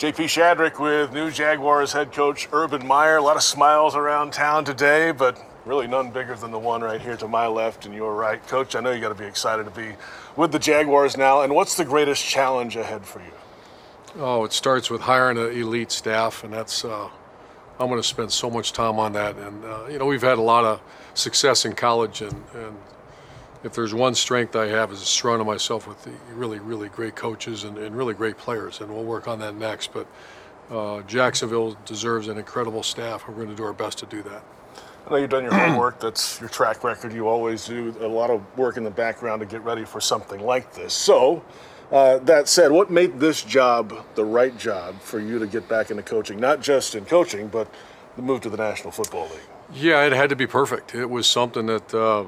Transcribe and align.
JP 0.00 0.14
Shadrick 0.14 0.80
with 0.80 1.12
new 1.12 1.30
Jaguars 1.30 1.92
head 1.92 2.10
coach 2.10 2.48
Urban 2.54 2.86
Meyer. 2.86 3.18
A 3.18 3.22
lot 3.22 3.36
of 3.36 3.42
smiles 3.42 3.94
around 3.94 4.32
town 4.32 4.64
today, 4.64 5.12
but 5.12 5.38
really 5.66 5.86
none 5.86 6.10
bigger 6.10 6.34
than 6.34 6.50
the 6.50 6.58
one 6.58 6.80
right 6.80 7.02
here 7.02 7.18
to 7.18 7.28
my 7.28 7.46
left 7.46 7.84
and 7.84 7.94
your 7.94 8.14
right. 8.14 8.42
Coach, 8.46 8.74
I 8.74 8.80
know 8.80 8.92
you 8.92 9.00
got 9.02 9.10
to 9.10 9.14
be 9.14 9.26
excited 9.26 9.64
to 9.64 9.70
be 9.70 9.96
with 10.36 10.52
the 10.52 10.58
Jaguars 10.58 11.18
now. 11.18 11.42
And 11.42 11.54
what's 11.54 11.76
the 11.76 11.84
greatest 11.84 12.24
challenge 12.24 12.76
ahead 12.76 13.04
for 13.04 13.18
you? 13.18 13.32
Oh, 14.16 14.42
it 14.44 14.54
starts 14.54 14.88
with 14.88 15.02
hiring 15.02 15.36
an 15.36 15.52
elite 15.52 15.92
staff, 15.92 16.44
and 16.44 16.50
that's 16.54 16.82
uh, 16.82 17.10
I'm 17.78 17.88
going 17.88 18.00
to 18.00 18.08
spend 18.08 18.32
so 18.32 18.48
much 18.48 18.72
time 18.72 18.98
on 18.98 19.12
that. 19.12 19.36
And 19.36 19.62
uh, 19.66 19.86
you 19.90 19.98
know, 19.98 20.06
we've 20.06 20.22
had 20.22 20.38
a 20.38 20.40
lot 20.40 20.64
of 20.64 20.80
success 21.12 21.66
in 21.66 21.74
college, 21.74 22.22
and, 22.22 22.42
and 22.54 22.74
if 23.62 23.74
there's 23.74 23.92
one 23.92 24.14
strength 24.14 24.56
I 24.56 24.68
have 24.68 24.90
is 24.92 25.00
surrounding 25.00 25.46
myself 25.46 25.86
with 25.86 26.08
really, 26.32 26.58
really 26.58 26.88
great 26.88 27.14
coaches 27.14 27.64
and, 27.64 27.76
and, 27.76 27.94
really 27.94 28.14
great 28.14 28.38
players, 28.38 28.80
and 28.80 28.90
we'll 28.90 29.04
work 29.04 29.28
on 29.28 29.38
that 29.40 29.54
next. 29.54 29.92
But 29.92 30.06
uh, 30.70 31.02
Jacksonville 31.02 31.76
deserves 31.84 32.28
an 32.28 32.38
incredible 32.38 32.82
staff. 32.82 33.26
And 33.26 33.36
we're 33.36 33.44
going 33.44 33.54
to 33.54 33.60
do 33.60 33.66
our 33.66 33.72
best 33.72 33.98
to 33.98 34.06
do 34.06 34.22
that. 34.22 34.42
I 35.06 35.10
know 35.10 35.16
you've 35.16 35.30
done 35.30 35.42
your 35.42 35.54
homework. 35.54 36.00
That's 36.00 36.40
your 36.40 36.48
track 36.48 36.84
record. 36.84 37.12
You 37.12 37.28
always 37.28 37.66
do 37.66 37.94
a 38.00 38.06
lot 38.06 38.30
of 38.30 38.42
work 38.56 38.76
in 38.76 38.84
the 38.84 38.90
background 38.90 39.40
to 39.40 39.46
get 39.46 39.62
ready 39.64 39.84
for 39.84 40.00
something 40.00 40.40
like 40.40 40.72
this. 40.74 40.94
So, 40.94 41.44
uh, 41.90 42.18
that 42.18 42.48
said, 42.48 42.70
what 42.70 42.90
made 42.90 43.18
this 43.18 43.42
job 43.42 44.06
the 44.14 44.24
right 44.24 44.56
job 44.56 45.00
for 45.00 45.18
you 45.18 45.38
to 45.38 45.46
get 45.46 45.68
back 45.68 45.90
into 45.90 46.02
coaching? 46.02 46.38
Not 46.38 46.60
just 46.60 46.94
in 46.94 47.04
coaching, 47.04 47.48
but 47.48 47.68
the 48.16 48.22
move 48.22 48.40
to 48.42 48.50
the 48.50 48.56
National 48.56 48.92
Football 48.92 49.28
League. 49.28 49.40
Yeah, 49.72 50.04
it 50.04 50.12
had 50.12 50.30
to 50.30 50.36
be 50.36 50.46
perfect. 50.46 50.94
It 50.94 51.10
was 51.10 51.26
something 51.26 51.66
that. 51.66 51.92
Uh, 51.92 52.24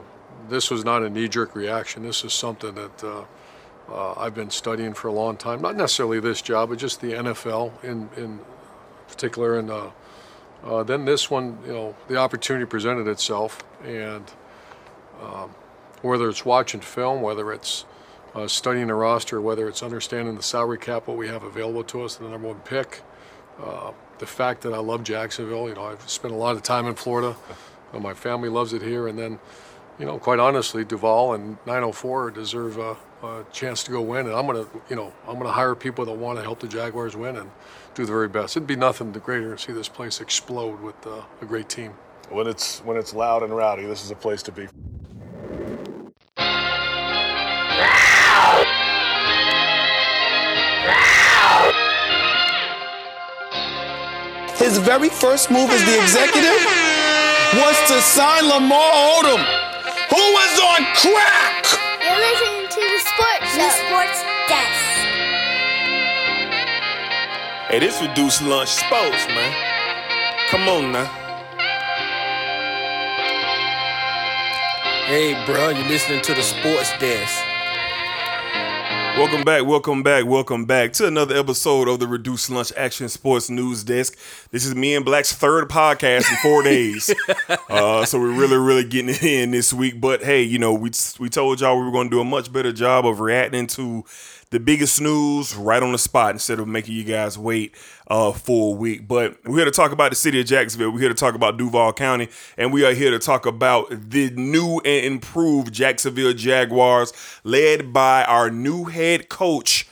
this 0.48 0.70
was 0.70 0.84
not 0.84 1.02
a 1.02 1.10
knee-jerk 1.10 1.54
reaction. 1.54 2.02
This 2.02 2.24
is 2.24 2.32
something 2.32 2.74
that 2.74 3.04
uh, 3.04 3.24
uh, 3.90 4.14
I've 4.16 4.34
been 4.34 4.50
studying 4.50 4.94
for 4.94 5.08
a 5.08 5.12
long 5.12 5.36
time. 5.36 5.60
Not 5.60 5.76
necessarily 5.76 6.20
this 6.20 6.42
job, 6.42 6.70
but 6.70 6.78
just 6.78 7.00
the 7.00 7.12
NFL 7.12 7.84
in 7.84 8.08
in 8.16 8.40
particular. 9.08 9.58
And 9.58 9.70
uh, 9.70 9.90
uh, 10.64 10.82
then 10.82 11.04
this 11.04 11.30
one, 11.30 11.58
you 11.66 11.72
know, 11.72 11.96
the 12.08 12.16
opportunity 12.16 12.66
presented 12.66 13.08
itself, 13.08 13.62
and 13.84 14.24
um, 15.20 15.50
whether 16.02 16.28
it's 16.28 16.44
watching 16.44 16.80
film, 16.80 17.20
whether 17.20 17.52
it's 17.52 17.84
uh, 18.34 18.46
studying 18.46 18.86
the 18.86 18.94
roster, 18.94 19.40
whether 19.40 19.68
it's 19.68 19.82
understanding 19.82 20.36
the 20.36 20.42
salary 20.42 20.78
cap, 20.78 21.06
what 21.06 21.16
we 21.16 21.28
have 21.28 21.42
available 21.42 21.84
to 21.84 22.02
us, 22.02 22.16
the 22.16 22.28
number 22.28 22.48
one 22.48 22.60
pick. 22.60 23.02
Uh, 23.62 23.92
the 24.18 24.26
fact 24.26 24.62
that 24.62 24.72
I 24.72 24.78
love 24.78 25.04
Jacksonville, 25.04 25.68
you 25.68 25.74
know, 25.74 25.84
I've 25.84 26.08
spent 26.08 26.32
a 26.32 26.36
lot 26.36 26.56
of 26.56 26.62
time 26.62 26.86
in 26.86 26.94
Florida. 26.94 27.36
my 28.00 28.14
family 28.14 28.48
loves 28.48 28.72
it 28.72 28.80
here, 28.80 29.08
and 29.08 29.18
then 29.18 29.38
you 30.02 30.08
know, 30.08 30.18
quite 30.18 30.40
honestly, 30.40 30.84
Duval 30.84 31.34
and 31.34 31.58
904 31.64 32.32
deserve 32.32 32.76
a, 32.76 32.96
a 33.24 33.46
chance 33.52 33.84
to 33.84 33.92
go 33.92 34.00
win. 34.00 34.26
And 34.26 34.34
I'm 34.34 34.48
going 34.48 34.64
to, 34.64 34.70
you 34.90 34.96
know, 34.96 35.12
I'm 35.28 35.34
going 35.34 35.46
to 35.46 35.52
hire 35.52 35.76
people 35.76 36.04
that 36.06 36.12
want 36.12 36.40
to 36.40 36.42
help 36.42 36.58
the 36.58 36.66
Jaguars 36.66 37.14
win 37.14 37.36
and 37.36 37.48
do 37.94 38.04
the 38.04 38.10
very 38.10 38.26
best. 38.26 38.56
It'd 38.56 38.66
be 38.66 38.74
nothing 38.74 39.12
greater 39.12 39.54
to 39.54 39.62
see 39.62 39.72
this 39.72 39.88
place 39.88 40.20
explode 40.20 40.80
with 40.80 41.06
uh, 41.06 41.22
a 41.40 41.44
great 41.44 41.68
team. 41.68 41.92
When 42.30 42.48
it's 42.48 42.80
when 42.80 42.96
it's 42.96 43.14
loud 43.14 43.44
and 43.44 43.54
rowdy, 43.54 43.86
this 43.86 44.04
is 44.04 44.10
a 44.10 44.16
place 44.16 44.42
to 44.42 44.50
be. 44.50 44.66
His 54.56 54.78
very 54.78 55.10
first 55.10 55.48
move 55.48 55.70
as 55.70 55.84
the 55.84 56.02
executive 56.02 56.58
was 57.54 57.78
to 57.86 58.00
sign 58.00 58.48
Lamar 58.48 58.90
Odom 58.92 59.61
who 60.12 60.18
was 60.18 60.60
on 60.60 60.84
crack. 61.00 61.64
You're 62.04 62.20
listening 62.20 62.68
to 62.68 62.80
the 62.92 63.00
Sports 63.00 63.48
Show. 63.48 63.64
The 63.64 63.70
Sports 63.80 64.20
Desk. 64.46 64.84
Hey, 67.70 67.78
this 67.78 68.02
reduced 68.02 68.42
lunch 68.42 68.68
sports, 68.68 69.26
man. 69.28 69.52
Come 70.50 70.68
on 70.68 70.92
now. 70.92 71.06
Hey, 75.06 75.32
bro, 75.46 75.70
you're 75.70 75.88
listening 75.88 76.20
to 76.20 76.34
the 76.34 76.42
Sports 76.42 76.92
Desk. 76.98 77.51
Welcome 79.18 79.42
back, 79.42 79.66
welcome 79.66 80.02
back, 80.02 80.24
welcome 80.24 80.64
back 80.64 80.94
to 80.94 81.06
another 81.06 81.36
episode 81.36 81.86
of 81.86 82.00
the 82.00 82.06
Reduced 82.06 82.48
Lunch 82.48 82.72
Action 82.78 83.10
Sports 83.10 83.50
News 83.50 83.84
Desk. 83.84 84.16
This 84.50 84.64
is 84.64 84.74
me 84.74 84.94
and 84.94 85.04
Black's 85.04 85.34
third 85.34 85.68
podcast 85.68 86.30
in 86.30 86.36
four 86.38 86.62
days, 86.62 87.14
uh, 87.68 88.06
so 88.06 88.18
we're 88.18 88.32
really, 88.32 88.56
really 88.56 88.84
getting 88.84 89.10
it 89.10 89.22
in 89.22 89.50
this 89.50 89.70
week. 89.70 90.00
But 90.00 90.22
hey, 90.22 90.42
you 90.42 90.58
know, 90.58 90.72
we 90.72 90.90
we 91.20 91.28
told 91.28 91.60
y'all 91.60 91.78
we 91.78 91.84
were 91.84 91.92
going 91.92 92.08
to 92.08 92.16
do 92.16 92.20
a 92.20 92.24
much 92.24 92.50
better 92.50 92.72
job 92.72 93.06
of 93.06 93.20
reacting 93.20 93.66
to 93.68 94.02
the 94.52 94.60
biggest 94.60 95.00
news 95.00 95.56
right 95.56 95.82
on 95.82 95.92
the 95.92 95.98
spot 95.98 96.32
instead 96.32 96.60
of 96.60 96.68
making 96.68 96.94
you 96.94 97.04
guys 97.04 97.38
wait 97.38 97.74
uh, 98.08 98.32
for 98.32 98.74
a 98.74 98.78
week. 98.78 99.08
But 99.08 99.38
we're 99.46 99.56
here 99.56 99.64
to 99.64 99.70
talk 99.70 99.92
about 99.92 100.10
the 100.10 100.14
city 100.14 100.40
of 100.40 100.46
Jacksonville. 100.46 100.90
We're 100.90 101.00
here 101.00 101.08
to 101.08 101.14
talk 101.14 101.34
about 101.34 101.56
Duval 101.56 101.94
County, 101.94 102.28
and 102.58 102.70
we 102.70 102.84
are 102.84 102.92
here 102.92 103.10
to 103.10 103.18
talk 103.18 103.46
about 103.46 104.10
the 104.10 104.28
new 104.30 104.78
and 104.84 105.06
improved 105.06 105.72
Jacksonville 105.72 106.34
Jaguars, 106.34 107.14
led 107.44 107.94
by 107.94 108.24
our 108.24 108.50
new 108.50 108.84
head 108.84 109.28
coach. 109.28 109.88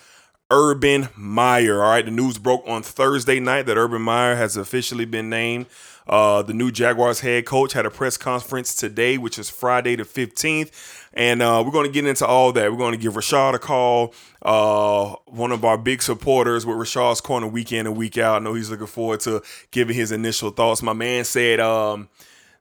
Urban 0.52 1.08
Meyer. 1.16 1.80
All 1.80 1.90
right, 1.90 2.04
the 2.04 2.10
news 2.10 2.36
broke 2.36 2.64
on 2.66 2.82
Thursday 2.82 3.38
night 3.38 3.66
that 3.66 3.76
Urban 3.76 4.02
Meyer 4.02 4.34
has 4.34 4.56
officially 4.56 5.04
been 5.04 5.30
named 5.30 5.66
uh, 6.10 6.42
the 6.42 6.52
new 6.52 6.72
Jaguars 6.72 7.20
head 7.20 7.46
coach 7.46 7.72
had 7.72 7.86
a 7.86 7.90
press 7.90 8.16
conference 8.16 8.74
today, 8.74 9.16
which 9.16 9.38
is 9.38 9.48
Friday 9.48 9.94
the 9.94 10.02
15th. 10.02 10.99
And 11.12 11.42
uh, 11.42 11.62
we're 11.64 11.72
going 11.72 11.86
to 11.86 11.92
get 11.92 12.06
into 12.06 12.24
all 12.24 12.52
that. 12.52 12.70
We're 12.70 12.78
going 12.78 12.92
to 12.92 12.98
give 12.98 13.14
Rashad 13.14 13.54
a 13.54 13.58
call, 13.58 14.14
uh, 14.42 15.16
one 15.26 15.50
of 15.50 15.64
our 15.64 15.76
big 15.76 16.02
supporters 16.02 16.64
with 16.64 16.76
Rashad's 16.76 17.20
Corner 17.20 17.48
week 17.48 17.72
in 17.72 17.86
and 17.86 17.96
week 17.96 18.16
out. 18.16 18.40
I 18.40 18.44
know 18.44 18.54
he's 18.54 18.70
looking 18.70 18.86
forward 18.86 19.20
to 19.20 19.42
giving 19.72 19.96
his 19.96 20.12
initial 20.12 20.50
thoughts. 20.50 20.82
My 20.82 20.92
man 20.92 21.24
said 21.24 21.58
um, 21.58 22.08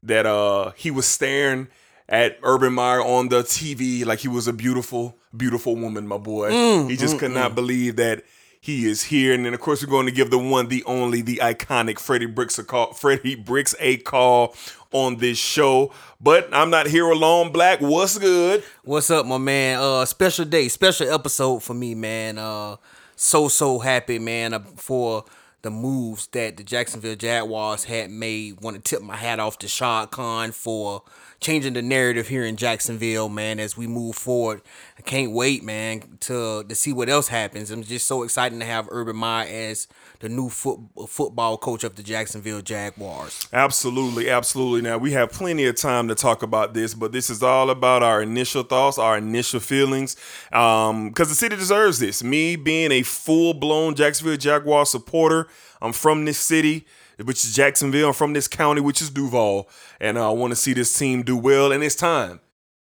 that 0.02 0.26
uh, 0.26 0.72
he 0.76 0.90
was 0.90 1.06
staring 1.06 1.68
at 2.08 2.40
Urban 2.42 2.74
Meyer 2.74 3.02
on 3.02 3.30
the 3.30 3.44
TV 3.44 4.04
like 4.04 4.20
he 4.20 4.28
was 4.28 4.48
a 4.48 4.54
beautiful, 4.54 5.16
beautiful 5.36 5.76
woman, 5.76 6.08
my 6.08 6.18
boy. 6.18 6.50
Mm, 6.50 6.90
he 6.90 6.98
just 6.98 7.16
mm, 7.16 7.20
could 7.20 7.32
not 7.32 7.52
mm. 7.52 7.56
believe 7.56 7.98
that 7.98 8.24
he 8.60 8.88
is 8.88 9.04
here. 9.04 9.34
And 9.34 9.46
then 9.46 9.54
of 9.54 9.60
course 9.60 9.84
we're 9.84 9.92
going 9.92 10.08
to 10.08 10.12
give 10.12 10.32
the 10.32 10.40
one, 10.40 10.68
the 10.68 10.84
only, 10.86 11.22
the 11.22 11.38
iconic 11.38 12.00
Freddie 12.00 12.26
Bricks 12.26 12.60
a 12.60 12.64
call, 12.64 12.94
Freddie 12.94 13.36
Bricks 13.36 13.76
a 13.80 13.98
call 13.98 14.56
on 14.92 15.18
this 15.18 15.38
show. 15.38 15.92
But 16.20 16.50
I'm 16.52 16.70
not 16.70 16.88
here 16.88 17.10
alone. 17.10 17.52
Black, 17.52 17.80
what's 17.80 18.18
good? 18.18 18.64
What's 18.84 19.10
up, 19.10 19.26
my 19.26 19.38
man? 19.38 19.80
Uh 19.80 20.06
special 20.06 20.46
day, 20.46 20.68
special 20.68 21.12
episode 21.12 21.64
for 21.64 21.74
me, 21.74 21.96
man. 21.96 22.38
Uh 22.38 22.78
so 23.16 23.48
so 23.50 23.80
happy, 23.80 24.18
man, 24.18 24.54
uh, 24.54 24.60
for 24.76 25.26
the 25.62 25.70
moves 25.70 26.28
that 26.28 26.56
the 26.56 26.64
Jacksonville 26.64 27.16
Jaguars 27.18 27.84
had 27.84 28.10
made. 28.10 28.62
Want 28.62 28.78
to 28.78 28.82
tip 28.82 29.02
my 29.02 29.18
hat 29.18 29.40
off 29.40 29.58
to 29.60 29.68
Shad 29.68 30.12
Khan 30.12 30.54
for 30.54 31.04
changing 31.42 31.74
the 31.74 31.82
narrative 31.82 32.30
here 32.30 32.46
in 32.46 32.56
Jacksonville, 32.56 33.28
man, 33.28 33.60
as 33.60 33.76
we 33.76 33.88
move 33.88 34.16
forward. 34.16 34.62
I 34.98 35.02
can't 35.02 35.34
wait, 35.34 35.64
man, 35.64 36.18
to 36.22 36.64
to 36.64 36.76
see 36.76 36.94
what 36.94 37.10
else 37.10 37.28
happens. 37.28 37.72
I'm 37.72 37.84
just 37.84 38.08
so 38.08 38.24
excited 38.24 38.58
to 38.60 38.66
have 38.66 38.88
Urban 38.90 39.18
Meyer 39.18 39.48
as 39.50 39.88
the 40.20 40.30
new 40.30 40.50
foot, 40.50 40.80
football 41.08 41.58
coach 41.58 41.84
of 41.84 41.96
the 41.96 42.04
Jacksonville 42.04 42.62
Jaguars. 42.62 43.48
Absolutely, 43.54 44.30
absolutely. 44.30 44.82
Now 44.82 44.98
we 44.98 45.12
have 45.14 45.32
plenty 45.32 45.66
of 45.66 45.76
time 45.76 46.08
to 46.10 46.16
talk 46.16 46.44
about 46.44 46.74
this, 46.74 46.94
but 46.94 47.12
this 47.12 47.30
is 47.30 47.42
all 47.42 47.70
about 47.70 48.04
our 48.04 48.22
initial 48.22 48.64
thoughts, 48.64 48.98
our 48.98 49.18
initial 49.18 49.60
feelings, 49.60 50.16
because 50.50 50.90
um, 50.90 51.14
the 51.16 51.26
city 51.26 51.56
deserves 51.56 52.00
this. 52.00 52.24
Me 52.24 52.56
being 52.56 52.92
a 52.92 53.04
full 53.04 53.54
blown 53.54 53.96
Jacksonville 53.96 54.38
Jaguar 54.38 54.86
supporter, 54.86 55.48
I'm 55.82 55.94
from 55.94 56.26
this 56.26 56.38
city 56.38 56.86
which 57.24 57.44
is 57.44 57.54
Jacksonville. 57.54 58.08
I'm 58.08 58.14
from 58.14 58.34
this 58.34 58.48
county, 58.48 58.82
which 58.82 59.02
is 59.02 59.10
Duval, 59.10 59.70
and 60.00 60.18
uh, 60.18 60.30
I 60.30 60.34
want 60.34 60.52
to 60.52 60.56
see 60.56 60.74
this 60.74 60.98
team 60.98 61.24
do 61.24 61.36
well. 61.36 61.72
And 61.72 61.84
it's 61.84 61.96
time. 61.96 62.40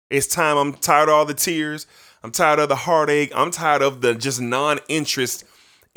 It's 0.10 0.28
time. 0.28 0.58
I'm 0.58 0.74
tired 0.74 1.10
of 1.10 1.16
all 1.16 1.26
the 1.26 1.34
tears. 1.34 1.88
I'm 2.24 2.32
tired 2.32 2.60
of 2.60 2.70
the 2.70 2.76
heartache. 2.76 3.32
I'm 3.36 3.52
tired 3.52 3.82
of 3.82 4.02
the 4.02 4.16
just 4.16 4.42
non-interest 4.42 5.44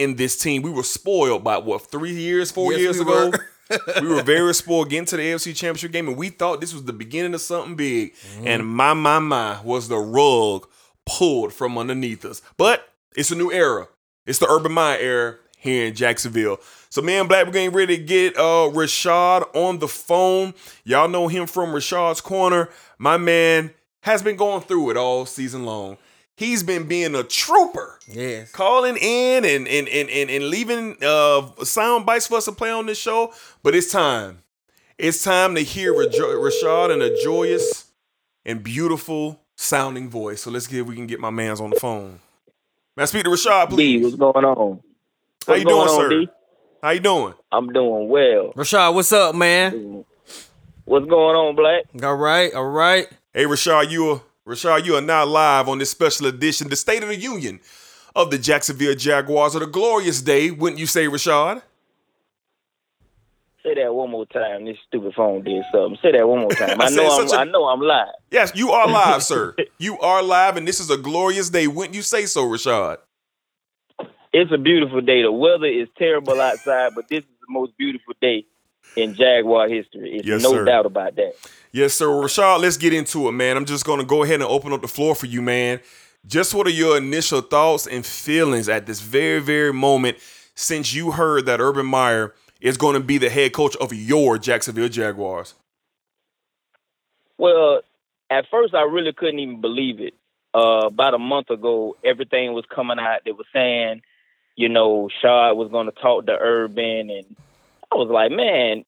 in 0.01 0.17
this 0.17 0.37
team. 0.37 0.63
We 0.63 0.71
were 0.71 0.83
spoiled 0.83 1.45
by 1.45 1.59
what 1.59 1.91
three 1.91 2.15
years, 2.15 2.51
four 2.51 2.73
yes, 2.73 2.81
years 2.81 2.97
we 2.97 3.03
ago. 3.03 3.31
Were. 3.31 3.79
we 4.01 4.09
were 4.09 4.23
very 4.25 4.55
spoiled 4.55 4.89
getting 4.89 5.05
to 5.07 5.17
the 5.19 5.23
AFC 5.23 5.55
Championship 5.55 5.93
game, 5.93 6.09
and 6.09 6.17
we 6.17 6.31
thought 6.31 6.61
this 6.61 6.73
was 6.73 6.85
the 6.85 6.93
beginning 6.93 7.35
of 7.35 7.43
something 7.43 7.77
big. 7.77 8.15
Mm-hmm. 8.15 8.47
And 8.47 8.67
my 8.67 8.95
my 8.95 9.19
my 9.19 9.61
was 9.63 9.89
the 9.89 9.99
rug 9.99 10.67
pulled 11.05 11.53
from 11.53 11.77
underneath 11.77 12.25
us. 12.25 12.41
But 12.57 12.89
it's 13.15 13.31
a 13.31 13.37
new 13.37 13.53
era. 13.53 13.89
It's 14.27 14.39
the 14.39 14.51
Urban 14.51 14.73
Meyer 14.73 14.99
era 14.99 15.37
here 15.59 15.87
in 15.87 15.95
Jacksonville. 15.95 16.59
So 16.89 17.03
man, 17.03 17.27
Black, 17.29 17.47
we're 17.47 17.53
getting 17.53 17.73
ready 17.73 17.99
to 17.99 18.03
get 18.03 18.37
uh 18.39 18.71
Rashad 18.73 19.55
on 19.55 19.79
the 19.81 19.89
phone. 19.89 20.55
Y'all 20.85 21.09
know 21.09 21.29
him 21.29 21.47
from 21.47 21.71
Rashad's 21.71 22.23
Corner. 22.23 22.71
My 22.99 23.19
man 23.19 23.75
has 24.03 24.23
been 24.23 24.37
going 24.37 24.63
through 24.63 24.91
it 24.91 24.97
all 24.97 25.27
season 25.27 25.67
long. 25.67 25.99
He's 26.41 26.63
been 26.63 26.89
being 26.89 27.15
a 27.15 27.23
trooper. 27.23 27.99
Yes. 28.09 28.51
Calling 28.51 28.97
in 28.97 29.45
and 29.45 29.69
and 29.69 29.87
and 29.87 30.09
and, 30.09 30.31
and 30.31 30.49
leaving 30.49 30.97
uh 31.05 31.43
sound 31.65 32.07
bites 32.07 32.29
for 32.29 32.37
us 32.37 32.47
to 32.47 32.53
play 32.53 32.71
on 32.71 32.87
this 32.87 32.97
show. 32.97 33.35
But 33.63 33.75
it's 33.75 33.93
time. 33.93 34.39
It's 34.97 35.23
time 35.23 35.55
to 35.55 35.61
hear 35.61 35.93
Rashad 35.93 36.95
in 36.95 37.03
a 37.03 37.23
joyous 37.23 37.91
and 38.47 38.63
beautiful 38.63 39.43
sounding 39.55 40.09
voice. 40.09 40.41
So 40.41 40.51
let's 40.51 40.67
see 40.67 40.79
if 40.79 40.87
we 40.87 40.95
can 40.97 41.07
get 41.07 41.21
my 41.21 41.29
man's 41.29 41.61
on 41.61 41.69
the 41.69 41.77
phone. 41.79 42.21
May 42.97 43.03
I 43.03 43.07
speak 43.07 43.25
to 43.25 43.31
Rashad, 43.31 43.69
please? 43.69 43.99
B, 43.99 44.05
what's 44.05 44.17
going 44.17 44.43
on? 44.47 44.81
How 45.47 45.53
What's 45.53 45.59
you 45.63 45.69
doing, 45.69 45.89
on, 45.89 45.89
sir? 45.89 46.09
D? 46.09 46.29
How 46.83 46.91
you 46.93 47.01
doing? 47.01 47.35
I'm 47.53 47.71
doing 47.71 48.09
well. 48.09 48.55
Rashad, 48.55 48.95
what's 48.95 49.13
up, 49.13 49.35
man? 49.35 50.07
What's 50.87 51.05
going 51.05 51.37
on, 51.37 51.55
Black? 51.55 51.85
All 52.03 52.17
right, 52.17 52.55
all 52.55 52.65
right. 52.65 53.09
Hey, 53.35 53.45
Rashad, 53.45 53.91
you 53.91 54.07
are 54.07 54.23
Rashad, 54.47 54.85
you 54.87 54.97
are 54.97 55.01
now 55.03 55.25
live 55.27 55.69
on 55.69 55.79
this 55.79 55.91
special 55.91 56.27
edition, 56.27 56.69
the 56.69 56.77
State 56.77 57.03
of 57.03 57.09
the 57.09 57.17
Union 57.17 57.61
of 58.17 58.31
the 58.31 58.39
Jacksonville 58.39 58.95
Jaguars. 58.95 59.55
Of 59.55 59.63
a 59.63 59.67
glorious 59.67 60.21
day, 60.23 60.51
wouldn't 60.51 60.81
you 60.81 60.87
say, 60.87 61.07
Rashad? 61.07 61.63
Say 63.63 63.75
that 63.75 63.95
one 63.95 64.11
more 64.11 64.25
time. 64.27 64.65
This 64.65 64.79
stupid 64.89 65.13
phone 65.15 65.45
did 65.45 65.63
something. 65.71 65.99
Say 66.03 66.13
that 66.13 66.27
one 66.27 66.41
more 66.41 66.51
time. 66.53 66.81
I 66.81 66.87
I 66.87 66.89
know 66.91 67.11
I'm. 67.21 67.29
a- 67.29 67.37
I 67.37 67.45
know 67.45 67.65
I'm 67.69 67.81
live. 67.81 68.09
Yes, 68.31 68.53
you 68.55 68.71
are 68.71 68.89
live, 68.89 69.23
sir. 69.23 69.55
You 69.79 69.99
are 70.01 70.23
live, 70.23 70.57
and 70.57 70.67
this 70.67 70.81
is 70.81 70.91
a 70.91 70.97
glorious 70.97 71.51
day. 71.51 71.67
Wouldn't 71.67 71.95
you 71.95 72.03
say 72.03 72.27
so, 72.27 72.45
Rashad? 72.47 72.99
It's 74.33 74.53
a 74.53 74.59
beautiful 74.59 75.01
day. 75.01 75.23
The 75.23 75.33
weather 75.33 75.67
is 75.67 75.89
terrible 75.99 76.41
outside, 76.41 76.93
but 76.95 77.09
this 77.09 77.21
is 77.21 77.31
the 77.47 77.53
most 77.53 77.77
beautiful 77.77 78.15
day 78.21 78.45
in 78.97 79.15
Jaguar 79.15 79.69
history. 79.69 80.17
It's 80.19 80.27
Yes, 80.27 80.43
no 80.43 80.53
sir. 80.53 80.65
doubt 80.65 80.87
about 80.87 81.17
that. 81.17 81.33
Yes, 81.73 81.95
sir. 81.95 82.07
Rashad, 82.07 82.61
let's 82.61 82.77
get 82.77 82.93
into 82.93 83.29
it, 83.29 83.33
man. 83.33 83.57
I'm 83.57 83.65
just 83.65 83.85
going 83.85 84.01
to 84.01 84.07
go 84.07 84.25
ahead 84.25 84.37
and 84.37 84.45
open 84.45 84.73
up 84.73 84.83
the 84.83 84.89
floor 84.89 85.15
for 85.15 85.27
you, 85.27 85.41
man. 85.41 85.81
Just 86.27 86.53
what 86.53 86.67
are 86.67 86.71
your 86.71 86.97
initial 86.97 87.41
thoughts 87.41 87.87
and 87.87 88.05
feelings 88.05 88.69
at 88.69 88.87
this 88.87 89.01
very, 89.01 89.41
very 89.41 89.73
moment 89.73 90.19
since 90.55 90.93
you 90.93 91.13
heard 91.13 91.47
that 91.47 91.61
Urban 91.61 91.87
Meyer 91.87 92.35
is 92.61 92.77
going 92.77 92.95
to 92.95 93.01
be 93.01 93.19
the 93.19 93.31
head 93.31 93.53
coach 93.53 93.77
of 93.77 93.93
your 93.93 94.37
Jacksonville 94.37 94.89
Jaguars? 94.89 95.55
Well, 97.39 97.81
at 98.29 98.45
first 98.51 98.75
I 98.75 98.83
really 98.83 99.13
couldn't 99.13 99.39
even 99.39 99.61
believe 99.61 100.01
it. 100.01 100.15
Uh, 100.53 100.87
about 100.87 101.15
a 101.15 101.19
month 101.19 101.49
ago, 101.49 101.97
everything 102.05 102.53
was 102.53 102.65
coming 102.67 102.99
out. 102.99 103.21
They 103.25 103.33
were 103.33 103.45
saying, 103.53 104.03
you 104.57 104.69
know, 104.69 105.09
Shad 105.23 105.57
was 105.57 105.71
going 105.71 105.87
to 105.87 105.93
talk 105.93 106.27
to 106.27 106.33
Urban, 106.33 107.09
and 107.09 107.37
I 107.91 107.95
was 107.95 108.11
like, 108.11 108.33
man, 108.33 108.85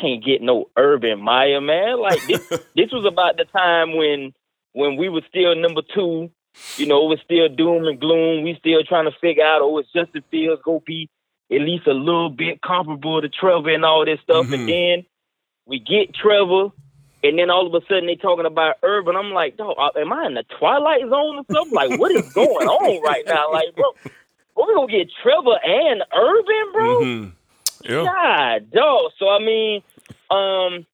can't 0.00 0.24
get 0.24 0.42
no 0.42 0.68
Urban 0.76 1.20
Meyer, 1.20 1.60
man. 1.60 2.00
Like 2.00 2.24
this, 2.26 2.46
this 2.76 2.90
was 2.92 3.04
about 3.06 3.36
the 3.36 3.44
time 3.46 3.96
when 3.96 4.32
when 4.72 4.96
we 4.96 5.08
were 5.08 5.22
still 5.28 5.54
number 5.56 5.82
two. 5.94 6.30
You 6.78 6.86
know, 6.86 7.04
it 7.04 7.08
was 7.08 7.18
still 7.24 7.48
doom 7.48 7.86
and 7.86 8.00
gloom. 8.00 8.42
We 8.42 8.56
still 8.58 8.82
trying 8.82 9.04
to 9.04 9.16
figure 9.20 9.44
out, 9.44 9.60
oh, 9.62 9.78
is 9.78 9.86
Justin 9.94 10.22
Fields 10.30 10.62
gonna 10.64 10.80
be 10.86 11.08
at 11.52 11.60
least 11.60 11.86
a 11.86 11.92
little 11.92 12.30
bit 12.30 12.62
comparable 12.62 13.20
to 13.20 13.28
Trevor 13.28 13.70
and 13.70 13.84
all 13.84 14.04
this 14.06 14.20
stuff? 14.22 14.46
Mhm. 14.46 14.54
And 14.60 14.68
then 14.68 15.06
we 15.66 15.78
get 15.78 16.14
Trevor, 16.14 16.68
and 17.22 17.38
then 17.38 17.50
all 17.50 17.66
of 17.66 17.74
a 17.74 17.84
sudden 17.86 18.06
they 18.06 18.14
talking 18.16 18.46
about 18.46 18.76
Urban. 18.82 19.16
I'm 19.16 19.32
like, 19.32 19.56
dog, 19.58 19.74
uh, 19.78 19.90
am 19.98 20.12
I 20.14 20.26
in 20.26 20.34
the 20.34 20.44
Twilight 20.58 21.02
Zone 21.02 21.38
or 21.38 21.44
something? 21.52 21.74
Like, 21.74 21.98
what 22.00 22.10
is 22.12 22.32
going 22.32 22.66
on 22.68 23.02
right 23.02 23.24
now? 23.26 23.52
Like, 23.52 23.74
bro, 23.74 23.92
we're 24.56 24.74
gonna 24.74 24.90
get 24.90 25.10
Trevor 25.22 25.58
and 25.62 26.02
Urban, 26.14 26.72
bro. 26.72 27.00
Mhm. 27.00 27.32
Yeah. 27.88 28.04
God, 28.04 28.70
dog. 28.70 29.12
So 29.18 29.28
I 29.28 29.38
mean, 29.38 29.82
um, 30.30 30.86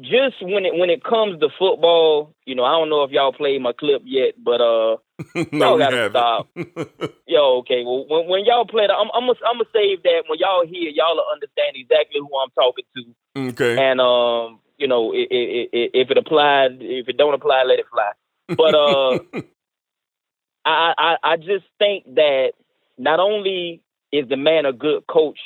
just 0.00 0.36
when 0.40 0.64
it 0.64 0.74
when 0.74 0.90
it 0.90 1.04
comes 1.04 1.40
to 1.40 1.48
football, 1.58 2.34
you 2.46 2.54
know, 2.54 2.64
I 2.64 2.72
don't 2.72 2.88
know 2.88 3.02
if 3.04 3.10
y'all 3.10 3.32
played 3.32 3.60
my 3.60 3.72
clip 3.72 4.02
yet, 4.04 4.34
but 4.42 4.60
uh, 4.60 4.96
no, 5.52 5.76
y'all 5.76 5.78
gotta 5.78 6.10
stop. 6.10 6.48
Yo, 7.26 7.58
okay. 7.58 7.84
Well, 7.84 8.06
when, 8.08 8.28
when 8.28 8.44
y'all 8.44 8.66
play 8.66 8.86
that, 8.86 8.94
I'm 8.94 9.10
I'm 9.14 9.26
gonna 9.26 9.38
I'm 9.46 9.58
gonna 9.58 9.70
save 9.72 10.02
that. 10.04 10.24
When 10.28 10.38
y'all 10.38 10.66
hear, 10.66 10.90
y'all 10.90 11.16
will 11.16 11.24
understand 11.32 11.76
exactly 11.76 12.20
who 12.20 12.30
I'm 12.38 12.50
talking 12.50 12.84
to. 12.96 13.50
Okay. 13.50 13.90
And 13.90 14.00
um, 14.00 14.60
you 14.78 14.88
know, 14.88 15.12
i 15.12 15.18
i 15.18 15.68
i 15.72 15.90
if 15.92 16.10
it 16.10 16.18
applied, 16.18 16.78
if 16.80 17.08
it 17.08 17.16
don't 17.16 17.34
apply, 17.34 17.64
let 17.66 17.78
it 17.78 17.86
fly. 17.90 18.12
But 18.48 18.74
uh, 18.74 19.18
I, 20.64 20.94
I 20.96 21.16
I 21.22 21.36
just 21.36 21.64
think 21.78 22.14
that 22.14 22.52
not 22.96 23.20
only 23.20 23.82
is 24.12 24.28
the 24.28 24.36
man 24.36 24.66
a 24.66 24.72
good 24.72 25.06
coach, 25.06 25.38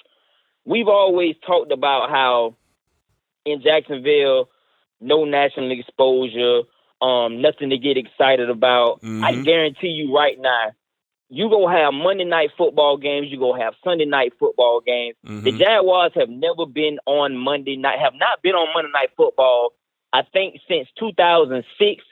we've 0.65 0.89
always 0.89 1.37
talked 1.47 1.73
about 1.73 2.11
how 2.11 2.57
in 3.45 3.63
Jacksonville, 3.63 4.49
no 5.01 5.25
national 5.25 5.71
exposure, 5.71 6.63
um, 7.03 7.43
nothing 7.43 7.71
to 7.71 7.79
get 7.79 7.97
excited 7.97 8.49
about. 8.49 9.01
I 9.03 9.35
Mhm. 9.35 9.45
guarantee 9.45 9.89
you 9.89 10.15
right 10.15 10.39
now, 10.39 10.73
you 11.29 11.51
gonna 11.51 11.77
have 11.77 11.93
Monday 11.93 12.25
night 12.25 12.53
football 12.57 12.97
games, 12.97 13.29
you 13.29 13.39
gonna 13.39 13.63
have 13.63 13.75
Sunday 13.85 14.05
night 14.07 14.33
football 14.39 14.81
games. 14.81 15.17
The 15.23 15.53
Mhm. 15.53 15.59
Jaguars 15.59 16.13
have 16.15 16.31
never 16.31 16.65
been 16.65 16.99
on 17.07 17.37
Monday 17.37 17.77
night, 17.77 17.99
have 17.99 18.15
not 18.15 18.41
been 18.43 18.55
on 18.55 18.73
Monday 18.73 18.91
night 18.93 19.11
football, 19.17 19.73
I 20.13 20.23
think 20.23 20.61
since 20.69 20.89
2006 20.99 22.05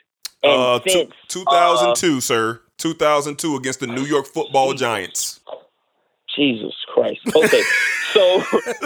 and 0.43 0.61
Uh, 0.61 0.79
since 0.85 1.13
2002, 1.29 2.19
sir. 2.21 2.61
2002 2.77 3.55
against 3.55 3.79
the 3.79 3.87
New 3.87 4.03
York 4.03 4.25
Football 4.25 4.73
Giants. 4.73 5.39
Jesus 6.35 6.75
Christ. 6.93 7.21
Okay, 7.35 7.61
so 8.13 8.21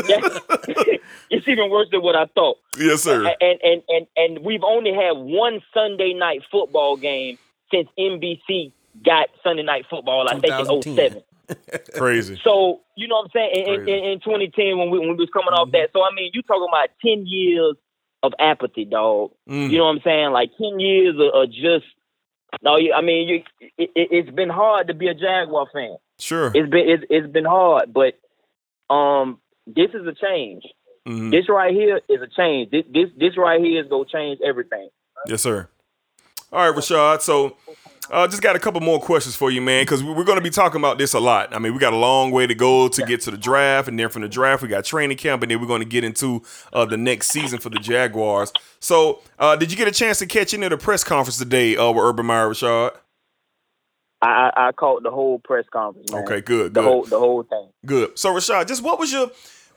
that, 0.07 0.99
it's 1.29 1.47
even 1.47 1.69
worse 1.69 1.88
than 1.91 2.01
what 2.01 2.15
I 2.15 2.25
thought. 2.27 2.57
Yes, 2.77 3.03
sir. 3.03 3.33
And 3.41 3.59
and 3.63 3.81
and 3.88 4.07
and 4.15 4.39
we've 4.45 4.63
only 4.63 4.94
had 4.94 5.11
one 5.11 5.61
Sunday 5.73 6.13
night 6.13 6.41
football 6.51 6.97
game 6.97 7.38
since 7.71 7.88
NBC 7.97 8.71
got 9.05 9.29
Sunday 9.44 9.63
night 9.63 9.85
football. 9.89 10.27
I 10.27 10.39
think 10.39 10.53
in 10.53 10.81
2010. 10.81 10.95
07. 10.95 11.23
Crazy. 11.95 12.39
So 12.44 12.81
you 12.95 13.07
know 13.07 13.15
what 13.15 13.25
I'm 13.25 13.31
saying? 13.33 13.65
In, 13.65 13.81
in, 13.88 14.03
in 14.11 14.19
2010 14.19 14.77
when 14.77 14.89
we 14.89 15.00
when 15.00 15.09
we 15.09 15.15
was 15.15 15.29
coming 15.31 15.53
off 15.53 15.71
that. 15.71 15.89
So 15.93 16.03
I 16.03 16.13
mean, 16.13 16.31
you 16.33 16.41
talking 16.41 16.67
about 16.69 16.89
10 17.05 17.25
years 17.25 17.75
of 18.23 18.33
apathy, 18.39 18.85
dog. 18.85 19.31
Mm. 19.50 19.69
You 19.69 19.77
know 19.77 19.85
what 19.85 19.95
I'm 19.95 20.01
saying? 20.03 20.31
Like 20.31 20.51
10 20.57 20.79
years 20.79 21.15
of, 21.15 21.41
of 21.41 21.51
just. 21.51 21.85
No, 22.61 22.77
you, 22.77 22.93
I 22.93 23.01
mean, 23.01 23.27
you, 23.27 23.43
it, 23.77 23.91
it, 23.93 24.07
it's 24.09 24.29
been 24.29 24.50
hard 24.50 24.88
to 24.88 24.93
be 24.93 25.09
a 25.09 25.13
Jaguar 25.13 25.67
fan. 25.71 25.97
Sure. 26.19 26.51
It's 26.53 26.69
been 26.69 26.89
it's, 26.89 27.03
it's 27.09 27.31
been 27.31 27.45
hard, 27.45 27.93
but 27.93 28.15
um, 28.93 29.39
this 29.65 29.89
is 29.93 30.05
a 30.07 30.13
change. 30.13 30.63
Mhm. 31.07 31.31
This 31.31 31.47
right 31.49 31.73
here 31.73 32.01
is 32.09 32.21
a 32.21 32.27
change. 32.27 32.71
This 32.71 32.83
this 32.91 33.09
this 33.17 33.37
right 33.37 33.61
here 33.61 33.81
is 33.81 33.89
gonna 33.89 34.05
change 34.11 34.39
everything. 34.45 34.89
Yes, 35.27 35.41
sir. 35.41 35.69
All 36.51 36.69
right, 36.69 36.77
Rashad. 36.77 37.21
So, 37.21 37.57
uh, 38.09 38.25
just 38.27 38.41
got 38.41 38.55
a 38.55 38.59
couple 38.59 38.79
more 38.79 39.01
questions 39.01 39.35
for 39.35 39.51
you, 39.51 39.61
man, 39.61 39.81
because 39.83 40.01
we're 40.01 40.23
going 40.23 40.37
to 40.37 40.43
be 40.43 40.49
talking 40.49 40.79
about 40.79 40.97
this 40.97 41.13
a 41.13 41.19
lot. 41.19 41.53
I 41.53 41.59
mean, 41.59 41.73
we 41.73 41.79
got 41.79 41.91
a 41.91 41.97
long 41.97 42.31
way 42.31 42.47
to 42.47 42.55
go 42.55 42.87
to 42.87 43.05
get 43.05 43.19
to 43.21 43.31
the 43.31 43.37
draft, 43.37 43.89
and 43.89 43.99
then 43.99 44.07
from 44.07 44.21
the 44.21 44.29
draft, 44.29 44.63
we 44.63 44.69
got 44.69 44.85
training 44.85 45.17
camp, 45.17 45.43
and 45.43 45.51
then 45.51 45.59
we're 45.59 45.67
going 45.67 45.81
to 45.81 45.87
get 45.87 46.05
into 46.05 46.41
uh, 46.71 46.85
the 46.85 46.95
next 46.95 47.31
season 47.31 47.59
for 47.59 47.69
the 47.69 47.79
Jaguars. 47.79 48.53
So, 48.79 49.19
uh, 49.39 49.57
did 49.57 49.71
you 49.71 49.77
get 49.77 49.89
a 49.89 49.91
chance 49.91 50.19
to 50.19 50.25
catch 50.25 50.53
any 50.53 50.65
of 50.65 50.69
the 50.69 50.77
press 50.77 51.03
conference 51.03 51.37
today 51.37 51.75
uh, 51.75 51.91
with 51.91 52.01
Urban 52.05 52.25
Meyer, 52.27 52.47
Rashad? 52.47 52.91
I 54.21 54.51
I, 54.55 54.67
I 54.67 54.71
caught 54.71 55.03
the 55.03 55.11
whole 55.11 55.39
press 55.39 55.65
conference. 55.71 56.11
Man. 56.11 56.23
Okay, 56.23 56.41
good, 56.41 56.73
The 56.73 56.81
good. 56.81 56.87
whole 56.87 57.03
the 57.05 57.19
whole 57.19 57.43
thing. 57.43 57.69
Good. 57.85 58.17
So 58.17 58.33
Rashad, 58.33 58.67
just 58.67 58.83
what 58.83 58.99
was 58.99 59.11
your 59.11 59.29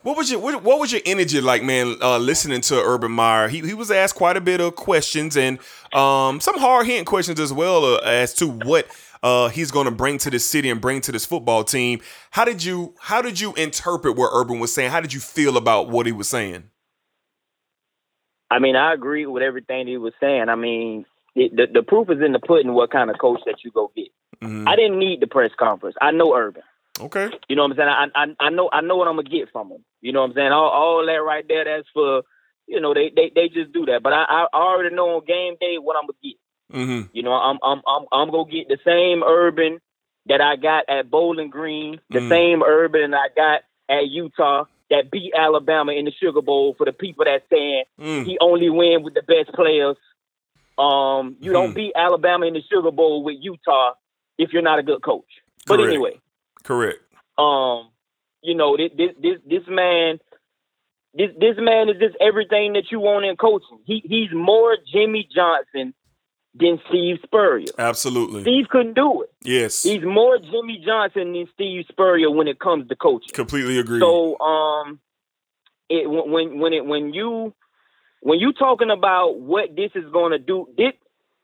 what 0.03 0.17
was 0.17 0.31
your 0.31 0.39
what, 0.39 0.63
what 0.63 0.79
was 0.79 0.91
your 0.91 1.01
energy 1.05 1.41
like, 1.41 1.63
man? 1.63 1.95
Uh, 2.01 2.17
listening 2.17 2.61
to 2.61 2.75
Urban 2.75 3.11
Meyer, 3.11 3.47
he 3.47 3.59
he 3.61 3.73
was 3.73 3.91
asked 3.91 4.15
quite 4.15 4.37
a 4.37 4.41
bit 4.41 4.59
of 4.61 4.75
questions 4.75 5.37
and 5.37 5.59
um 5.93 6.39
some 6.39 6.57
hard 6.57 6.85
hitting 6.87 7.05
questions 7.05 7.39
as 7.39 7.53
well 7.53 7.85
uh, 7.85 7.97
as 7.99 8.33
to 8.35 8.47
what 8.47 8.87
uh 9.21 9.49
he's 9.49 9.69
going 9.69 9.85
to 9.85 9.91
bring 9.91 10.17
to 10.17 10.31
this 10.31 10.43
city 10.45 10.69
and 10.71 10.81
bring 10.81 11.01
to 11.01 11.11
this 11.11 11.25
football 11.25 11.63
team. 11.63 12.01
How 12.31 12.45
did 12.45 12.63
you 12.63 12.95
how 12.99 13.21
did 13.21 13.39
you 13.39 13.53
interpret 13.53 14.15
what 14.17 14.31
Urban 14.33 14.59
was 14.59 14.73
saying? 14.73 14.89
How 14.91 15.01
did 15.01 15.13
you 15.13 15.19
feel 15.19 15.55
about 15.57 15.89
what 15.89 16.05
he 16.07 16.11
was 16.11 16.27
saying? 16.27 16.63
I 18.49 18.59
mean, 18.59 18.75
I 18.75 18.93
agree 18.93 19.25
with 19.27 19.43
everything 19.43 19.87
he 19.87 19.97
was 19.97 20.13
saying. 20.19 20.49
I 20.49 20.55
mean, 20.55 21.05
it, 21.35 21.55
the 21.55 21.67
the 21.71 21.83
proof 21.83 22.09
is 22.09 22.21
in 22.25 22.33
the 22.33 22.39
pudding. 22.39 22.73
What 22.73 22.91
kind 22.91 23.09
of 23.09 23.17
coach 23.17 23.39
that 23.45 23.63
you 23.63 23.71
go 23.71 23.91
get? 23.95 24.07
Mhm. 24.43 24.67
I 24.67 24.75
didn't 24.75 24.99
need 24.99 25.19
the 25.19 25.27
press 25.27 25.51
conference. 25.57 25.95
I 26.01 26.11
know 26.11 26.33
Urban. 26.35 26.63
Okay. 26.99 27.29
You 27.47 27.55
know 27.55 27.63
what 27.63 27.71
I'm 27.71 27.77
saying? 27.77 27.89
I 27.89 28.07
I, 28.15 28.47
I 28.47 28.49
know 28.49 28.69
I 28.71 28.81
know 28.81 28.95
what 28.97 29.07
I'm 29.07 29.15
gonna 29.15 29.29
get 29.29 29.51
from 29.51 29.69
him. 29.71 29.83
You 30.01 30.11
know 30.13 30.21
what 30.21 30.29
I'm 30.31 30.35
saying? 30.35 30.51
All, 30.51 30.69
all 30.69 31.05
that 31.05 31.11
right 31.23 31.45
there. 31.47 31.63
That's 31.65 31.87
for 31.93 32.23
you 32.67 32.79
know 32.81 32.93
they 32.93 33.11
they, 33.15 33.31
they 33.33 33.49
just 33.49 33.71
do 33.71 33.85
that. 33.85 34.03
But 34.03 34.13
I, 34.13 34.23
I 34.23 34.45
already 34.53 34.95
know 34.95 35.15
on 35.17 35.25
game 35.25 35.55
day 35.59 35.77
what 35.77 35.95
I'm 35.95 36.03
gonna 36.07 36.17
get. 36.23 36.35
Mm-hmm. 36.75 37.07
You 37.13 37.23
know, 37.23 37.33
I'm 37.33 37.59
I'm 37.63 37.81
I'm 37.87 38.05
I'm 38.11 38.31
gonna 38.31 38.49
get 38.51 38.67
the 38.67 38.77
same 38.85 39.23
Urban 39.23 39.79
that 40.27 40.41
I 40.41 40.55
got 40.55 40.85
at 40.89 41.09
Bowling 41.09 41.49
Green, 41.49 41.99
the 42.09 42.19
Mm. 42.19 42.29
same 42.29 42.63
Urban 42.63 43.13
I 43.13 43.27
got 43.35 43.61
at 43.89 44.07
Utah 44.07 44.65
that 44.89 45.09
beat 45.09 45.33
Alabama 45.35 45.93
in 45.93 46.05
the 46.05 46.11
Sugar 46.11 46.41
Bowl. 46.41 46.75
For 46.77 46.85
the 46.85 46.93
people 46.93 47.25
that 47.25 47.43
saying 47.51 47.83
Mm. 47.99 48.25
he 48.25 48.37
only 48.39 48.69
win 48.69 49.03
with 49.03 49.13
the 49.13 49.23
best 49.23 49.53
players. 49.55 49.97
Um, 50.77 51.37
you 51.39 51.51
Mhm. 51.51 51.53
don't 51.53 51.73
beat 51.75 51.93
Alabama 51.95 52.45
in 52.45 52.53
the 52.53 52.61
Sugar 52.71 52.91
Bowl 52.91 53.23
with 53.23 53.37
Utah 53.39 53.93
if 54.41 54.51
you're 54.53 54.61
not 54.61 54.79
a 54.79 54.83
good 54.83 55.01
coach. 55.03 55.25
But 55.67 55.77
Correct. 55.77 55.89
anyway, 55.93 56.19
Correct. 56.63 56.99
um, 57.37 57.89
you 58.41 58.55
know, 58.55 58.75
this 58.75 58.91
this 58.97 59.11
this, 59.21 59.37
this 59.45 59.63
man, 59.67 60.19
this 61.13 61.29
this 61.39 61.55
man 61.59 61.89
is 61.89 61.97
just 61.99 62.15
everything 62.19 62.73
that 62.73 62.85
you 62.91 62.99
want 62.99 63.25
in 63.25 63.35
coaching. 63.37 63.79
He 63.85 64.01
he's 64.03 64.29
more 64.33 64.75
Jimmy 64.91 65.27
Johnson 65.33 65.93
than 66.55 66.79
Steve 66.89 67.17
Spurrier. 67.23 67.67
Absolutely. 67.77 68.41
Steve 68.41 68.65
couldn't 68.69 68.95
do 68.95 69.21
it. 69.21 69.29
Yes. 69.43 69.83
He's 69.83 70.03
more 70.03 70.37
Jimmy 70.37 70.83
Johnson 70.85 71.33
than 71.33 71.47
Steve 71.53 71.85
Spurrier 71.89 72.29
when 72.29 72.47
it 72.47 72.59
comes 72.59 72.89
to 72.89 72.95
coaching. 72.95 73.33
Completely 73.33 73.77
agree. 73.79 73.99
So 73.99 74.37
um, 74.39 74.99
it 75.89 76.09
when 76.09 76.59
when 76.59 76.73
it 76.73 76.85
when 76.85 77.13
you 77.13 77.53
when 78.21 78.39
you 78.39 78.53
talking 78.53 78.89
about 78.89 79.39
what 79.39 79.75
this 79.75 79.91
is 79.95 80.11
going 80.11 80.31
to 80.31 80.39
do, 80.39 80.67
this 80.77 80.93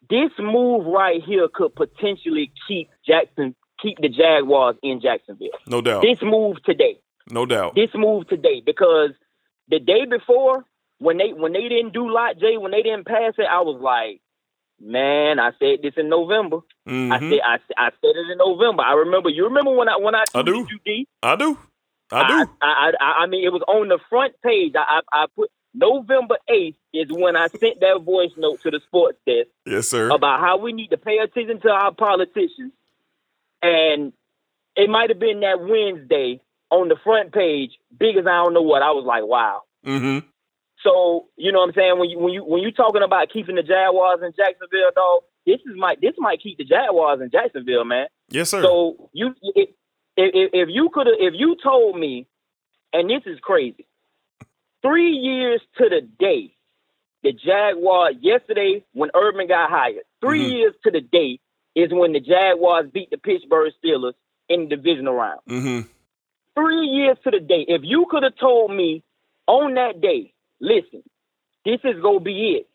this 0.09 0.31
move 0.39 0.85
right 0.85 1.21
here 1.23 1.47
could 1.53 1.75
potentially 1.75 2.51
keep 2.67 2.89
Jackson 3.05 3.55
keep 3.81 3.97
the 3.99 4.09
Jaguars 4.09 4.75
in 4.81 4.99
Jacksonville. 5.01 5.49
No 5.67 5.81
doubt. 5.81 6.01
This 6.01 6.17
move 6.21 6.57
today. 6.63 6.99
No 7.29 7.45
doubt. 7.45 7.75
This 7.75 7.89
move 7.93 8.27
today 8.27 8.61
because 8.65 9.11
the 9.69 9.79
day 9.79 10.05
before 10.09 10.65
when 10.99 11.17
they 11.17 11.31
when 11.33 11.53
they 11.53 11.67
didn't 11.69 11.93
do 11.93 12.09
lot 12.11 12.39
J 12.39 12.57
when 12.57 12.71
they 12.71 12.81
didn't 12.81 13.05
pass 13.05 13.33
it, 13.37 13.45
I 13.49 13.61
was 13.61 13.79
like, 13.81 14.21
man, 14.79 15.39
I 15.39 15.51
said 15.59 15.79
this 15.83 15.93
in 15.97 16.09
November. 16.09 16.57
I 16.87 16.89
Mhm. 16.89 17.29
said 17.29 17.39
I, 17.45 17.55
I 17.77 17.89
said 18.01 18.15
it 18.15 18.31
in 18.31 18.37
November. 18.37 18.83
I 18.83 18.93
remember. 18.93 19.29
You 19.29 19.45
remember 19.45 19.71
when 19.71 19.89
I 19.89 19.97
when 19.97 20.15
I 20.15 20.23
I 20.33 20.41
do. 20.41 20.53
tweeted 20.63 20.69
you, 20.71 20.79
D? 20.85 21.07
I 21.23 21.35
do. 21.35 21.57
I 22.11 22.27
do. 22.27 22.49
I, 22.61 22.91
I, 22.99 23.11
I 23.23 23.25
mean, 23.27 23.43
it 23.45 23.51
was 23.51 23.61
on 23.67 23.89
the 23.89 23.99
front 24.09 24.33
page. 24.41 24.73
I, 24.75 25.01
I, 25.11 25.23
I 25.23 25.25
put 25.35 25.51
November 25.73 26.37
8th 26.49 26.75
is 26.93 27.07
when 27.09 27.35
I 27.35 27.47
sent 27.47 27.79
that 27.81 28.01
voice 28.03 28.31
note 28.37 28.61
to 28.61 28.71
the 28.71 28.79
sports 28.87 29.19
desk 29.25 29.47
yes, 29.65 29.89
sir. 29.89 30.09
about 30.09 30.39
how 30.39 30.57
we 30.57 30.73
need 30.73 30.89
to 30.89 30.97
pay 30.97 31.17
attention 31.17 31.59
to 31.61 31.69
our 31.69 31.93
politicians. 31.93 32.71
And 33.61 34.13
it 34.75 34.89
might 34.89 35.09
have 35.09 35.19
been 35.19 35.41
that 35.41 35.59
Wednesday 35.59 36.41
on 36.69 36.89
the 36.89 36.95
front 37.03 37.33
page, 37.33 37.71
big 37.97 38.17
as 38.17 38.25
I 38.25 38.43
don't 38.43 38.53
know 38.53 38.61
what. 38.61 38.81
I 38.81 38.91
was 38.91 39.05
like, 39.05 39.25
wow. 39.25 39.63
Mm-hmm. 39.85 40.25
So 40.83 41.27
you 41.37 41.51
know 41.51 41.59
what 41.59 41.69
I'm 41.69 41.73
saying 41.73 41.99
when 41.99 42.09
you 42.09 42.19
when 42.19 42.33
you 42.33 42.43
when 42.43 42.61
you 42.61 42.71
talking 42.71 43.01
about 43.01 43.29
keeping 43.31 43.55
the 43.55 43.63
Jaguars 43.63 44.19
in 44.21 44.31
Jacksonville, 44.37 44.91
though, 44.95 45.23
This 45.45 45.59
is 45.65 45.75
might 45.75 45.99
this 46.01 46.13
might 46.17 46.41
keep 46.41 46.57
the 46.57 46.65
Jaguars 46.65 47.19
in 47.21 47.31
Jacksonville, 47.31 47.83
man. 47.83 48.07
Yes, 48.29 48.51
sir. 48.51 48.61
So 48.61 49.09
you, 49.13 49.33
if, 49.41 49.69
if, 50.15 50.49
if 50.53 50.69
you 50.69 50.89
could 50.93 51.07
have, 51.07 51.15
if 51.19 51.33
you 51.35 51.55
told 51.63 51.99
me, 51.99 52.27
and 52.93 53.09
this 53.09 53.23
is 53.25 53.39
crazy, 53.41 53.86
three 54.81 55.11
years 55.11 55.61
to 55.77 55.89
the 55.89 56.01
day, 56.19 56.53
the 57.23 57.33
Jaguars 57.33 58.15
yesterday 58.21 58.83
when 58.93 59.09
Urban 59.15 59.47
got 59.47 59.69
hired, 59.69 60.03
3 60.21 60.43
Mhm. 60.45 60.51
years 60.51 60.73
to 60.83 60.91
the 60.91 61.01
day 61.01 61.39
is 61.75 61.91
when 61.91 62.13
the 62.13 62.19
Jaguars 62.19 62.89
beat 62.91 63.09
the 63.09 63.17
Pittsburgh 63.17 63.71
Steelers 63.83 64.13
in 64.49 64.67
the 64.69 64.75
divisional 64.75 65.13
round. 65.13 65.41
mm-hmm. 65.47 65.81
Three 66.55 66.87
years 66.87 67.17
to 67.23 67.31
the 67.31 67.39
day. 67.39 67.65
If 67.67 67.81
you 67.83 68.05
could 68.09 68.23
have 68.23 68.35
told 68.37 68.71
me 68.71 69.03
on 69.45 69.75
that 69.75 70.01
day, 70.01 70.33
listen, 70.59 71.03
this 71.65 71.79
is 71.83 72.01
gonna 72.01 72.19
be 72.19 72.55
it. 72.55 72.67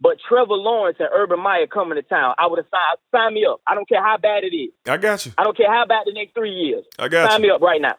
But 0.00 0.18
Trevor 0.28 0.54
Lawrence 0.54 0.96
and 1.00 1.08
Urban 1.12 1.38
Meyer 1.40 1.66
coming 1.68 1.96
to 1.96 2.02
town, 2.02 2.34
I 2.38 2.46
would 2.46 2.58
have 2.58 2.66
signed 2.70 2.98
sign 3.12 3.34
me 3.34 3.44
up. 3.44 3.60
I 3.66 3.74
don't 3.74 3.88
care 3.88 4.02
how 4.02 4.16
bad 4.16 4.42
it 4.44 4.54
is. 4.56 4.70
I 4.86 4.96
got 4.96 5.26
you. 5.26 5.32
I 5.38 5.44
don't 5.44 5.56
care 5.56 5.70
how 5.72 5.86
bad 5.86 6.04
the 6.06 6.12
next 6.12 6.34
three 6.34 6.52
years. 6.52 6.84
I 6.98 7.08
got 7.08 7.30
Sign 7.30 7.40
you. 7.42 7.48
me 7.48 7.54
up 7.54 7.60
right 7.62 7.80
now 7.80 7.96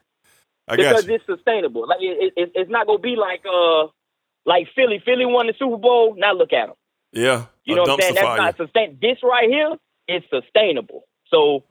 I 0.70 0.76
because 0.76 1.04
got 1.04 1.08
you. 1.10 1.16
it's 1.16 1.26
sustainable. 1.26 1.88
Like 1.88 1.98
it, 2.02 2.34
it, 2.38 2.52
it's 2.56 2.72
not 2.72 2.88
gonna 2.88 3.00
be 3.00 3.16
like 3.16 3.42
uh 3.46 3.88
like 4.46 4.68
Philly. 4.76 5.02
Philly 5.04 5.26
won 5.26 5.48
the 5.48 5.54
Super 5.58 5.78
Bowl. 5.78 6.16
Now 6.18 6.34
look 6.34 6.54
at 6.54 6.68
them. 6.68 6.76
Yeah. 7.12 7.46
You 7.66 7.76
know 7.76 7.82
what 7.84 7.92
I'm 7.92 8.02
saying? 8.02 8.16
dumpster 8.16 8.38
That's 8.38 8.38
not 8.38 8.58
sustain. 8.58 8.98
This 9.02 9.18
right 9.24 9.50
here 9.50 9.76
is 10.08 10.24
sustainable. 10.30 11.04
So 11.30 11.64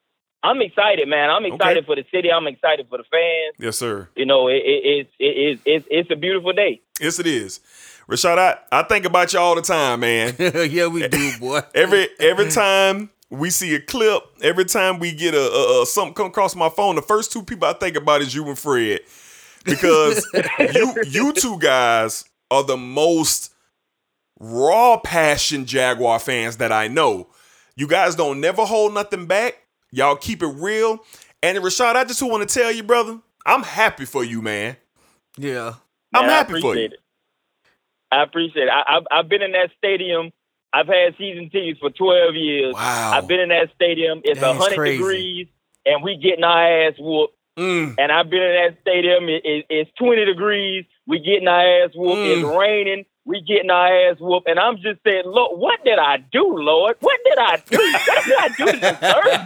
I'm 0.43 0.61
excited, 0.61 1.09
man. 1.09 1.31
I'm 1.31 1.45
excited 1.45 1.79
Okay. 1.79 1.87
for 1.87 1.97
the 1.97 2.05
city. 2.13 2.31
I'm 2.31 2.47
excited 2.47 2.87
for 2.89 2.99
the 2.99 3.05
fans. 3.11 3.57
Yes, 3.59 3.77
sir. 3.79 4.09
You 4.17 4.27
know, 4.27 4.49
it, 4.49 4.57
it, 4.65 4.83
it's 4.85 5.11
it, 5.19 5.25
it's 5.25 5.63
it's 5.65 5.87
it's 5.91 6.11
a 6.11 6.17
beautiful 6.17 6.53
day. 6.53 6.81
Yes, 7.01 7.19
it 7.19 7.27
is. 7.27 7.61
Rashad, 8.09 8.39
I, 8.39 8.57
I 8.73 8.83
think 8.85 9.05
about 9.05 9.33
you 9.33 9.39
all 9.39 9.55
the 9.55 9.63
time, 9.63 10.01
man. 10.01 10.35
yeah, 10.39 10.87
we 10.87 11.07
do, 11.09 11.39
boy. 11.39 11.61
every 11.75 12.09
every 12.19 12.51
time 12.51 13.11
we 13.31 13.51
see 13.51 13.75
a 13.75 13.81
clip, 13.81 14.23
every 14.43 14.65
time 14.65 14.99
we 14.99 15.13
get 15.13 15.35
a, 15.35 15.41
a, 15.51 15.83
a 15.83 15.87
something 15.87 16.15
come 16.15 16.27
across 16.27 16.55
my 16.57 16.69
phone, 16.69 16.97
the 16.97 17.03
first 17.03 17.33
two 17.33 17.43
people 17.43 17.69
I 17.69 17.75
think 17.75 17.97
about 17.97 18.23
is 18.23 18.35
you 18.35 18.47
and 18.49 18.59
Fred, 18.59 19.01
because 19.65 20.27
you 20.75 20.95
you 21.07 21.33
two 21.33 21.59
guys 21.59 22.25
are 22.51 22.65
the 22.65 22.77
most 22.77 23.53
raw 24.41 24.99
passion 24.99 25.67
Jaguar 25.67 26.19
fans 26.19 26.57
that 26.59 26.73
I 26.73 26.89
know. 26.89 27.29
You 27.77 27.87
guys 27.87 28.15
don't 28.15 28.41
never 28.41 28.65
hold 28.65 28.95
nothing 28.95 29.27
back. 29.27 29.63
Y'all 29.91 30.17
keep 30.17 30.43
it 30.43 30.49
real. 30.49 31.05
And 31.43 31.59
Rashad, 31.59 31.95
I 31.95 32.05
just 32.05 32.23
want 32.23 32.49
to 32.49 32.53
tell 32.53 32.73
you, 32.73 32.83
brother, 32.83 33.21
I'm 33.47 33.63
happy 33.63 34.05
for 34.05 34.25
you, 34.25 34.43
man. 34.43 34.77
Yeah. 35.37 35.75
I'm 36.15 36.27
Man, 36.27 36.31
happy 36.31 36.61
for 36.61 36.75
you. 36.75 36.87
it. 36.87 36.95
I 38.11 38.23
appreciate 38.23 38.65
it. 38.65 38.71
I, 38.71 38.97
I've 38.97 39.05
I've 39.11 39.29
been 39.29 39.43
in 39.43 39.53
that 39.53 39.71
stadium. 39.77 40.31
I've 40.73 40.87
had 40.87 41.17
season 41.17 41.51
tickets 41.51 41.81
for 41.81 41.91
12 41.91 42.35
years. 42.35 42.75
Wow. 42.75 43.13
I've 43.15 43.27
been 43.27 43.41
in 43.41 43.49
that 43.51 43.71
stadium. 43.75 44.21
It's 44.25 44.41
That's 44.41 44.59
100 44.59 44.75
crazy. 44.77 44.99
degrees, 44.99 45.47
and 45.87 46.03
we 46.03 46.17
getting 46.17 46.45
our 46.45 46.87
ass 46.89 46.95
whooped. 46.99 47.35
Mm, 47.59 47.97
And 47.99 48.13
I've 48.13 48.31
been 48.31 48.43
in 48.43 48.55
that 48.55 48.77
stadium. 48.83 49.29
It, 49.29 49.43
it, 49.45 49.67
it's 49.69 49.91
20 49.99 50.25
degrees. 50.27 50.85
We 51.07 51.19
getting 51.19 51.49
our 51.49 51.85
ass 51.85 51.91
whooped. 51.95 52.19
Mm. 52.19 52.37
It's 52.45 52.57
raining. 52.57 53.05
We 53.25 53.41
getting 53.41 53.71
our 53.71 54.11
ass 54.11 54.17
whooped. 54.21 54.49
And 54.49 54.59
I'm 54.61 54.77
just 54.77 55.03
saying, 55.05 55.23
Lord, 55.27 55.59
what 55.59 55.83
did 55.85 55.99
I 55.99 56.19
do, 56.19 56.45
Lord? 56.57 56.97
What 57.01 57.19
did 57.25 57.39
I 57.39 57.57
do? 57.69 57.77
What 57.79 58.25
did 58.25 58.39
I 58.39 58.49
do 58.57 58.67
to 58.67 58.79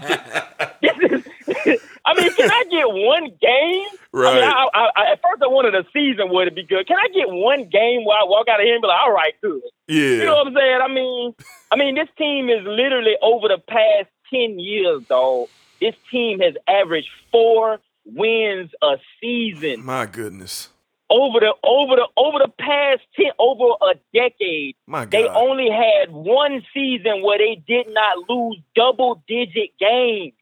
deserve 0.07 0.09
this? 0.09 1.23
This 1.53 1.77
is, 1.77 1.81
I 2.05 2.15
mean, 2.21 2.35
can 2.35 2.51
I 2.51 2.65
get 2.71 2.87
one 2.89 3.25
game? 3.41 3.87
I, 4.15 4.19
mean, 4.19 4.23
right. 4.23 4.43
I, 4.43 4.69
I, 4.75 4.91
I, 4.97 5.13
at 5.13 5.21
first, 5.23 5.43
I 5.43 5.47
wanted 5.47 5.75
a 5.75 5.85
season 5.93 6.31
would 6.31 6.43
it'd 6.43 6.55
be 6.55 6.65
good. 6.65 6.87
Can 6.87 6.97
I 6.97 7.09
get 7.15 7.29
one 7.29 7.69
game 7.71 8.05
where 8.05 8.19
I 8.19 8.25
walk 8.25 8.49
out 8.49 8.61
of 8.61 8.65
here 8.65 8.75
and 8.75 8.83
be 8.83 8.89
like, 8.89 9.01
all 9.01 9.13
right, 9.13 9.35
good. 9.41 9.63
yeah. 9.87 10.01
You 10.01 10.25
know 10.25 10.37
what 10.37 10.49
I'm 10.49 10.55
saying? 10.55 10.81
I 10.83 10.89
mean, 10.89 11.35
I 11.71 11.77
mean, 11.77 11.95
this 11.95 12.09
team 12.19 12.51
is 12.51 12.65
literally 12.67 13.15
over 13.23 13.49
the 13.49 13.59
past 13.59 14.09
ten 14.31 14.59
years, 14.59 15.03
dog. 15.09 15.49
This 15.81 15.95
team 16.11 16.41
has 16.41 16.55
averaged 16.69 17.09
four 17.31 17.79
wins 18.05 18.71
a 18.83 18.97
season 19.21 19.85
My 19.85 20.07
goodness. 20.07 20.69
over 21.11 21.39
the 21.41 21.55
over 21.63 21.97
the 21.97 22.09
over 22.17 22.39
the 22.39 22.53
past 22.59 23.01
ten 23.17 23.31
over 23.39 23.75
a 23.81 23.95
decade. 24.13 24.77
My 24.87 25.05
God. 25.05 25.13
They 25.13 25.29
only 25.29 25.71
had 25.71 26.11
one 26.13 26.63
season 26.75 27.23
where 27.23 27.39
they 27.39 27.63
did 27.67 27.87
not 27.91 28.29
lose 28.29 28.59
double 28.75 29.23
digit 29.29 29.71
games. 29.79 30.35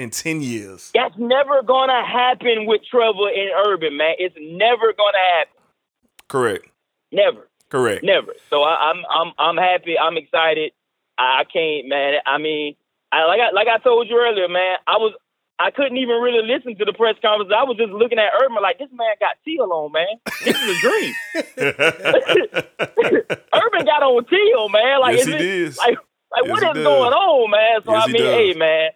In 0.00 0.10
10 0.10 0.40
years. 0.42 0.90
That's 0.94 1.14
never 1.18 1.62
gonna 1.62 2.04
happen 2.06 2.66
with 2.66 2.80
Trevor 2.90 3.28
and 3.28 3.50
Urban, 3.66 3.96
man. 3.96 4.14
It's 4.18 4.34
never 4.40 4.92
gonna 4.92 5.18
happen. 5.36 5.54
Correct. 6.28 6.66
Never. 7.12 7.48
Correct. 7.68 8.02
Never. 8.04 8.32
So 8.50 8.62
I, 8.62 8.90
I'm 8.90 9.02
I'm 9.10 9.32
I'm 9.38 9.56
happy. 9.56 9.96
I'm 9.98 10.16
excited. 10.16 10.72
I 11.18 11.44
can't, 11.52 11.88
man. 11.88 12.14
I 12.26 12.38
mean, 12.38 12.76
I 13.12 13.26
like 13.26 13.40
I 13.40 13.50
like 13.52 13.68
I 13.68 13.78
told 13.78 14.08
you 14.08 14.16
earlier, 14.18 14.48
man. 14.48 14.76
I 14.86 14.96
was 14.96 15.12
I 15.58 15.70
couldn't 15.70 15.98
even 15.98 16.16
really 16.16 16.46
listen 16.46 16.74
to 16.78 16.84
the 16.86 16.92
press 16.94 17.16
conference. 17.20 17.52
I 17.54 17.64
was 17.64 17.76
just 17.76 17.92
looking 17.92 18.18
at 18.18 18.32
Urban 18.42 18.56
like 18.62 18.78
this 18.78 18.88
man 18.92 19.14
got 19.20 19.36
teal 19.44 19.68
on, 19.72 19.92
man. 19.92 20.06
This 20.44 20.56
is 20.56 20.70
a 20.70 20.80
dream. 20.80 21.14
Urban 23.54 23.84
got 23.84 24.02
on 24.02 24.24
teal, 24.26 24.68
man. 24.68 25.00
Like 25.00 25.16
yes, 25.18 25.26
is 25.26 25.34
he 25.34 25.34
it, 25.34 25.38
did. 25.38 25.76
like 25.78 25.98
like 26.32 26.44
Yes, 26.44 26.50
what 26.50 26.62
he 26.62 26.72
does. 26.72 26.84
going 26.84 27.12
on, 27.12 27.50
man? 27.50 27.80
So 27.84 27.92
Yes, 27.92 28.02
I 28.02 28.06
he 28.06 28.12
mean, 28.12 28.22
does. 28.22 28.34
hey, 28.34 28.54
man. 28.54 28.90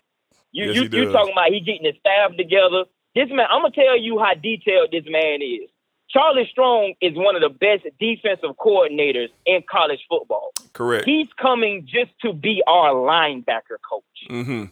You 0.55 0.67
Yes, 0.67 0.77
you 0.77 0.83
you 0.83 1.13
talking 1.13 1.33
about 1.33 1.51
he 1.51 1.61
getting 1.61 1.85
his 1.85 1.97
staff 1.99 2.37
together? 2.37 2.85
This 3.15 3.29
man, 3.29 3.47
I'm 3.51 3.63
gonna 3.63 3.75
tell 3.75 3.99
you 3.99 4.21
how 4.21 4.35
detailed 4.35 4.91
this 4.93 5.05
man 5.07 5.43
is. 5.43 5.69
Charlie 6.09 6.49
Strong 6.51 6.95
is 7.01 7.13
one 7.17 7.35
of 7.35 7.43
the 7.43 7.49
best 7.49 7.83
defensive 7.99 8.57
coordinators 8.57 9.31
in 9.47 9.65
college 9.69 9.99
football. 10.09 10.53
Correct. 10.73 11.07
He's 11.07 11.27
coming 11.43 11.89
just 11.91 12.13
to 12.23 12.33
be 12.33 12.63
our 12.69 12.95
linebacker 12.95 13.83
coach. 13.89 14.05
mm-hmm. 14.31 14.65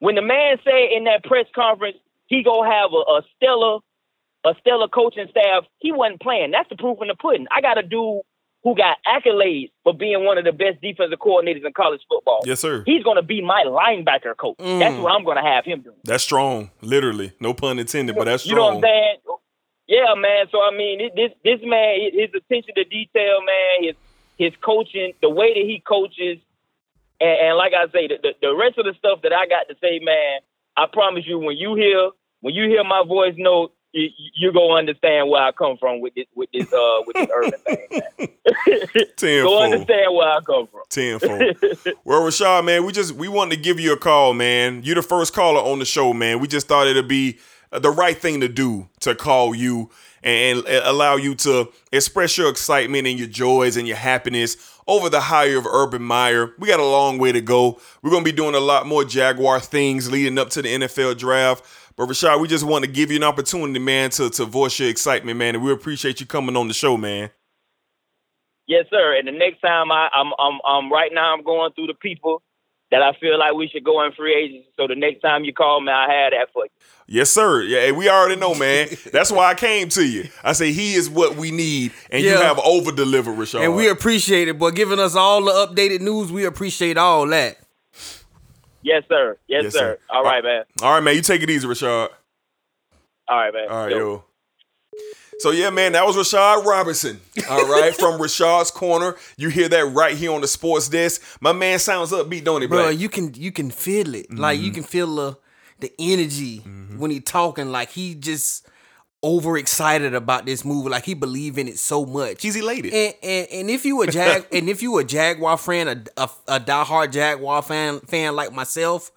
When 0.00 0.14
the 0.14 0.22
man 0.22 0.58
said 0.62 0.92
in 0.94 1.04
that 1.04 1.24
press 1.24 1.46
conference 1.54 1.96
he 2.26 2.42
gonna 2.42 2.70
have 2.70 2.90
a, 2.92 3.10
a 3.10 3.22
stellar, 3.36 3.78
a 4.44 4.54
stellar 4.60 4.88
coaching 4.88 5.28
staff, 5.30 5.64
he 5.78 5.92
wasn't 5.92 6.20
playing. 6.20 6.50
That's 6.50 6.68
the 6.68 6.76
proof 6.76 6.98
in 7.00 7.08
the 7.08 7.14
pudding. 7.14 7.46
I 7.50 7.62
got 7.62 7.78
a 7.78 7.82
dude 7.82 8.20
who 8.64 8.74
got 8.74 8.96
accolades 9.06 9.70
for 9.84 9.94
being 9.94 10.24
one 10.24 10.36
of 10.38 10.44
the 10.44 10.52
best 10.52 10.80
defensive 10.82 11.18
coordinators 11.20 11.64
in 11.64 11.72
college 11.72 12.00
football. 12.08 12.40
Yes, 12.44 12.60
sir. 12.60 12.82
He's 12.86 13.02
gonna 13.04 13.22
be 13.22 13.40
my 13.40 13.64
linebacker 13.66 14.36
coach. 14.36 14.56
That's 14.58 14.94
Mm. 14.96 15.02
what 15.02 15.12
I'm 15.12 15.24
gonna 15.24 15.42
have 15.46 15.64
him 15.64 15.80
do. 15.82 15.92
That's 16.04 16.24
strong. 16.24 16.70
Literally. 16.82 17.32
No 17.40 17.54
pun 17.54 17.78
intended, 17.78 18.16
but 18.16 18.24
that's 18.24 18.42
strong. 18.42 18.56
You 18.56 18.56
know 18.62 18.66
what. 18.66 18.74
I'm 18.76 18.80
saying? 18.82 19.16
Yeah, 19.86 20.14
man. 20.16 20.46
So 20.50 20.60
I 20.60 20.70
mean, 20.76 21.00
it- 21.00 21.14
this 21.14 21.32
this 21.44 21.60
man, 21.62 22.00
his 22.12 22.30
attention 22.34 22.74
to 22.74 22.84
detail, 22.84 23.40
man, 23.42 23.84
his 23.84 23.94
his 24.38 24.52
coaching, 24.60 25.12
the 25.22 25.30
way 25.30 25.54
that 25.54 25.66
he 25.66 25.80
coaches, 25.86 26.38
and, 27.20 27.30
and 27.40 27.56
like 27.56 27.72
I 27.74 27.86
say, 27.90 28.06
the, 28.08 28.18
the 28.22 28.34
the 28.42 28.54
rest 28.54 28.76
of 28.78 28.84
the 28.84 28.94
stuff 28.98 29.22
that 29.22 29.32
I 29.32 29.46
got 29.46 29.68
to 29.68 29.76
say, 29.80 29.98
man, 30.00 30.40
I 30.76 30.86
promise 30.92 31.26
you, 31.26 31.38
when 31.38 31.56
you 31.56 31.74
hear 31.74 32.10
when 32.40 32.54
you 32.54 32.68
hear 32.68 32.84
my 32.84 33.02
voice 33.06 33.34
note, 33.36 33.72
you, 33.92 34.08
you 34.34 34.52
gonna 34.52 34.74
understand 34.74 35.28
where 35.28 35.42
I 35.42 35.52
come 35.52 35.76
from 35.78 36.00
with 36.00 36.14
this 36.14 36.26
with 36.34 36.50
this 36.52 36.72
uh 36.72 37.00
with 37.06 37.16
this 37.16 37.28
urban 37.34 37.60
thing. 37.60 37.86
Man. 37.90 38.28
Go 39.44 39.62
understand 39.62 40.14
where 40.14 40.28
I 40.28 40.40
come 40.40 40.66
from. 40.66 40.82
Tenfold. 40.88 41.96
well, 42.04 42.22
Rashad, 42.22 42.64
man, 42.64 42.84
we 42.84 42.92
just 42.92 43.12
we 43.14 43.28
wanted 43.28 43.56
to 43.56 43.62
give 43.62 43.80
you 43.80 43.92
a 43.92 43.96
call, 43.96 44.34
man. 44.34 44.82
You're 44.82 44.96
the 44.96 45.02
first 45.02 45.34
caller 45.34 45.60
on 45.60 45.78
the 45.78 45.84
show, 45.84 46.12
man. 46.12 46.40
We 46.40 46.48
just 46.48 46.68
thought 46.68 46.86
it'd 46.86 47.08
be 47.08 47.38
the 47.70 47.90
right 47.90 48.16
thing 48.16 48.40
to 48.40 48.48
do 48.48 48.88
to 49.00 49.14
call 49.14 49.54
you 49.54 49.90
and, 50.22 50.66
and 50.66 50.84
allow 50.84 51.16
you 51.16 51.34
to 51.36 51.70
express 51.92 52.36
your 52.36 52.48
excitement 52.48 53.06
and 53.06 53.18
your 53.18 53.28
joys 53.28 53.76
and 53.76 53.86
your 53.86 53.96
happiness 53.96 54.56
over 54.86 55.10
the 55.10 55.20
hire 55.20 55.58
of 55.58 55.66
Urban 55.66 56.02
Meyer. 56.02 56.54
We 56.58 56.66
got 56.66 56.80
a 56.80 56.84
long 56.84 57.18
way 57.18 57.32
to 57.32 57.40
go. 57.40 57.78
We're 58.02 58.10
gonna 58.10 58.24
be 58.24 58.32
doing 58.32 58.54
a 58.54 58.60
lot 58.60 58.86
more 58.86 59.04
Jaguar 59.04 59.60
things 59.60 60.10
leading 60.10 60.38
up 60.38 60.50
to 60.50 60.62
the 60.62 60.68
NFL 60.68 61.18
draft. 61.18 61.64
But 61.98 62.08
Rashad, 62.08 62.40
we 62.40 62.46
just 62.46 62.64
want 62.64 62.84
to 62.84 62.90
give 62.90 63.10
you 63.10 63.16
an 63.16 63.24
opportunity, 63.24 63.80
man, 63.80 64.10
to, 64.10 64.30
to 64.30 64.44
voice 64.44 64.78
your 64.78 64.88
excitement, 64.88 65.36
man. 65.36 65.56
And 65.56 65.64
we 65.64 65.72
appreciate 65.72 66.20
you 66.20 66.26
coming 66.26 66.56
on 66.56 66.68
the 66.68 66.74
show, 66.74 66.96
man. 66.96 67.30
Yes, 68.68 68.84
sir. 68.88 69.18
And 69.18 69.26
the 69.26 69.32
next 69.32 69.60
time 69.60 69.90
I, 69.90 70.08
I'm, 70.14 70.28
I'm, 70.38 70.60
I'm 70.64 70.92
right 70.92 71.10
now, 71.12 71.34
I'm 71.34 71.42
going 71.42 71.72
through 71.72 71.88
the 71.88 71.94
people 71.94 72.40
that 72.92 73.02
I 73.02 73.14
feel 73.18 73.36
like 73.36 73.54
we 73.54 73.66
should 73.66 73.82
go 73.82 74.04
in 74.04 74.12
free 74.12 74.32
agency. 74.32 74.68
So 74.76 74.86
the 74.86 74.94
next 74.94 75.22
time 75.22 75.42
you 75.42 75.52
call 75.52 75.80
me, 75.80 75.90
I 75.90 76.02
have 76.02 76.30
that 76.30 76.52
for 76.52 76.66
you. 76.66 76.70
Yes, 77.08 77.30
sir. 77.30 77.62
Yeah, 77.62 77.90
we 77.90 78.08
already 78.08 78.36
know, 78.36 78.54
man. 78.54 78.88
That's 79.12 79.32
why 79.32 79.50
I 79.50 79.54
came 79.54 79.88
to 79.88 80.06
you. 80.06 80.28
I 80.44 80.52
say 80.52 80.70
he 80.70 80.94
is 80.94 81.10
what 81.10 81.36
we 81.36 81.50
need, 81.50 81.92
and 82.10 82.22
you 82.22 82.36
have 82.36 82.60
over 82.60 82.92
delivered, 82.92 83.36
Rashard. 83.36 83.64
And 83.64 83.74
we 83.74 83.88
appreciate 83.88 84.46
it, 84.46 84.58
but 84.58 84.76
giving 84.76 85.00
us 85.00 85.16
all 85.16 85.42
the 85.42 85.50
updated 85.50 86.00
news, 86.00 86.30
we 86.30 86.44
appreciate 86.44 86.96
all 86.96 87.26
that. 87.28 87.58
Yes, 88.88 89.04
sir. 89.08 89.36
Yes, 89.46 89.64
Yes, 89.64 89.72
sir. 89.74 89.78
sir. 89.78 89.98
All 90.10 90.22
right, 90.24 90.42
man. 90.42 90.64
all 90.82 90.92
right, 90.94 91.00
man. 91.02 91.14
You 91.14 91.22
take 91.22 91.42
it 91.42 91.50
easy, 91.50 91.66
Rashard. 91.68 92.08
All 93.28 93.36
right, 93.36 93.52
man. 93.52 93.68
All 93.68 93.76
right, 93.84 93.90
Yo. 93.90 93.98
yo. 93.98 94.24
So 95.40 95.50
yeah, 95.52 95.70
man, 95.70 95.92
that 95.92 96.04
was 96.04 96.16
Rashad 96.16 96.64
Robinson. 96.64 97.20
All 97.48 97.64
right, 97.68 97.94
from 97.94 98.18
Rashad's 98.20 98.72
corner. 98.72 99.14
You 99.36 99.50
hear 99.50 99.68
that 99.68 99.84
right 99.86 100.16
here 100.16 100.32
on 100.32 100.40
the 100.40 100.48
sports 100.48 100.88
desk. 100.88 101.22
My 101.40 101.52
man 101.52 101.78
sounds 101.78 102.10
upbeat, 102.10 102.42
don't 102.42 102.60
he, 102.62 102.66
Bro, 102.66 102.82
Black? 102.88 102.98
you 102.98 103.08
can 103.08 103.32
you 103.34 103.52
can 103.52 103.70
feel 103.70 104.14
it. 104.16 104.32
Like 104.32 104.56
Mm-hmm. 104.56 104.66
you 104.66 104.72
can 104.72 104.82
feel 104.82 105.14
the 105.14 105.36
the 105.78 105.92
energy 105.98 106.58
when 106.96 107.12
he 107.12 107.20
talking. 107.20 107.70
Like 107.70 107.90
he 107.90 108.16
just 108.16 108.66
overexcited 109.22 110.14
about 110.14 110.46
this 110.46 110.64
movie. 110.64 110.88
Like 110.88 111.04
he 111.04 111.14
believe 111.14 111.58
in 111.58 111.68
it 111.68 111.78
so 111.78 112.04
much. 112.04 112.42
He's 112.42 112.56
elated. 112.56 112.92
And, 112.92 113.14
and 113.22 113.48
and 113.52 113.70
if 113.70 113.84
you 113.84 114.02
a 114.02 114.06
jag 114.06 114.46
and 114.52 114.68
if 114.68 114.82
you 114.82 114.98
a 114.98 115.04
Jaguar 115.04 115.58
fan, 115.58 115.88
a, 115.88 116.04
a, 116.16 116.30
a 116.46 116.60
diehard 116.60 117.12
Jaguar 117.12 117.62
fan 117.62 118.00
fan 118.00 118.36
like 118.36 118.52
myself, 118.52 119.10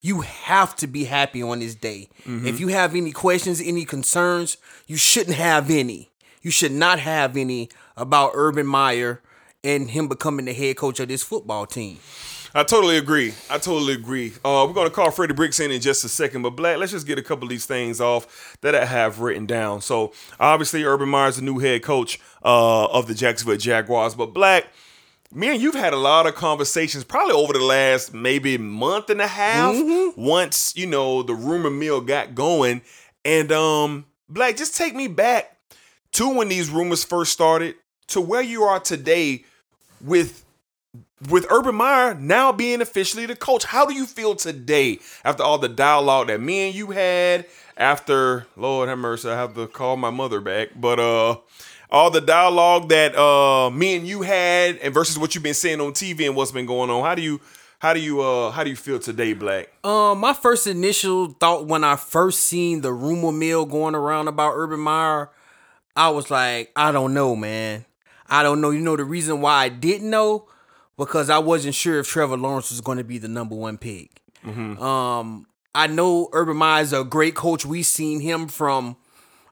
you 0.00 0.20
have 0.22 0.76
to 0.76 0.86
be 0.86 1.04
happy 1.04 1.42
on 1.42 1.60
this 1.60 1.74
day. 1.74 2.08
Mm-hmm. 2.24 2.46
If 2.46 2.60
you 2.60 2.68
have 2.68 2.94
any 2.94 3.12
questions, 3.12 3.60
any 3.60 3.84
concerns, 3.84 4.56
you 4.86 4.96
shouldn't 4.96 5.36
have 5.36 5.70
any. 5.70 6.10
You 6.40 6.50
should 6.50 6.72
not 6.72 7.00
have 7.00 7.36
any 7.36 7.68
about 7.96 8.30
Urban 8.34 8.66
Meyer 8.66 9.20
and 9.64 9.90
him 9.90 10.08
becoming 10.08 10.46
the 10.46 10.52
head 10.52 10.76
coach 10.76 11.00
of 11.00 11.08
this 11.08 11.22
football 11.22 11.66
team. 11.66 11.98
I 12.54 12.62
totally 12.62 12.96
agree. 12.96 13.34
I 13.50 13.58
totally 13.58 13.94
agree. 13.94 14.32
Uh, 14.44 14.64
we're 14.66 14.74
gonna 14.74 14.90
call 14.90 15.10
Freddie 15.10 15.34
Bricks 15.34 15.60
in 15.60 15.70
in 15.70 15.80
just 15.80 16.04
a 16.04 16.08
second, 16.08 16.42
but 16.42 16.50
Black, 16.50 16.78
let's 16.78 16.92
just 16.92 17.06
get 17.06 17.18
a 17.18 17.22
couple 17.22 17.44
of 17.44 17.50
these 17.50 17.66
things 17.66 18.00
off 18.00 18.56
that 18.62 18.74
I 18.74 18.84
have 18.84 19.20
written 19.20 19.46
down. 19.46 19.80
So 19.80 20.12
obviously, 20.40 20.84
Urban 20.84 21.08
Meyer's 21.08 21.36
the 21.36 21.42
new 21.42 21.58
head 21.58 21.82
coach 21.82 22.18
uh, 22.44 22.86
of 22.86 23.06
the 23.06 23.14
Jacksonville 23.14 23.56
Jaguars, 23.58 24.14
but 24.14 24.32
Black. 24.32 24.66
Me 25.30 25.48
and 25.48 25.60
you've 25.60 25.74
had 25.74 25.92
a 25.92 25.98
lot 25.98 26.26
of 26.26 26.34
conversations, 26.34 27.04
probably 27.04 27.34
over 27.34 27.52
the 27.52 27.62
last 27.62 28.14
maybe 28.14 28.56
month 28.56 29.10
and 29.10 29.20
a 29.20 29.26
half. 29.26 29.76
Once 30.16 30.72
you 30.74 30.86
know 30.86 31.22
the 31.22 31.34
rumor 31.34 31.68
mill 31.68 32.00
got 32.00 32.34
going, 32.34 32.80
and 33.26 33.52
um, 33.52 34.06
Black, 34.30 34.56
just 34.56 34.74
take 34.74 34.94
me 34.94 35.06
back 35.06 35.54
to 36.12 36.34
when 36.34 36.48
these 36.48 36.70
rumors 36.70 37.04
first 37.04 37.30
started 37.30 37.74
to 38.06 38.22
where 38.22 38.40
you 38.40 38.62
are 38.62 38.80
today 38.80 39.44
with 40.00 40.46
with 41.28 41.46
Urban 41.50 41.74
Meyer 41.74 42.14
now 42.14 42.52
being 42.52 42.80
officially 42.80 43.26
the 43.26 43.36
coach, 43.36 43.64
how 43.64 43.86
do 43.86 43.94
you 43.94 44.06
feel 44.06 44.34
today 44.34 44.98
after 45.24 45.42
all 45.42 45.58
the 45.58 45.68
dialogue 45.68 46.28
that 46.28 46.40
me 46.40 46.68
and 46.68 46.74
you 46.74 46.88
had? 46.88 47.46
After 47.76 48.46
Lord 48.56 48.88
have 48.88 48.98
mercy, 48.98 49.28
I 49.28 49.36
have 49.36 49.54
to 49.54 49.68
call 49.68 49.96
my 49.96 50.10
mother 50.10 50.40
back. 50.40 50.70
But 50.74 50.98
uh, 50.98 51.36
all 51.90 52.10
the 52.10 52.20
dialogue 52.20 52.88
that 52.88 53.16
uh 53.16 53.70
me 53.70 53.96
and 53.96 54.06
you 54.06 54.22
had, 54.22 54.78
and 54.78 54.92
versus 54.92 55.18
what 55.18 55.34
you've 55.34 55.44
been 55.44 55.54
saying 55.54 55.80
on 55.80 55.92
TV 55.92 56.26
and 56.26 56.36
what's 56.36 56.50
been 56.50 56.66
going 56.66 56.90
on. 56.90 57.04
How 57.04 57.14
do 57.14 57.22
you 57.22 57.40
how 57.78 57.94
do 57.94 58.00
you 58.00 58.20
uh 58.20 58.50
how 58.50 58.64
do 58.64 58.70
you 58.70 58.76
feel 58.76 58.98
today, 58.98 59.32
Black? 59.32 59.72
Um, 59.84 60.18
my 60.18 60.32
first 60.32 60.66
initial 60.66 61.28
thought 61.28 61.66
when 61.66 61.84
I 61.84 61.96
first 61.96 62.40
seen 62.40 62.80
the 62.80 62.92
rumor 62.92 63.32
mill 63.32 63.64
going 63.64 63.94
around 63.94 64.28
about 64.28 64.54
Urban 64.56 64.80
Meyer, 64.80 65.30
I 65.94 66.08
was 66.08 66.30
like, 66.30 66.72
I 66.74 66.90
don't 66.92 67.14
know, 67.14 67.36
man. 67.36 67.84
I 68.28 68.42
don't 68.42 68.60
know. 68.60 68.70
You 68.70 68.80
know 68.80 68.96
the 68.96 69.04
reason 69.04 69.40
why 69.40 69.64
I 69.64 69.68
didn't 69.68 70.10
know 70.10 70.48
because 70.98 71.30
I 71.30 71.38
wasn't 71.38 71.74
sure 71.74 72.00
if 72.00 72.08
Trevor 72.08 72.36
Lawrence 72.36 72.70
was 72.70 72.80
going 72.82 72.98
to 72.98 73.04
be 73.04 73.18
the 73.18 73.28
number 73.28 73.54
one 73.54 73.78
pick. 73.78 74.20
Um, 74.82 75.46
I 75.74 75.86
know 75.86 76.28
Urban 76.32 76.56
Meyer 76.56 76.82
is 76.82 76.92
a 76.92 77.04
great 77.04 77.34
coach. 77.34 77.64
We've 77.64 77.86
seen 77.86 78.20
him 78.20 78.48
from, 78.48 78.96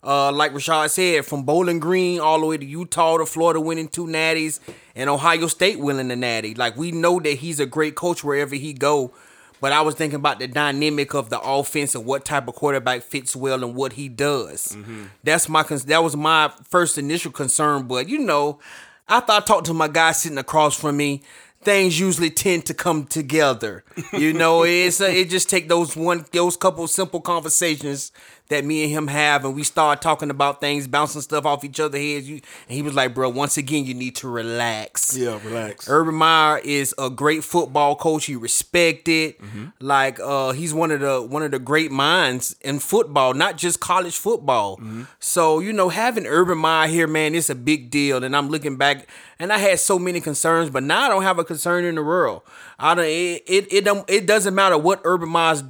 uh, 0.02 0.32
like 0.32 0.52
Rashad 0.52 0.90
said, 0.90 1.24
from 1.24 1.44
Bowling 1.44 1.78
Green 1.80 2.20
all 2.20 2.40
the 2.40 2.46
way 2.46 2.56
to 2.58 2.64
Utah 2.64 3.18
to 3.18 3.26
Florida, 3.26 3.60
winning 3.60 3.88
two 3.88 4.06
natties, 4.06 4.58
and 4.94 5.08
Ohio 5.10 5.46
State 5.46 5.78
winning 5.78 6.08
the 6.08 6.16
natty. 6.16 6.54
Like 6.54 6.76
we 6.76 6.90
know 6.92 7.20
that 7.20 7.34
he's 7.38 7.60
a 7.60 7.66
great 7.66 7.94
coach 7.94 8.24
wherever 8.24 8.54
he 8.54 8.72
go. 8.72 9.12
But 9.58 9.72
I 9.72 9.80
was 9.80 9.94
thinking 9.94 10.16
about 10.16 10.38
the 10.38 10.46
dynamic 10.48 11.14
of 11.14 11.30
the 11.30 11.40
offense 11.40 11.94
and 11.94 12.04
what 12.04 12.24
type 12.26 12.46
of 12.46 12.54
quarterback 12.54 13.02
fits 13.02 13.34
well 13.34 13.64
and 13.64 13.74
what 13.74 13.94
he 13.94 14.08
does. 14.08 14.76
That's 15.24 15.48
my 15.48 15.62
that 15.62 16.02
was 16.02 16.14
my 16.14 16.52
first 16.68 16.98
initial 16.98 17.32
concern. 17.32 17.86
But 17.86 18.06
you 18.08 18.18
know, 18.18 18.60
after 19.08 19.32
I 19.32 19.40
talked 19.40 19.66
to 19.66 19.74
my 19.74 19.88
guy 19.88 20.12
sitting 20.12 20.38
across 20.38 20.78
from 20.78 20.96
me, 20.96 21.22
things 21.62 21.98
usually 21.98 22.30
tend 22.30 22.64
to 22.66 22.74
come 22.74 23.06
together. 23.06 23.84
You 24.12 24.32
know, 24.32 24.64
it's 24.64 25.00
uh, 25.00 25.06
it 25.06 25.30
just 25.30 25.50
take 25.50 25.68
those 25.68 25.96
one 25.96 26.24
those 26.32 26.56
couple 26.56 26.86
simple 26.86 27.20
conversations 27.20 28.12
that 28.48 28.64
me 28.64 28.84
and 28.84 28.92
him 28.92 29.06
have, 29.08 29.44
and 29.44 29.54
we 29.54 29.62
start 29.62 30.00
talking 30.02 30.30
about 30.30 30.60
things, 30.60 30.86
bouncing 30.86 31.20
stuff 31.20 31.44
off 31.44 31.64
each 31.64 31.80
other 31.80 31.98
heads. 31.98 32.28
You, 32.28 32.34
and 32.68 32.76
he 32.76 32.82
was 32.82 32.94
like, 32.94 33.14
"Bro, 33.14 33.30
once 33.30 33.56
again, 33.56 33.84
you 33.84 33.94
need 33.94 34.16
to 34.16 34.28
relax." 34.28 35.16
Yeah, 35.16 35.38
relax. 35.44 35.88
Urban 35.88 36.14
Meyer 36.14 36.58
is 36.58 36.94
a 36.98 37.10
great 37.10 37.44
football 37.44 37.96
coach. 37.96 38.26
He 38.26 38.36
respected. 38.36 39.34
Like 39.80 40.20
uh 40.20 40.52
he's 40.52 40.72
one 40.74 40.90
of 40.90 41.00
the 41.00 41.22
one 41.22 41.42
of 41.42 41.50
the 41.50 41.58
great 41.58 41.90
minds 41.90 42.56
in 42.60 42.78
football, 42.78 43.34
not 43.34 43.56
just 43.56 43.80
college 43.80 44.16
football. 44.16 44.80
So, 45.18 45.60
you 45.60 45.72
know, 45.72 45.88
having 45.88 46.26
Urban 46.26 46.58
Meyer 46.58 46.88
here, 46.88 47.06
man, 47.06 47.34
it's 47.34 47.50
a 47.50 47.54
big 47.54 47.90
deal. 47.90 48.22
And 48.24 48.36
I'm 48.36 48.48
looking 48.48 48.76
back 48.76 49.08
and 49.38 49.52
I 49.52 49.58
had 49.58 49.80
so 49.80 49.98
many 49.98 50.20
concerns, 50.20 50.70
but 50.70 50.82
now 50.82 51.02
I 51.02 51.08
don't 51.08 51.22
have 51.22 51.38
a 51.38 51.44
concern 51.44 51.84
in 51.84 51.94
the 51.94 52.02
world. 52.02 52.42
I 52.78 52.94
don't 52.94 53.04
it 53.04 53.42
it 53.46 53.72
it, 53.72 53.84
don't, 53.84 54.08
it 54.08 54.26
doesn't 54.26 54.54
matter 54.54 54.78
what 54.78 55.00
Urban 55.04 55.28
Meyer's 55.28 55.62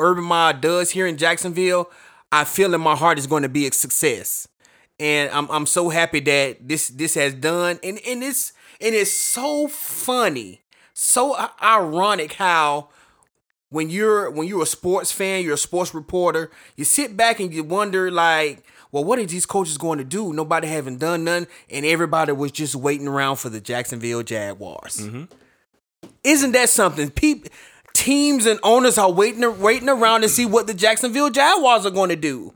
Urban 0.00 0.24
Meyer 0.24 0.52
does 0.54 0.90
here 0.90 1.06
in 1.06 1.16
Jacksonville. 1.16 1.90
I 2.30 2.44
feel 2.44 2.74
in 2.74 2.80
my 2.80 2.94
heart 2.94 3.18
is 3.18 3.26
going 3.26 3.42
to 3.42 3.48
be 3.48 3.66
a 3.66 3.72
success 3.72 4.48
and 5.00 5.30
I'm 5.30 5.50
I'm 5.50 5.66
so 5.66 5.88
happy 5.88 6.20
that 6.20 6.68
this 6.68 6.88
this 6.88 7.14
has 7.14 7.34
done 7.34 7.78
and 7.82 7.98
and 8.06 8.22
it's 8.22 8.52
and 8.80 8.94
it's 8.94 9.12
so 9.12 9.68
funny, 9.68 10.62
so 10.94 11.36
ironic 11.62 12.34
how 12.34 12.88
when 13.70 13.90
you're 13.90 14.30
when 14.30 14.48
you're 14.48 14.62
a 14.62 14.66
sports 14.66 15.12
fan, 15.12 15.44
you're 15.44 15.54
a 15.54 15.58
sports 15.58 15.94
reporter, 15.94 16.50
you 16.76 16.84
sit 16.84 17.16
back 17.16 17.40
and 17.40 17.52
you 17.52 17.62
wonder 17.62 18.10
like, 18.10 18.64
well, 18.90 19.04
what 19.04 19.18
are 19.18 19.26
these 19.26 19.46
coaches 19.46 19.78
going 19.78 19.98
to 19.98 20.04
do? 20.04 20.32
Nobody 20.32 20.66
haven't 20.68 20.98
done 20.98 21.24
none, 21.24 21.46
and 21.70 21.84
everybody 21.84 22.32
was 22.32 22.52
just 22.52 22.74
waiting 22.74 23.08
around 23.08 23.36
for 23.36 23.50
the 23.50 23.60
Jacksonville 23.60 24.22
Jaguars. 24.22 24.98
Mm-hmm. 24.98 25.24
Isn't 26.24 26.52
that 26.52 26.68
something? 26.68 27.10
People, 27.10 27.50
teams 27.94 28.46
and 28.46 28.60
owners 28.62 28.98
are 28.98 29.10
waiting 29.10 29.60
waiting 29.60 29.88
around 29.88 30.22
to 30.22 30.28
see 30.28 30.46
what 30.46 30.66
the 30.66 30.74
Jacksonville 30.74 31.30
Jaguars 31.30 31.84
are 31.86 31.90
going 31.90 32.10
to 32.10 32.16
do. 32.16 32.52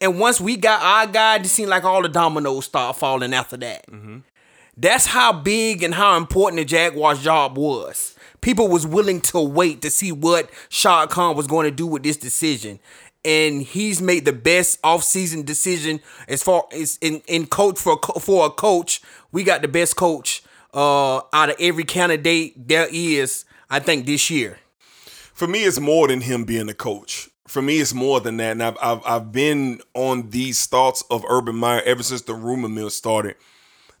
And 0.00 0.18
once 0.18 0.40
we 0.40 0.56
got 0.56 0.82
our 0.82 1.06
guy, 1.12 1.36
it 1.36 1.46
seemed 1.46 1.68
like 1.70 1.84
all 1.84 2.02
the 2.02 2.08
dominoes 2.08 2.64
start 2.64 2.96
falling 2.96 3.32
after 3.34 3.56
that. 3.58 3.84
That's 4.76 5.06
how 5.06 5.32
big 5.32 5.82
and 5.82 5.94
how 5.94 6.16
important 6.16 6.58
the 6.58 6.64
Jaguars' 6.64 7.22
job 7.22 7.56
was. 7.58 8.16
People 8.40 8.66
was 8.68 8.86
willing 8.86 9.20
to 9.22 9.40
wait 9.40 9.82
to 9.82 9.90
see 9.90 10.10
what 10.10 10.50
Shad 10.68 11.10
Khan 11.10 11.36
was 11.36 11.46
going 11.46 11.64
to 11.66 11.70
do 11.70 11.86
with 11.86 12.02
this 12.02 12.16
decision. 12.16 12.80
And 13.24 13.62
he's 13.62 14.02
made 14.02 14.24
the 14.24 14.32
best 14.32 14.82
offseason 14.82 15.44
decision 15.44 16.00
as 16.26 16.42
far 16.42 16.64
as 16.72 16.98
in, 17.00 17.22
in 17.28 17.46
coach 17.46 17.78
for 17.78 18.00
a 18.16 18.18
for 18.18 18.46
a 18.46 18.50
coach. 18.50 19.00
We 19.30 19.44
got 19.44 19.62
the 19.62 19.68
best 19.68 19.94
coach 19.94 20.42
uh, 20.74 21.18
out 21.32 21.50
of 21.50 21.56
every 21.60 21.84
candidate 21.84 22.66
there 22.68 22.88
is, 22.90 23.44
I 23.72 23.80
think, 23.80 24.04
this 24.04 24.28
year. 24.28 24.58
for 25.32 25.48
me, 25.48 25.64
it's 25.64 25.80
more 25.80 26.06
than 26.08 26.20
him 26.20 26.44
being 26.44 26.68
a 26.68 26.74
coach. 26.74 27.30
For 27.48 27.62
me, 27.62 27.80
it's 27.80 27.94
more 27.94 28.20
than 28.20 28.36
that. 28.36 28.52
And 28.52 28.62
I've, 28.62 28.76
I've, 28.82 29.00
I've 29.06 29.32
been 29.32 29.80
on 29.94 30.28
these 30.28 30.66
thoughts 30.66 31.02
of 31.10 31.24
Urban 31.28 31.56
Meyer 31.56 31.80
ever 31.86 32.02
since 32.02 32.20
the 32.20 32.34
rumor 32.34 32.68
mill 32.68 32.90
started. 32.90 33.34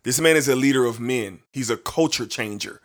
This 0.02 0.20
man 0.20 0.36
is 0.36 0.46
a 0.46 0.54
leader 0.54 0.84
of 0.84 1.00
men. 1.00 1.40
He's 1.52 1.70
a 1.70 1.76
culture 1.78 2.26
changer. 2.26 2.82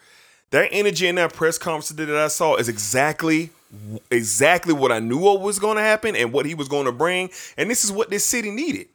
That 0.52 0.70
energy 0.72 1.08
in 1.08 1.16
that 1.16 1.34
press 1.34 1.58
conference 1.58 1.90
that 1.90 2.10
I 2.10 2.30
saw 2.30 2.56
is 2.56 2.70
exactly 2.70 3.50
exactly 4.10 4.74
what 4.74 4.94
I 4.94 5.00
knew 5.00 5.18
what 5.18 5.42
was 5.42 5.60
going 5.60 5.76
to 5.76 5.84
happen 5.84 6.16
and 6.16 6.32
what 6.32 6.46
he 6.46 6.56
was 6.56 6.70
going 6.70 6.86
to 6.86 6.94
bring. 6.94 7.30
And 7.58 7.70
this 7.70 7.84
is 7.84 7.92
what 7.92 8.10
this 8.10 8.24
city 8.24 8.50
needed. 8.50 8.88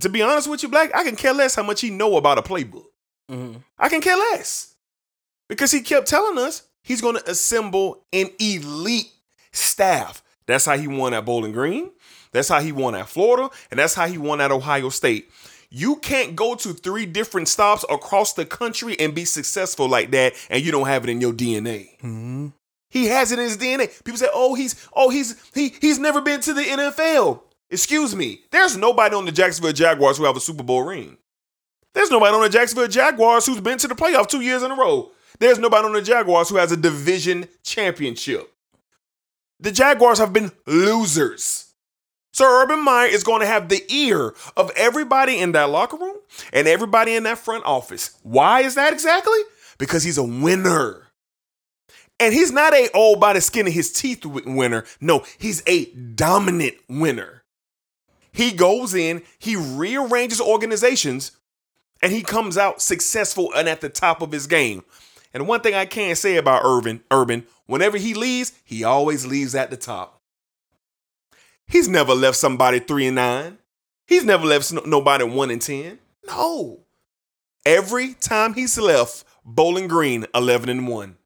To 0.00 0.08
be 0.08 0.22
honest 0.22 0.48
with 0.48 0.62
you, 0.62 0.70
Black, 0.70 0.94
I 0.94 1.04
can 1.04 1.16
care 1.16 1.34
less 1.34 1.54
how 1.54 1.62
much 1.62 1.82
he 1.82 1.90
know 1.90 2.16
about 2.16 2.38
a 2.38 2.42
playbook. 2.42 2.86
Mm-hmm. 3.30 3.58
I 3.78 3.90
can 3.90 4.00
care 4.00 4.16
less 4.16 4.74
because 5.48 5.70
he 5.70 5.82
kept 5.82 6.08
telling 6.08 6.38
us 6.38 6.62
he's 6.82 7.00
going 7.00 7.16
to 7.16 7.30
assemble 7.30 8.04
an 8.12 8.30
elite 8.38 9.10
staff. 9.52 10.22
That's 10.46 10.64
how 10.64 10.76
he 10.76 10.88
won 10.88 11.14
at 11.14 11.24
Bowling 11.24 11.52
Green. 11.52 11.90
That's 12.32 12.48
how 12.48 12.60
he 12.60 12.72
won 12.72 12.94
at 12.94 13.08
Florida, 13.08 13.50
and 13.70 13.78
that's 13.78 13.94
how 13.94 14.06
he 14.06 14.18
won 14.18 14.40
at 14.40 14.52
Ohio 14.52 14.88
State. 14.88 15.30
You 15.68 15.96
can't 15.96 16.34
go 16.34 16.54
to 16.56 16.72
three 16.72 17.06
different 17.06 17.48
stops 17.48 17.84
across 17.88 18.32
the 18.32 18.44
country 18.44 18.98
and 18.98 19.14
be 19.14 19.24
successful 19.24 19.88
like 19.88 20.10
that, 20.10 20.34
and 20.48 20.64
you 20.64 20.72
don't 20.72 20.86
have 20.86 21.04
it 21.04 21.10
in 21.10 21.20
your 21.20 21.32
DNA. 21.32 21.96
Mm-hmm. 21.98 22.48
He 22.88 23.06
has 23.06 23.30
it 23.30 23.38
in 23.38 23.44
his 23.44 23.56
DNA. 23.56 24.04
People 24.04 24.18
say, 24.18 24.28
"Oh, 24.34 24.54
he's 24.54 24.88
oh 24.92 25.10
he's 25.10 25.36
he 25.54 25.72
he's 25.80 25.98
never 25.98 26.20
been 26.20 26.40
to 26.40 26.52
the 26.52 26.62
NFL." 26.62 27.42
Excuse 27.70 28.16
me. 28.16 28.40
There's 28.50 28.76
nobody 28.76 29.14
on 29.14 29.24
the 29.24 29.32
Jacksonville 29.32 29.72
Jaguars 29.72 30.18
who 30.18 30.24
have 30.24 30.36
a 30.36 30.40
Super 30.40 30.64
Bowl 30.64 30.82
ring. 30.82 31.16
There's 31.94 32.10
nobody 32.10 32.34
on 32.34 32.42
the 32.42 32.48
Jacksonville 32.48 32.88
Jaguars 32.88 33.46
who's 33.46 33.60
been 33.60 33.78
to 33.78 33.88
the 33.88 33.94
playoff 33.94 34.26
two 34.26 34.40
years 34.40 34.64
in 34.64 34.72
a 34.72 34.74
row. 34.74 35.12
There's 35.40 35.58
nobody 35.58 35.86
on 35.86 35.92
the 35.94 36.02
Jaguars 36.02 36.48
who 36.48 36.56
has 36.56 36.70
a 36.70 36.76
division 36.76 37.48
championship. 37.64 38.52
The 39.58 39.72
Jaguars 39.72 40.18
have 40.18 40.32
been 40.32 40.52
losers. 40.66 41.66
So 42.32 42.44
Urban 42.44 42.84
Meyer 42.84 43.08
is 43.08 43.24
going 43.24 43.40
to 43.40 43.46
have 43.46 43.68
the 43.68 43.82
ear 43.92 44.34
of 44.56 44.70
everybody 44.76 45.38
in 45.38 45.52
that 45.52 45.70
locker 45.70 45.96
room 45.96 46.16
and 46.52 46.68
everybody 46.68 47.14
in 47.14 47.24
that 47.24 47.38
front 47.38 47.64
office. 47.64 48.16
Why 48.22 48.60
is 48.60 48.76
that 48.76 48.92
exactly? 48.92 49.40
Because 49.78 50.04
he's 50.04 50.18
a 50.18 50.22
winner. 50.22 51.08
And 52.20 52.34
he's 52.34 52.52
not 52.52 52.74
a 52.74 52.88
old 52.94 53.18
by 53.18 53.32
the 53.32 53.40
skin 53.40 53.66
of 53.66 53.72
his 53.72 53.92
teeth 53.92 54.24
winner. 54.24 54.84
No, 55.00 55.24
he's 55.38 55.62
a 55.66 55.86
dominant 55.86 56.76
winner. 56.88 57.42
He 58.32 58.52
goes 58.52 58.94
in, 58.94 59.22
he 59.38 59.56
rearranges 59.56 60.40
organizations, 60.40 61.32
and 62.02 62.12
he 62.12 62.22
comes 62.22 62.56
out 62.56 62.80
successful 62.80 63.52
and 63.54 63.68
at 63.68 63.80
the 63.80 63.88
top 63.88 64.22
of 64.22 64.32
his 64.32 64.46
game. 64.46 64.84
And 65.32 65.46
one 65.46 65.60
thing 65.60 65.74
I 65.74 65.86
can't 65.86 66.18
say 66.18 66.36
about 66.36 66.62
Urban, 66.64 67.02
Urban, 67.10 67.46
whenever 67.66 67.98
he 67.98 68.14
leaves, 68.14 68.52
he 68.64 68.82
always 68.84 69.26
leaves 69.26 69.54
at 69.54 69.70
the 69.70 69.76
top. 69.76 70.20
He's 71.66 71.88
never 71.88 72.14
left 72.14 72.36
somebody 72.36 72.80
three 72.80 73.06
and 73.06 73.14
nine. 73.14 73.58
He's 74.06 74.24
never 74.24 74.44
left 74.44 74.72
nobody 74.84 75.24
one 75.24 75.50
and 75.50 75.62
ten. 75.62 76.00
No. 76.26 76.80
Every 77.64 78.14
time 78.14 78.54
he's 78.54 78.76
left, 78.76 79.24
Bowling 79.44 79.86
Green 79.86 80.26
11 80.34 80.68
and 80.68 80.88
1. 80.88 81.16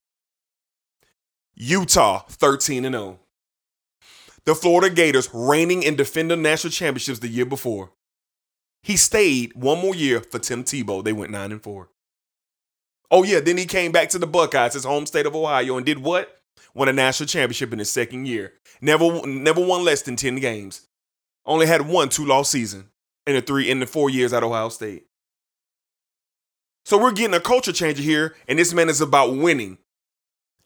Utah 1.55 2.21
13 2.29 2.85
and 2.85 2.95
0. 2.95 3.21
The 4.45 4.55
Florida 4.55 4.95
Gators 4.95 5.31
reigning 5.33 5.85
and 5.87 5.97
defending 5.97 6.43
national 6.43 6.73
championships 6.73 7.21
the 7.21 7.29
year 7.29 7.47
before. 7.47 7.93
He 8.83 8.97
stayed 8.99 9.55
one 9.55 9.79
more 9.79 9.95
year 9.95 10.21
for 10.21 10.38
Tim 10.38 10.64
Tebow. 10.64 11.03
They 11.03 11.14
went 11.14 11.33
9 11.33 11.53
and 11.53 11.62
4. 11.62 11.88
Oh 13.11 13.23
yeah, 13.23 13.40
then 13.40 13.59
he 13.59 13.67
came 13.67 13.93
back 13.93 14.09
to 14.11 14.19
the 14.19 14.27
Buckeyes, 14.27 14.75
his 14.75 14.85
home 14.85 15.07
state 15.07 15.27
of 15.27 15.37
Ohio, 15.37 15.77
and 15.77 15.87
did 15.87 15.99
what? 15.99 16.40
Won 16.75 16.88
a 16.88 16.93
national 16.93 17.29
championship 17.29 17.73
in 17.73 17.79
his 17.79 17.90
second 17.90 18.27
year. 18.27 18.55
Never 18.81 19.27
never 19.27 19.64
won 19.64 19.85
less 19.85 20.03
than 20.03 20.17
10 20.17 20.37
games. 20.37 20.87
Only 21.47 21.67
had 21.67 21.87
one 21.88 22.09
two-loss 22.09 22.51
season 22.51 22.88
in 23.27 23.35
the 23.35 23.43
three 23.43 23.71
in 23.71 23.81
the 23.81 23.87
four 23.87 24.11
years 24.11 24.33
at 24.33 24.43
Ohio 24.43 24.69
State. 24.69 25.07
So 26.85 26.99
we're 26.99 27.12
getting 27.12 27.35
a 27.35 27.40
culture 27.40 27.73
changer 27.73 28.03
here, 28.03 28.35
and 28.47 28.59
this 28.59 28.75
man 28.75 28.88
is 28.88 29.01
about 29.01 29.35
winning. 29.37 29.79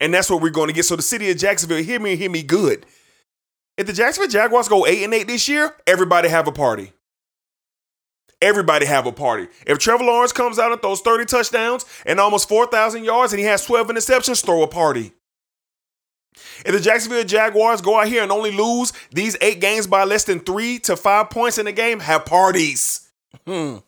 And 0.01 0.15
that's 0.15 0.31
what 0.31 0.43
we're 0.43 0.51
going 0.51 0.69
to 0.69 0.73
get. 0.73 0.85
So 0.85 0.97
the 0.97 1.03
city 1.03 1.31
of 1.31 1.39
Jacksonville, 1.39 1.83
hear 1.83 2.01
me, 2.01 2.17
hear 2.17 2.31
me 2.31 2.43
good. 2.43 2.87
If 3.77 3.87
the 3.87 3.93
Jacksonville 3.93 4.31
Jaguars 4.31 4.69
go 4.69 4.87
eight 4.87 5.05
and 5.05 5.15
eight 5.15 5.27
this 5.27 5.49
year, 5.49 5.75
everybody 5.87 6.29
have 6.29 6.49
a 6.49 6.53
party. 6.53 6.93
Everybody 8.41 8.87
have 8.87 9.07
a 9.07 9.13
party. 9.13 9.49
If 9.67 9.79
Trevor 9.79 10.05
Lawrence 10.05 10.33
comes 10.33 10.59
out 10.59 10.71
and 10.71 10.81
throws 10.81 11.01
30 11.01 11.25
touchdowns 11.25 11.85
and 12.07 12.21
almost 12.21 12.49
4,000 12.49 13.05
yards 13.05 13.33
and 13.33 13.41
he 13.41 13.47
has 13.47 13.65
12 13.65 13.89
interceptions, 13.89 14.45
throw 14.45 14.63
a 14.63 14.69
party. 14.69 15.13
If 16.65 16.73
the 16.73 16.81
Jacksonville 16.81 17.25
Jaguars 17.25 17.81
go 17.81 17.99
out 17.99 18.07
here 18.07 18.23
and 18.23 18.31
only 18.31 18.53
lose 18.53 18.93
these 19.11 19.37
eight 19.41 19.61
games 19.61 19.89
by 19.89 20.05
less 20.05 20.25
than 20.25 20.39
three 20.39 20.79
to 20.81 20.97
five 20.97 21.31
points 21.31 21.59
in 21.59 21.67
a 21.67 21.73
game, 21.73 21.99
have 21.99 22.27
parties. 22.27 23.09
Hmm. 23.45 23.79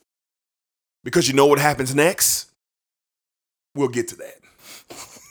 Because 1.04 1.28
you 1.28 1.34
know 1.34 1.46
what 1.46 1.60
happens 1.60 1.94
next? 1.94 2.50
We'll 3.76 3.88
get 3.88 4.08
to 4.08 4.16
that 4.16 4.39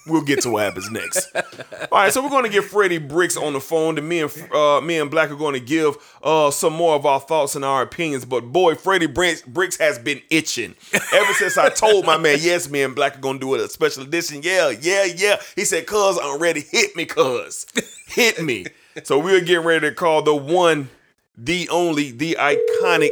we'll 0.09 0.23
get 0.23 0.41
to 0.41 0.49
what 0.49 0.63
happens 0.63 0.89
next. 0.91 1.33
All 1.35 1.99
right, 1.99 2.11
so 2.11 2.21
we're 2.21 2.29
going 2.29 2.43
to 2.43 2.49
get 2.49 2.63
Freddie 2.65 2.97
Bricks 2.97 3.37
on 3.37 3.53
the 3.53 3.59
phone. 3.59 3.97
And 3.97 4.07
me 4.07 4.21
and 4.21 4.51
uh, 4.51 4.81
me 4.81 4.99
and 4.99 5.09
Black 5.09 5.31
are 5.31 5.35
going 5.35 5.53
to 5.53 5.59
give 5.59 5.95
uh, 6.23 6.51
some 6.51 6.73
more 6.73 6.95
of 6.95 7.05
our 7.05 7.19
thoughts 7.19 7.55
and 7.55 7.63
our 7.63 7.81
opinions. 7.81 8.25
But 8.25 8.51
boy, 8.51 8.75
Freddie 8.75 9.07
Bricks, 9.07 9.41
Bricks 9.43 9.77
has 9.77 9.99
been 9.99 10.21
itching 10.29 10.75
ever 11.13 11.33
since 11.33 11.57
I 11.57 11.69
told 11.69 12.05
my 12.05 12.17
man, 12.17 12.37
yes, 12.41 12.69
me 12.69 12.83
and 12.83 12.95
Black 12.95 13.17
are 13.17 13.21
going 13.21 13.39
to 13.39 13.45
do 13.45 13.55
a 13.55 13.67
special 13.69 14.03
edition. 14.03 14.41
Yeah, 14.43 14.69
yeah, 14.69 15.05
yeah. 15.05 15.41
He 15.55 15.65
said, 15.65 15.85
"Cuz 15.85 16.17
I'm 16.21 16.39
ready. 16.39 16.61
Hit 16.61 16.95
me, 16.95 17.05
cuz. 17.05 17.65
Hit 18.07 18.41
me." 18.41 18.65
so 19.03 19.19
we're 19.19 19.41
getting 19.41 19.65
ready 19.65 19.89
to 19.89 19.95
call 19.95 20.21
the 20.21 20.35
one, 20.35 20.89
the 21.37 21.69
only, 21.69 22.11
the 22.11 22.37
iconic 22.39 23.11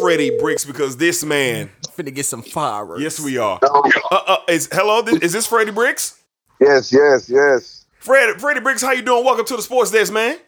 Freddie 0.00 0.36
Bricks 0.38 0.64
because 0.64 0.96
this 0.96 1.24
man 1.24 1.70
I'm 1.86 2.04
finna 2.04 2.14
get 2.14 2.26
some 2.26 2.42
fireworks. 2.42 3.02
Yes, 3.02 3.20
we 3.20 3.38
are. 3.38 3.58
Uh, 3.62 3.90
uh, 4.10 4.36
is 4.48 4.68
hello? 4.72 5.02
Is 5.02 5.32
this 5.32 5.46
Freddie 5.46 5.72
Bricks? 5.72 6.20
Yes, 6.60 6.92
yes, 6.92 7.28
yes. 7.28 7.86
Fred, 7.98 8.40
Freddie 8.40 8.60
Bricks, 8.60 8.82
how 8.82 8.92
you 8.92 9.02
doing? 9.02 9.24
Welcome 9.24 9.46
to 9.46 9.56
the 9.56 9.62
Sports 9.62 9.90
Desk, 9.90 10.12
man. 10.12 10.38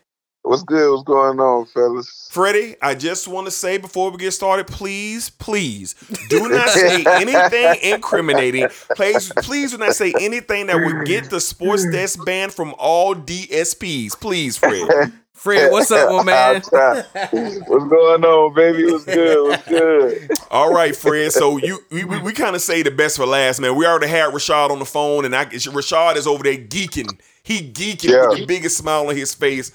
What's 0.43 0.62
good? 0.62 0.91
What's 0.93 1.03
going 1.03 1.41
on, 1.41 1.67
fellas? 1.67 2.29
Freddie, 2.31 2.77
I 2.81 2.95
just 2.95 3.27
want 3.27 3.49
to 3.49 3.51
say 3.51 3.79
before 3.79 4.12
we 4.12 4.19
get 4.19 4.31
started, 4.31 4.69
please, 4.69 5.29
please 5.29 5.97
do 6.29 6.49
not 6.49 6.69
say 6.69 7.05
anything 7.05 7.75
incriminating. 7.83 8.69
Please, 8.95 9.33
please 9.39 9.73
do 9.73 9.79
not 9.79 9.95
say 9.95 10.15
anything 10.21 10.67
that 10.67 10.77
would 10.77 11.05
get 11.05 11.31
the 11.31 11.41
Sports 11.41 11.91
Desk 11.91 12.25
banned 12.25 12.53
from 12.53 12.75
all 12.79 13.17
DSPs. 13.17 14.12
Please, 14.21 14.57
Fred. 14.57 15.12
Fred, 15.47 15.71
what's 15.71 15.93
up, 15.93 16.11
my 16.11 16.23
man? 16.25 16.55
what's 16.55 17.89
going 17.89 18.25
on, 18.25 18.53
baby? 18.53 18.91
What's 18.91 19.05
good? 19.05 19.49
What's 19.49 19.69
good? 19.69 20.29
All 20.51 20.75
right, 20.75 20.95
Fred. 20.97 21.31
So 21.31 21.57
you 21.59 21.79
we, 21.89 22.03
we, 22.03 22.19
we 22.19 22.33
kind 22.33 22.57
of 22.57 22.63
say 22.63 22.83
the 22.83 22.91
best 22.91 23.17
for 23.17 23.27
last, 23.27 23.61
man. 23.61 23.77
We 23.77 23.87
already 23.87 24.09
had 24.09 24.35
Rashad 24.35 24.71
on 24.71 24.81
the 24.81 24.85
phone, 24.85 25.25
and 25.25 25.37
I 25.37 25.45
Rashad 25.45 26.17
is 26.17 26.27
over 26.27 26.43
there 26.43 26.57
geeking. 26.57 27.21
He 27.45 27.61
geeking 27.61 28.11
yeah. 28.11 28.27
with 28.27 28.39
the 28.41 28.47
biggest 28.47 28.77
smile 28.77 29.07
on 29.07 29.15
his 29.15 29.35
face. 29.35 29.71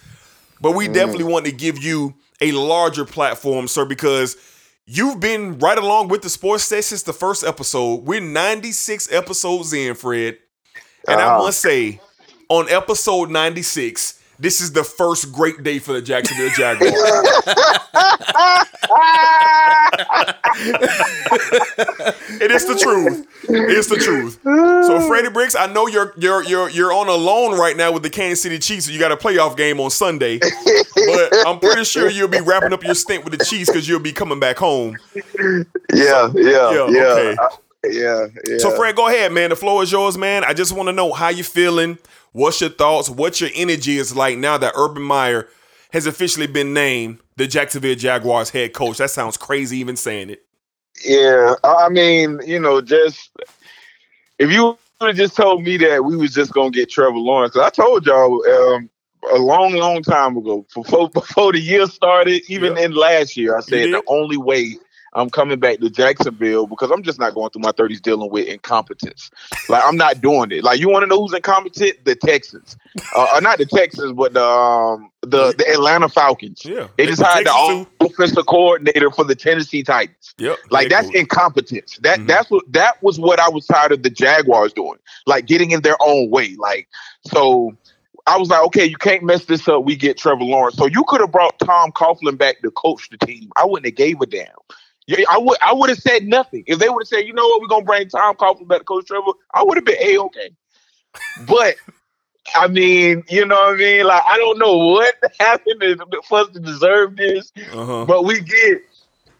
But 0.60 0.74
we 0.74 0.90
mm. 0.90 0.94
definitely 0.94 1.24
want 1.24 1.46
to 1.46 1.54
give 1.54 1.82
you 1.82 2.16
a 2.42 2.52
larger 2.52 3.06
platform, 3.06 3.70
sir, 3.70 3.86
because 3.86 4.36
you've 4.86 5.22
been 5.22 5.58
right 5.60 5.78
along 5.78 6.10
with 6.10 6.22
the 6.22 6.30
Sports 6.30 6.68
Desk 6.68 6.90
since 6.90 7.04
the 7.04 7.14
first 7.14 7.46
episode. 7.46 8.04
We're 8.04 8.20
96 8.20 9.10
episodes 9.14 9.72
in, 9.72 9.96
Fred. 9.96 10.38
And 11.08 11.22
uh-huh. 11.22 11.36
I 11.36 11.38
must 11.38 11.62
say, 11.62 12.02
on 12.50 12.68
episode 12.68 13.30
96, 13.30 14.21
this 14.42 14.60
is 14.60 14.72
the 14.72 14.84
first 14.84 15.32
great 15.32 15.64
day 15.64 15.80
for 15.80 15.94
the 15.94 16.02
Jacksonville 16.02 16.50
Jaguars. 16.50 16.92
it 22.42 22.52
is 22.52 22.66
the 22.66 22.76
truth. 22.82 23.28
It's 23.44 23.88
the 23.88 23.98
truth. 23.98 24.40
So 24.44 25.08
Freddie 25.08 25.30
Bricks, 25.30 25.56
I 25.56 25.72
know 25.72 25.88
you're 25.88 26.14
you're 26.18 26.44
you're 26.44 26.70
you're 26.70 26.92
on 26.92 27.08
a 27.08 27.14
loan 27.14 27.58
right 27.58 27.78
now 27.78 27.92
with 27.92 28.02
the 28.02 28.10
Kansas 28.10 28.42
City 28.42 28.58
Chiefs. 28.58 28.88
So 28.88 28.92
you 28.92 29.00
got 29.00 29.12
a 29.12 29.18
playoff 29.18 29.56
game 29.56 29.80
on 29.80 29.92
Sunday, 29.92 30.40
but 30.40 31.48
I'm 31.48 31.60
pretty 31.60 31.84
sure 31.84 32.10
you'll 32.10 32.28
be 32.28 32.42
wrapping 32.42 32.74
up 32.74 32.84
your 32.84 32.96
stint 32.96 33.24
with 33.24 33.38
the 33.38 33.46
Chiefs 33.46 33.70
because 33.70 33.88
you'll 33.88 34.00
be 34.00 34.12
coming 34.12 34.40
back 34.40 34.58
home. 34.58 34.98
Yeah, 35.94 36.32
yeah, 36.34 36.90
yeah. 36.90 37.36
Okay. 37.36 37.36
Yeah, 37.84 38.28
yeah. 38.48 38.58
So 38.60 38.72
Fred, 38.72 38.96
go 38.96 39.08
ahead, 39.08 39.32
man. 39.32 39.50
The 39.50 39.56
floor 39.56 39.84
is 39.84 39.92
yours, 39.92 40.18
man. 40.18 40.44
I 40.44 40.54
just 40.54 40.72
want 40.72 40.88
to 40.88 40.94
know 40.94 41.14
how 41.14 41.30
you 41.30 41.44
feeling. 41.44 41.98
What's 42.32 42.62
your 42.62 42.70
thoughts? 42.70 43.10
What 43.10 43.42
your 43.42 43.50
energy 43.56 43.98
is 43.98 44.16
like 44.16 44.38
now 44.38 44.58
that 44.58 44.74
Urban 44.76 45.04
Meyer 45.04 45.48
has 45.92 46.06
officially 46.06 46.48
been 46.48 46.74
named 46.74 47.20
the 47.36 47.48
Jacksonville 47.48 47.96
Jaguars 47.96 48.52
head 48.52 48.74
coach? 48.74 48.98
That 48.98 49.10
sounds 49.10 49.36
crazy 49.36 49.78
even 49.78 49.96
saying 49.96 50.30
it. 50.30 50.46
Yeah, 51.04 51.56
I 51.64 51.90
mean, 51.90 52.40
you 52.46 52.60
know, 52.60 52.82
just 52.82 53.32
if 54.38 54.52
you 54.52 54.78
would 55.00 55.08
have 55.08 55.16
just 55.16 55.36
told 55.36 55.64
me 55.64 55.78
that 55.78 56.06
we 56.06 56.16
was 56.16 56.34
just 56.34 56.54
gonna 56.54 56.70
get 56.70 56.90
Trevor 56.90 57.18
Lawrence, 57.18 57.58
I 57.58 57.70
told 57.72 58.06
y'all 58.06 58.46
um, 58.48 58.90
a 59.34 59.38
long, 59.38 59.74
long 59.74 60.04
time 60.04 60.38
ago, 60.38 60.66
before 60.74 61.10
before 61.14 61.52
the 61.52 61.60
year 61.60 61.88
started, 61.88 62.44
even 62.48 62.78
in 62.78 62.94
last 62.94 63.36
year, 63.36 63.58
I 63.58 63.62
said 63.62 63.92
the 63.92 64.04
only 64.08 64.38
way 64.38 64.78
I'm 65.14 65.30
coming 65.30 65.60
back 65.60 65.80
to 65.80 65.90
Jacksonville 65.90 66.68
because 66.68 66.90
I'm 66.90 67.04
just 67.04 67.20
not 67.20 67.34
going 67.34 67.50
through 67.50 67.64
my 67.64 67.74
30s 67.74 68.02
dealing 68.02 68.32
with 68.32 68.48
incompetence. 68.48 69.30
Like 69.68 69.84
I'm 69.86 69.98
not 69.98 70.22
doing 70.22 70.52
it. 70.52 70.64
Like 70.64 70.80
you 70.80 70.90
want 70.90 71.04
to 71.04 71.08
know 71.08 71.22
who's 71.22 71.34
incompetent? 71.34 72.06
The 72.06 72.16
Texans, 72.16 72.78
uh, 73.16 73.28
uh, 73.34 73.40
not 73.42 73.58
the 73.58 73.66
Texans, 73.66 74.14
but 74.14 74.34
the 74.34 74.44
um, 74.44 75.12
the 75.22 75.54
the 75.58 75.70
Atlanta 75.70 76.08
Falcons. 76.08 76.64
Yeah, 76.64 76.88
they 76.98 77.06
just 77.08 77.22
hired 77.22 77.46
the 77.46 77.88
offensive 78.00 78.46
coordinator 78.46 79.12
for 79.12 79.26
the 79.26 79.36
Tennessee 79.36 79.84
Titans. 79.84 80.34
Yep, 80.38 80.58
like 80.70 80.90
that's 80.90 81.08
cool. 81.08 81.20
incompetence. 81.20 81.98
That 82.02 82.20
mm-hmm. 82.20 82.28
that's 82.28 82.50
what 82.50 82.64
that 82.72 83.02
was 83.04 83.20
what 83.20 83.40
I 83.40 83.50
was 83.50 83.66
tired 83.68 83.92
of 83.92 84.04
the 84.04 84.10
Jaguars 84.10 84.72
doing. 84.72 85.00
Like 85.26 85.46
getting 85.46 85.72
in 85.72 85.82
their 85.82 85.98
own 86.00 86.30
way. 86.30 86.56
Like 86.58 86.88
so. 87.26 87.76
I 88.28 88.38
was 88.38 88.50
like, 88.50 88.64
okay, 88.66 88.86
you 88.86 88.98
can't 88.98 89.24
mess 89.24 89.46
this 89.46 89.68
up. 89.68 89.84
We 89.84 89.96
get 89.96 90.16
Trevor 90.16 90.44
Lawrence. 90.44 90.78
So 90.78 90.86
you 90.86 91.04
could 91.08 91.22
have 91.22 91.32
brought 91.32 91.58
Tom 91.58 91.92
Coughlin 91.92 92.38
back 92.38 92.62
to 92.62 92.70
coach 92.70 93.10
the 93.10 93.18
team. 93.18 93.52
I 93.58 93.66
wouldn't 93.66 93.88
have 93.88 93.96
gave 93.96 94.22
a 94.22 94.28
damn. 94.28 94.46
Yeah, 95.12 95.26
I 95.30 95.38
would 95.38 95.58
I 95.62 95.74
would 95.74 95.90
have 95.90 96.00
said 96.00 96.26
nothing. 96.28 96.64
If 96.68 96.80
they 96.80 96.88
would 96.88 97.02
have 97.02 97.08
said, 97.08 97.28
you 97.28 97.34
know 97.34 97.46
what, 97.46 97.62
we're 97.62 97.68
gonna 97.68 97.86
bring 97.86 98.08
Tom 98.08 98.36
Coughlin 98.36 98.68
back 98.68 98.80
to 98.80 98.86
Coach 98.86 99.08
Trevor, 99.08 99.32
I 99.54 99.64
would 99.64 99.78
have 99.78 99.86
been 99.86 99.98
a 100.00 100.18
okay. 100.20 100.52
But 101.48 101.76
I 102.56 102.68
mean, 102.68 103.24
you 103.30 103.46
know 103.46 103.56
what 103.56 103.76
I 103.76 103.78
mean? 103.78 104.06
Like 104.06 104.24
I 104.26 104.38
don't 104.38 104.58
know 104.58 104.78
what 104.78 105.16
happened 105.40 106.02
for 106.28 106.40
us 106.40 106.50
to 106.52 106.60
deserve 106.60 107.18
this, 107.18 107.52
uh-huh. 107.74 108.06
but 108.06 108.24
we 108.24 108.40
get 108.40 108.82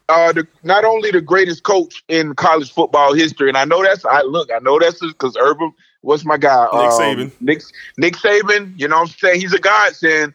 uh, 0.10 0.34
the, 0.34 0.46
not 0.64 0.84
only 0.84 1.10
the 1.12 1.22
greatest 1.22 1.64
coach 1.64 2.04
in 2.10 2.36
college 2.36 2.72
football 2.72 3.14
history, 3.14 3.48
and 3.48 3.58
I 3.58 3.66
know 3.66 3.82
that's 3.82 4.04
I 4.04 4.22
look, 4.24 4.50
I 4.54 4.60
know 4.60 4.78
that's 4.78 5.00
because 5.00 5.38
Urban, 5.38 5.72
what's 6.02 6.26
my 6.26 6.38
guy? 6.38 6.64
Nick 6.66 6.74
um, 6.74 6.92
Saban. 6.92 7.32
Nick 7.40 7.62
Nick 7.98 8.16
Saban, 8.18 8.78
you 8.78 8.90
know 8.90 8.98
what 8.98 9.10
I'm 9.10 9.16
saying? 9.16 9.40
He's 9.40 9.54
a 9.54 9.60
godsend. 9.60 10.34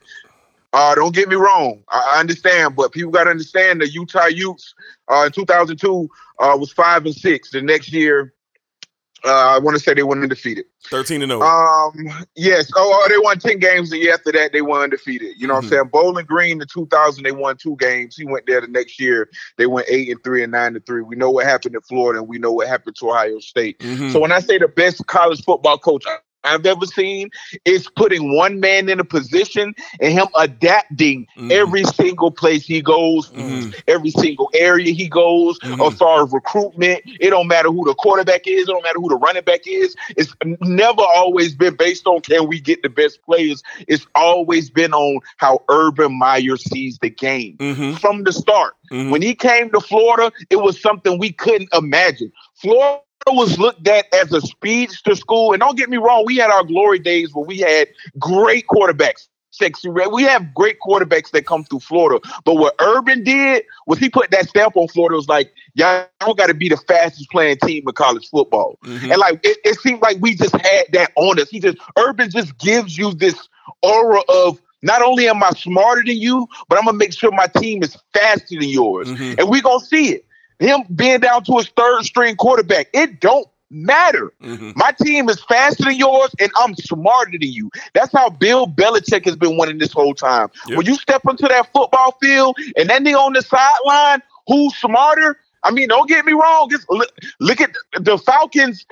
Uh, 0.72 0.94
don't 0.94 1.14
get 1.14 1.28
me 1.28 1.36
wrong. 1.36 1.82
I, 1.88 2.14
I 2.16 2.20
understand, 2.20 2.76
but 2.76 2.92
people 2.92 3.10
got 3.10 3.24
to 3.24 3.30
understand 3.30 3.80
the 3.80 3.88
Utah 3.88 4.26
Utes 4.26 4.74
uh, 5.08 5.24
in 5.26 5.32
2002 5.32 6.08
uh, 6.38 6.56
was 6.58 6.72
five 6.72 7.04
and 7.06 7.14
six. 7.14 7.50
The 7.50 7.62
next 7.62 7.92
year, 7.92 8.32
Uh, 9.24 9.56
I 9.56 9.58
want 9.58 9.76
to 9.76 9.82
say 9.82 9.92
they 9.94 10.04
went 10.04 10.22
undefeated. 10.22 10.66
13 10.88 11.20
to 11.22 11.26
0. 11.26 11.40
Um, 11.42 12.26
yes. 12.36 12.70
Oh, 12.76 12.92
oh, 12.94 13.08
they 13.08 13.18
won 13.18 13.38
10 13.40 13.58
games 13.58 13.90
the 13.90 13.98
year 13.98 14.14
after 14.14 14.30
that. 14.30 14.52
They 14.52 14.60
won 14.62 14.82
undefeated. 14.82 15.34
You 15.36 15.48
know 15.48 15.54
what 15.54 15.64
I'm 15.64 15.70
saying? 15.70 15.88
Bowling 15.90 16.26
Green 16.26 16.60
in 16.60 16.66
2000, 16.68 17.24
they 17.24 17.32
won 17.32 17.56
two 17.56 17.74
games. 17.80 18.14
He 18.14 18.24
went 18.24 18.46
there 18.46 18.60
the 18.60 18.68
next 18.68 19.00
year. 19.00 19.28
They 19.56 19.66
went 19.66 19.88
eight 19.90 20.10
and 20.10 20.22
three 20.22 20.44
and 20.44 20.52
nine 20.52 20.74
to 20.74 20.80
three. 20.80 21.02
We 21.02 21.16
know 21.16 21.30
what 21.30 21.44
happened 21.46 21.74
in 21.74 21.80
Florida, 21.80 22.20
and 22.20 22.28
we 22.28 22.38
know 22.38 22.52
what 22.52 22.68
happened 22.68 22.94
to 22.96 23.10
Ohio 23.10 23.40
State. 23.40 23.82
So 24.12 24.20
when 24.20 24.30
I 24.30 24.38
say 24.38 24.58
the 24.58 24.68
best 24.68 25.04
college 25.06 25.42
football 25.42 25.78
coach 25.78 26.04
I've 26.46 26.66
ever 26.66 26.86
seen 26.86 27.30
is 27.64 27.88
putting 27.88 28.34
one 28.34 28.60
man 28.60 28.88
in 28.88 29.00
a 29.00 29.04
position 29.04 29.74
and 30.00 30.12
him 30.12 30.28
adapting 30.36 31.26
mm. 31.36 31.50
every 31.50 31.84
single 31.84 32.30
place 32.30 32.64
he 32.64 32.80
goes, 32.80 33.30
mm. 33.30 33.46
Mm. 33.46 33.82
every 33.88 34.10
single 34.10 34.50
area 34.54 34.92
he 34.92 35.08
goes, 35.08 35.58
as 35.62 35.94
far 35.94 36.24
as 36.24 36.32
recruitment. 36.32 37.02
It 37.04 37.30
don't 37.30 37.48
matter 37.48 37.70
who 37.70 37.84
the 37.84 37.94
quarterback 37.94 38.46
is, 38.46 38.62
it 38.62 38.66
don't 38.66 38.82
matter 38.82 38.98
who 38.98 39.08
the 39.08 39.16
running 39.16 39.44
back 39.44 39.60
is. 39.66 39.94
It's 40.16 40.34
never 40.62 41.02
always 41.02 41.54
been 41.54 41.76
based 41.76 42.06
on 42.06 42.20
can 42.20 42.48
we 42.48 42.60
get 42.60 42.82
the 42.82 42.88
best 42.88 43.22
players. 43.22 43.62
It's 43.88 44.06
always 44.14 44.70
been 44.70 44.92
on 44.92 45.20
how 45.36 45.62
Urban 45.68 46.18
Meyer 46.18 46.56
sees 46.56 46.98
the 46.98 47.10
game 47.10 47.56
mm-hmm. 47.58 47.94
from 47.96 48.24
the 48.24 48.32
start. 48.32 48.74
Mm-hmm. 48.90 49.10
When 49.10 49.22
he 49.22 49.34
came 49.34 49.70
to 49.70 49.80
Florida, 49.80 50.32
it 50.50 50.56
was 50.56 50.80
something 50.80 51.18
we 51.18 51.32
couldn't 51.32 51.68
imagine. 51.72 52.32
Florida 52.54 53.00
was 53.34 53.58
looked 53.58 53.86
at 53.88 54.12
as 54.14 54.32
a 54.32 54.40
speedster 54.40 55.14
school. 55.14 55.52
And 55.52 55.60
don't 55.60 55.76
get 55.76 55.90
me 55.90 55.96
wrong, 55.96 56.24
we 56.24 56.36
had 56.36 56.50
our 56.50 56.64
glory 56.64 56.98
days 56.98 57.34
where 57.34 57.44
we 57.44 57.58
had 57.58 57.88
great 58.18 58.66
quarterbacks. 58.68 59.28
Sexy 59.50 59.88
Rexy. 59.88 60.12
We 60.12 60.22
have 60.24 60.52
great 60.52 60.76
quarterbacks 60.86 61.30
that 61.30 61.46
come 61.46 61.64
through 61.64 61.80
Florida. 61.80 62.20
But 62.44 62.56
what 62.56 62.74
Urban 62.78 63.24
did 63.24 63.64
was 63.86 63.98
he 63.98 64.10
put 64.10 64.30
that 64.30 64.50
stamp 64.50 64.76
on 64.76 64.86
Florida. 64.88 65.14
It 65.14 65.16
was 65.16 65.28
like, 65.28 65.50
y'all 65.74 66.34
got 66.36 66.48
to 66.48 66.54
be 66.54 66.68
the 66.68 66.76
fastest 66.76 67.30
playing 67.30 67.56
team 67.64 67.84
in 67.86 67.94
college 67.94 68.28
football. 68.28 68.78
Mm-hmm. 68.84 69.12
And 69.12 69.18
like 69.18 69.40
it, 69.44 69.56
it 69.64 69.80
seemed 69.80 70.02
like 70.02 70.18
we 70.20 70.34
just 70.34 70.54
had 70.54 70.84
that 70.92 71.10
on 71.16 71.40
us. 71.40 71.48
He 71.48 71.60
just 71.60 71.78
Urban 71.98 72.30
just 72.30 72.58
gives 72.58 72.98
you 72.98 73.14
this 73.14 73.48
aura 73.82 74.20
of 74.28 74.60
not 74.82 75.00
only 75.00 75.26
am 75.26 75.42
I 75.42 75.50
smarter 75.50 76.02
than 76.04 76.18
you, 76.18 76.46
but 76.68 76.78
I'm 76.78 76.84
gonna 76.84 76.98
make 76.98 77.14
sure 77.14 77.30
my 77.32 77.46
team 77.46 77.82
is 77.82 77.96
faster 78.12 78.60
than 78.60 78.68
yours. 78.68 79.08
Mm-hmm. 79.08 79.40
And 79.40 79.48
we're 79.48 79.62
gonna 79.62 79.80
see 79.80 80.12
it 80.12 80.25
him 80.58 80.82
being 80.94 81.20
down 81.20 81.44
to 81.44 81.56
his 81.56 81.68
third 81.68 82.04
string 82.04 82.36
quarterback. 82.36 82.88
It 82.92 83.20
don't 83.20 83.46
matter. 83.70 84.32
Mm-hmm. 84.42 84.72
My 84.76 84.92
team 85.02 85.28
is 85.28 85.42
faster 85.44 85.84
than 85.84 85.96
yours, 85.96 86.34
and 86.40 86.50
I'm 86.56 86.74
smarter 86.76 87.32
than 87.32 87.42
you. 87.42 87.70
That's 87.94 88.12
how 88.12 88.30
Bill 88.30 88.66
Belichick 88.66 89.24
has 89.24 89.36
been 89.36 89.56
winning 89.58 89.78
this 89.78 89.92
whole 89.92 90.14
time. 90.14 90.48
When 90.68 90.86
you 90.86 90.94
step 90.94 91.22
into 91.28 91.46
that 91.48 91.72
football 91.72 92.16
field 92.22 92.56
and 92.76 92.88
that 92.90 93.02
nigga 93.02 93.18
on 93.18 93.32
the 93.32 93.42
sideline, 93.42 94.22
who's 94.46 94.74
smarter? 94.76 95.38
I 95.62 95.70
mean, 95.72 95.88
don't 95.88 96.08
get 96.08 96.24
me 96.24 96.32
wrong. 96.32 96.68
Just 96.70 96.88
look, 96.88 97.10
look 97.40 97.60
at 97.60 97.72
the 97.98 98.18
Falcons, 98.18 98.86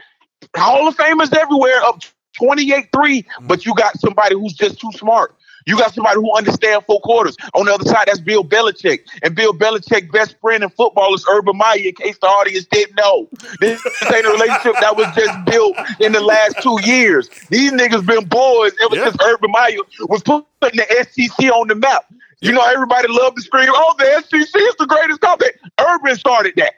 Hall 0.57 0.89
of 0.89 0.97
Famers 0.97 1.35
everywhere, 1.37 1.81
up 1.87 2.01
28-3, 2.41 2.91
mm-hmm. 2.91 3.47
but 3.47 3.65
you 3.65 3.75
got 3.75 3.99
somebody 4.01 4.35
who's 4.35 4.55
just 4.55 4.81
too 4.81 4.91
smart. 4.93 5.37
You 5.67 5.79
got 5.79 5.95
somebody 5.95 6.17
who 6.17 6.35
understands 6.37 6.85
four 6.87 7.01
quarters. 7.01 7.37
On 7.55 7.67
the 7.67 7.75
other 7.75 7.85
side, 7.85 8.07
that's 8.07 8.21
Bill 8.21 8.45
Belichick. 8.45 9.01
And 9.23 9.35
Bill 9.35 9.55
Belichick's 9.55 10.11
best 10.11 10.37
friend 10.41 10.63
in 10.63 10.71
football 10.71 11.15
is 11.15 11.25
Urban 11.31 11.57
Meyer, 11.57 11.79
in 11.79 11.95
case 11.95 12.19
the 12.21 12.27
audience 12.27 12.67
didn't 12.67 12.97
know. 12.97 13.29
This 13.61 13.81
ain't 14.15 14.27
a 14.27 14.31
relationship 14.31 14.75
that 14.81 14.97
was 14.97 15.07
just 15.15 15.45
built 15.47 15.77
in 16.01 16.13
the 16.13 16.21
last 16.21 16.57
two 16.63 16.79
years. 16.85 17.29
These 17.51 17.73
niggas 17.73 18.05
been 18.07 18.27
boys 18.27 18.73
ever 18.85 18.97
since 18.97 19.17
Urban 19.23 19.51
Meyer 19.51 19.79
was 20.01 20.23
putting 20.23 20.47
the 20.61 21.07
SEC 21.11 21.51
on 21.53 21.69
the 21.69 21.75
map. 21.75 22.05
You 22.41 22.53
know, 22.53 22.63
everybody 22.63 23.09
loved 23.09 23.37
to 23.37 23.43
scream, 23.43 23.71
oh, 23.71 23.95
the 23.99 24.23
SEC 24.23 24.61
is 24.61 24.75
the 24.79 24.87
greatest 24.87 25.21
company. 25.21 25.51
Urban 25.81 26.17
started 26.17 26.55
that. 26.57 26.75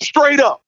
Straight 0.00 0.38
up. 0.38 0.62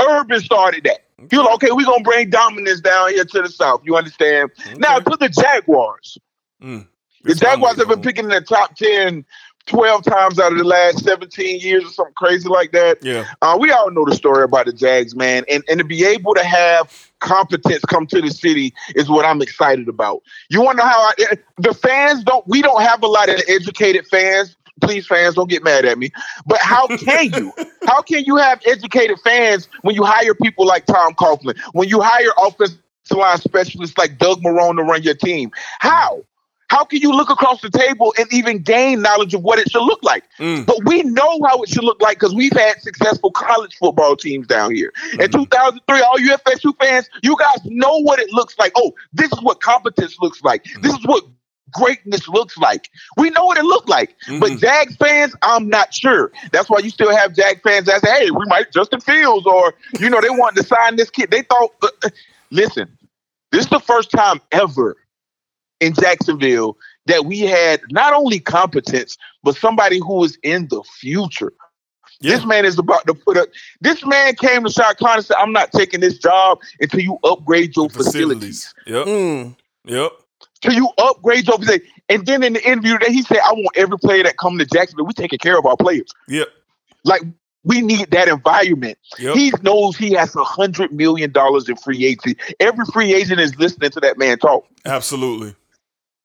Urban 0.00 0.40
started 0.40 0.84
that. 0.84 1.00
Was 1.18 1.32
like, 1.32 1.54
okay, 1.54 1.72
we're 1.72 1.86
going 1.86 2.04
to 2.04 2.08
bring 2.08 2.30
dominance 2.30 2.80
down 2.80 3.10
here 3.10 3.24
to 3.24 3.42
the 3.42 3.48
South. 3.48 3.80
You 3.84 3.96
understand? 3.96 4.50
Now, 4.76 4.98
to 4.98 5.16
the 5.18 5.28
Jaguars. 5.28 6.18
Mm. 6.62 6.86
The 7.26 7.34
Jaguars 7.34 7.76
have 7.78 7.88
been 7.88 8.02
picking 8.02 8.24
in 8.24 8.30
the 8.30 8.40
top 8.40 8.76
10 8.76 9.24
12 9.66 10.04
times 10.04 10.38
out 10.38 10.52
of 10.52 10.58
the 10.58 10.64
last 10.64 11.04
17 11.04 11.60
years 11.60 11.84
or 11.84 11.88
something 11.88 12.14
crazy 12.14 12.48
like 12.48 12.72
that. 12.72 12.98
Yeah. 13.02 13.26
Uh, 13.42 13.56
we 13.60 13.70
all 13.72 13.90
know 13.90 14.04
the 14.04 14.14
story 14.14 14.44
about 14.44 14.66
the 14.66 14.72
Jags, 14.72 15.14
man. 15.14 15.44
And, 15.50 15.64
and 15.68 15.78
to 15.78 15.84
be 15.84 16.04
able 16.04 16.34
to 16.34 16.44
have 16.44 17.10
competence 17.18 17.82
come 17.84 18.06
to 18.08 18.20
the 18.20 18.30
city 18.30 18.72
is 18.94 19.08
what 19.08 19.24
I'm 19.24 19.42
excited 19.42 19.88
about. 19.88 20.22
You 20.50 20.62
want 20.62 20.78
to 20.78 20.84
know 20.84 20.88
how 20.88 20.98
I, 21.00 21.14
the 21.58 21.74
fans 21.74 22.22
don't, 22.22 22.46
we 22.46 22.62
don't 22.62 22.82
have 22.82 23.02
a 23.02 23.06
lot 23.06 23.28
of 23.28 23.40
educated 23.48 24.06
fans. 24.06 24.56
Please, 24.80 25.06
fans, 25.06 25.34
don't 25.34 25.48
get 25.48 25.64
mad 25.64 25.84
at 25.84 25.98
me. 25.98 26.10
But 26.46 26.58
how 26.58 26.86
can 26.86 27.32
you? 27.32 27.52
how 27.86 28.02
can 28.02 28.24
you 28.24 28.36
have 28.36 28.60
educated 28.66 29.18
fans 29.24 29.68
when 29.80 29.94
you 29.94 30.04
hire 30.04 30.34
people 30.34 30.66
like 30.66 30.84
Tom 30.84 31.14
Coughlin, 31.14 31.58
when 31.72 31.88
you 31.88 32.02
hire 32.02 32.28
offensive 32.38 32.78
line 33.10 33.38
specialists 33.38 33.96
like 33.96 34.18
Doug 34.18 34.42
Marrone 34.42 34.76
to 34.76 34.82
run 34.82 35.02
your 35.02 35.14
team? 35.14 35.50
How? 35.80 36.22
How 36.68 36.84
can 36.84 37.00
you 37.00 37.12
look 37.12 37.30
across 37.30 37.60
the 37.60 37.70
table 37.70 38.12
and 38.18 38.26
even 38.32 38.58
gain 38.60 39.02
knowledge 39.02 39.34
of 39.34 39.42
what 39.42 39.58
it 39.58 39.70
should 39.70 39.84
look 39.84 40.02
like? 40.02 40.24
Mm. 40.38 40.66
But 40.66 40.84
we 40.84 41.02
know 41.02 41.40
how 41.46 41.62
it 41.62 41.68
should 41.68 41.84
look 41.84 42.00
like 42.02 42.18
because 42.18 42.34
we've 42.34 42.52
had 42.52 42.80
successful 42.82 43.30
college 43.30 43.76
football 43.76 44.16
teams 44.16 44.46
down 44.46 44.74
here. 44.74 44.92
In 45.12 45.18
mm-hmm. 45.18 45.42
2003, 45.42 46.00
all 46.00 46.18
you 46.18 46.36
FSU 46.36 46.76
fans, 46.80 47.08
you 47.22 47.36
guys 47.38 47.64
know 47.64 47.98
what 48.02 48.18
it 48.18 48.32
looks 48.32 48.58
like. 48.58 48.72
Oh, 48.76 48.92
this 49.12 49.32
is 49.32 49.40
what 49.42 49.60
competence 49.60 50.16
looks 50.20 50.42
like. 50.42 50.64
Mm-hmm. 50.64 50.82
This 50.82 50.94
is 50.94 51.06
what 51.06 51.24
greatness 51.72 52.28
looks 52.28 52.56
like. 52.58 52.90
We 53.16 53.30
know 53.30 53.44
what 53.44 53.58
it 53.58 53.64
looked 53.64 53.88
like. 53.88 54.16
But 54.26 54.50
mm-hmm. 54.50 54.58
Jags 54.58 54.96
fans, 54.96 55.34
I'm 55.42 55.68
not 55.68 55.94
sure. 55.94 56.32
That's 56.52 56.68
why 56.68 56.78
you 56.78 56.90
still 56.90 57.14
have 57.14 57.34
Jag 57.34 57.62
fans 57.62 57.86
that 57.86 58.02
say, 58.02 58.10
hey, 58.24 58.30
we 58.30 58.44
might 58.46 58.72
Justin 58.72 59.00
Fields 59.00 59.46
or, 59.46 59.74
you 60.00 60.10
know, 60.10 60.20
they 60.20 60.30
wanted 60.30 60.62
to 60.62 60.66
sign 60.66 60.96
this 60.96 61.10
kid. 61.10 61.30
They 61.30 61.42
thought, 61.42 61.72
uh, 61.82 61.88
uh 62.04 62.10
listen, 62.50 62.96
this 63.52 63.64
is 63.64 63.70
the 63.70 63.80
first 63.80 64.10
time 64.10 64.40
ever 64.52 64.96
in 65.80 65.94
Jacksonville 65.94 66.76
that 67.06 67.24
we 67.24 67.40
had 67.40 67.80
not 67.90 68.12
only 68.12 68.40
competence, 68.40 69.16
but 69.42 69.56
somebody 69.56 69.98
who 69.98 70.24
is 70.24 70.38
in 70.42 70.68
the 70.68 70.82
future. 70.82 71.52
This 72.20 72.46
man 72.46 72.64
is 72.64 72.78
about 72.78 73.06
to 73.06 73.14
put 73.14 73.36
up. 73.36 73.48
This 73.80 74.04
man 74.04 74.34
came 74.36 74.64
to 74.64 74.70
Shad 74.70 74.96
Khan 74.96 75.16
and 75.16 75.24
said, 75.24 75.36
I'm 75.38 75.52
not 75.52 75.72
taking 75.72 76.00
this 76.00 76.18
job 76.18 76.58
until 76.80 77.00
you 77.00 77.18
upgrade 77.24 77.76
your 77.76 77.90
facilities. 77.90 78.74
Yep. 78.86 79.06
Mm. 79.06 79.56
Yep. 79.84 80.12
Till 80.62 80.72
you 80.72 80.88
upgrade 80.96 81.46
your 81.46 81.58
facilities. 81.58 81.88
And 82.08 82.24
then 82.24 82.42
in 82.42 82.54
the 82.54 82.66
interview 82.66 82.98
that 82.98 83.08
he 83.08 83.22
said, 83.22 83.38
I 83.44 83.52
want 83.52 83.76
every 83.76 83.98
player 83.98 84.22
that 84.22 84.38
come 84.38 84.56
to 84.58 84.64
Jacksonville, 84.64 85.06
we 85.06 85.12
taking 85.12 85.38
care 85.38 85.58
of 85.58 85.66
our 85.66 85.76
players. 85.76 86.08
Yep. 86.28 86.48
Like 87.04 87.22
we 87.64 87.82
need 87.82 88.10
that 88.12 88.28
environment. 88.28 88.96
Yep. 89.18 89.34
He 89.34 89.52
knows 89.62 89.96
he 89.96 90.12
has 90.12 90.34
a 90.36 90.44
hundred 90.44 90.92
million 90.92 91.32
dollars 91.32 91.68
in 91.68 91.76
free 91.76 92.06
agency. 92.06 92.36
Every 92.60 92.86
free 92.86 93.12
agent 93.12 93.40
is 93.40 93.54
listening 93.56 93.90
to 93.90 94.00
that 94.00 94.16
man 94.16 94.38
talk. 94.38 94.66
Absolutely. 94.86 95.54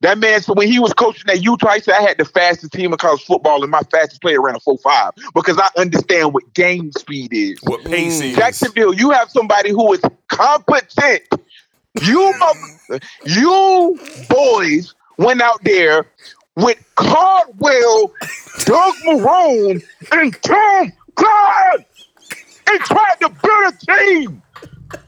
That 0.01 0.17
man, 0.17 0.41
so 0.41 0.53
when 0.53 0.67
he 0.67 0.79
was 0.79 0.93
coaching 0.93 1.29
at 1.29 1.43
Utah, 1.43 1.73
he 1.73 1.81
said, 1.81 1.95
I 1.95 2.01
had 2.01 2.17
the 2.17 2.25
fastest 2.25 2.73
team 2.73 2.91
in 2.91 2.97
college 2.97 3.23
football, 3.23 3.61
and 3.61 3.69
my 3.71 3.81
fastest 3.91 4.21
player 4.21 4.41
ran 4.41 4.55
a 4.55 4.59
4 4.59 4.77
5 4.77 5.11
because 5.35 5.57
I 5.59 5.69
understand 5.77 6.33
what 6.33 6.53
game 6.53 6.91
speed 6.93 7.33
is. 7.33 7.59
What 7.63 7.83
pace 7.85 8.21
mm. 8.21 8.31
is. 8.31 8.35
Jacksonville, 8.35 8.93
you 8.93 9.11
have 9.11 9.29
somebody 9.29 9.69
who 9.69 9.93
is 9.93 10.01
competent. 10.27 11.23
You, 12.01 12.33
you 13.25 13.99
boys 14.29 14.95
went 15.17 15.41
out 15.41 15.63
there 15.63 16.07
with 16.55 16.77
Caldwell, 16.95 18.11
Doug 18.65 18.95
Marrone, 19.05 19.83
and 20.11 20.41
Tom 20.41 20.93
Clyde 21.15 21.85
and 22.67 22.79
tried 22.81 23.15
to 23.21 23.29
build 23.29 23.73
a 23.73 23.97
team. 23.97 24.41